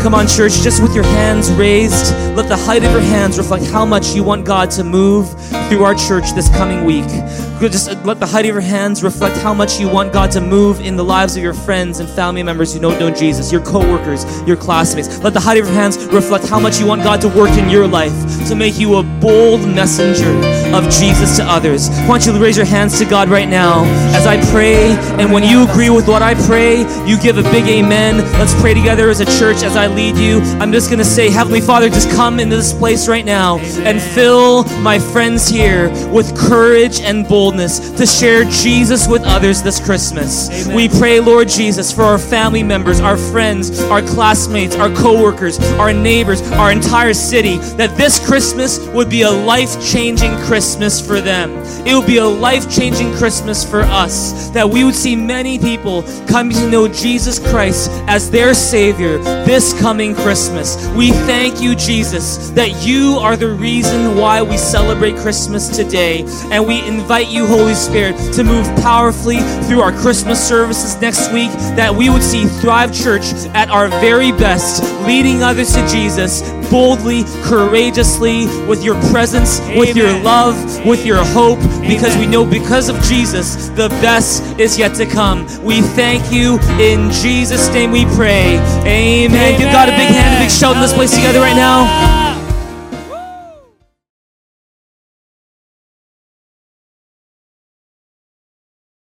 Come 0.00 0.14
on, 0.14 0.26
church, 0.26 0.54
just 0.62 0.82
with 0.82 0.94
your 0.94 1.04
hands 1.04 1.52
raised, 1.52 2.14
let 2.34 2.48
the 2.48 2.56
height 2.56 2.82
of 2.84 2.90
your 2.90 3.02
hands 3.02 3.36
reflect 3.36 3.66
how 3.66 3.84
much 3.84 4.14
you 4.14 4.24
want 4.24 4.46
God 4.46 4.70
to 4.72 4.82
move 4.82 5.28
through 5.70 5.84
our 5.84 5.94
church 5.94 6.32
this 6.32 6.48
coming 6.48 6.84
week. 6.84 7.06
Just 7.60 7.88
let 8.04 8.18
the 8.18 8.26
height 8.26 8.44
of 8.46 8.52
your 8.52 8.60
hands 8.60 9.04
reflect 9.04 9.36
how 9.36 9.54
much 9.54 9.78
you 9.78 9.88
want 9.88 10.12
God 10.12 10.30
to 10.32 10.40
move 10.40 10.80
in 10.80 10.96
the 10.96 11.04
lives 11.04 11.36
of 11.36 11.42
your 11.42 11.54
friends 11.54 12.00
and 12.00 12.08
family 12.08 12.42
members 12.42 12.74
who 12.74 12.80
don't 12.80 12.98
know 12.98 13.10
Jesus, 13.10 13.52
your 13.52 13.62
coworkers, 13.62 14.24
your 14.48 14.56
classmates. 14.56 15.22
Let 15.22 15.34
the 15.34 15.40
height 15.40 15.58
of 15.58 15.66
your 15.66 15.74
hands 15.74 16.02
reflect 16.06 16.48
how 16.48 16.58
much 16.58 16.80
you 16.80 16.86
want 16.86 17.04
God 17.04 17.20
to 17.20 17.28
work 17.28 17.56
in 17.56 17.68
your 17.68 17.86
life 17.86 18.12
to 18.48 18.56
make 18.56 18.78
you 18.78 18.96
a 18.96 19.02
bold 19.20 19.60
messenger 19.60 20.30
of 20.74 20.84
Jesus 20.84 21.36
to 21.36 21.44
others. 21.44 21.88
Why 22.08 22.18
don't 22.18 22.26
you 22.26 22.42
raise 22.42 22.56
your 22.56 22.66
hands 22.66 22.98
to 22.98 23.04
God 23.04 23.28
right 23.28 23.48
now 23.48 23.84
as 24.16 24.26
I 24.26 24.40
pray? 24.50 24.92
And 25.20 25.30
when 25.30 25.44
you 25.44 25.68
agree 25.68 25.90
with 25.90 26.08
what 26.08 26.22
I 26.22 26.34
pray, 26.46 26.78
you 27.06 27.20
give 27.20 27.36
a 27.36 27.42
big 27.42 27.66
amen. 27.66 28.16
Let's 28.38 28.58
pray 28.60 28.72
together 28.72 29.10
as 29.10 29.20
a 29.20 29.26
church 29.38 29.62
as 29.62 29.76
I 29.76 29.86
lead 29.86 30.16
you. 30.16 30.40
I'm 30.60 30.72
just 30.72 30.88
going 30.88 30.98
to 30.98 31.04
say, 31.04 31.28
Heavenly 31.28 31.60
Father, 31.60 31.90
just 31.90 32.10
come 32.16 32.40
into 32.40 32.56
this 32.56 32.72
place 32.72 33.06
right 33.06 33.24
now 33.24 33.58
and 33.58 34.00
fill 34.00 34.64
my 34.80 34.98
friends 34.98 35.46
here 35.46 35.59
with 36.10 36.36
courage 36.36 37.00
and 37.00 37.28
boldness 37.28 37.90
to 37.90 38.06
share 38.06 38.44
Jesus 38.44 39.06
with 39.06 39.22
others 39.24 39.62
this 39.62 39.78
Christmas. 39.78 40.48
Amen. 40.48 40.74
We 40.74 40.88
pray, 40.88 41.20
Lord 41.20 41.48
Jesus, 41.48 41.92
for 41.92 42.02
our 42.02 42.18
family 42.18 42.62
members, 42.62 43.00
our 43.00 43.16
friends, 43.16 43.80
our 43.82 44.00
classmates, 44.00 44.74
our 44.76 44.88
coworkers, 44.88 45.58
our 45.74 45.92
neighbors, 45.92 46.40
our 46.52 46.72
entire 46.72 47.12
city, 47.12 47.58
that 47.76 47.94
this 47.96 48.24
Christmas 48.26 48.78
would 48.88 49.10
be 49.10 49.22
a 49.22 49.30
life 49.30 49.84
changing 49.84 50.34
Christmas 50.38 51.04
for 51.04 51.20
them. 51.20 51.50
It 51.86 51.94
would 51.94 52.06
be 52.06 52.18
a 52.18 52.26
life 52.26 52.74
changing 52.74 53.12
Christmas 53.14 53.68
for 53.68 53.82
us, 53.82 54.48
that 54.50 54.68
we 54.68 54.84
would 54.84 54.94
see 54.94 55.14
many 55.14 55.58
people 55.58 56.02
coming 56.26 56.56
to 56.56 56.70
know 56.70 56.88
Jesus 56.88 57.38
Christ 57.38 57.90
as 58.08 58.30
their 58.30 58.54
Savior 58.54 59.18
this 59.44 59.78
coming 59.80 60.14
Christmas. 60.14 60.88
We 60.96 61.10
thank 61.10 61.60
you, 61.60 61.74
Jesus, 61.74 62.50
that 62.50 62.86
you 62.86 63.18
are 63.20 63.36
the 63.36 63.50
reason 63.50 64.16
why 64.16 64.40
we 64.40 64.56
celebrate 64.56 65.16
Christmas 65.16 65.49
today. 65.50 66.24
And 66.52 66.66
we 66.66 66.86
invite 66.86 67.28
you, 67.28 67.46
Holy 67.46 67.74
Spirit, 67.74 68.16
to 68.34 68.44
move 68.44 68.66
powerfully 68.82 69.38
through 69.64 69.80
our 69.80 69.92
Christmas 69.92 70.46
services 70.46 71.00
next 71.00 71.32
week, 71.32 71.50
that 71.76 71.94
we 71.94 72.08
would 72.10 72.22
see 72.22 72.44
Thrive 72.46 72.94
Church 72.94 73.32
at 73.54 73.68
our 73.70 73.88
very 73.88 74.32
best, 74.32 74.82
leading 75.06 75.42
others 75.42 75.72
to 75.74 75.86
Jesus 75.88 76.42
boldly, 76.70 77.24
courageously, 77.42 78.46
with 78.66 78.84
your 78.84 78.94
presence, 79.10 79.60
with 79.76 79.96
your 79.96 80.08
Amen. 80.08 80.24
love, 80.24 80.86
with 80.86 81.04
your 81.04 81.22
hope, 81.24 81.58
because 81.80 82.16
we 82.16 82.26
know 82.26 82.46
because 82.46 82.88
of 82.88 83.00
Jesus, 83.02 83.68
the 83.70 83.88
best 84.00 84.42
is 84.58 84.78
yet 84.78 84.94
to 84.94 85.04
come. 85.04 85.46
We 85.64 85.80
thank 85.82 86.32
you. 86.32 86.58
In 86.78 87.10
Jesus' 87.10 87.68
name 87.74 87.90
we 87.90 88.04
pray. 88.14 88.58
Amen. 88.86 89.58
Give 89.58 89.72
God 89.72 89.88
a 89.88 89.92
big 89.92 90.08
hand, 90.08 90.36
a 90.36 90.44
big 90.44 90.50
shout 90.50 90.76
in 90.76 90.82
this 90.82 90.94
place 90.94 91.14
together 91.14 91.40
right 91.40 91.56
now. 91.56 92.19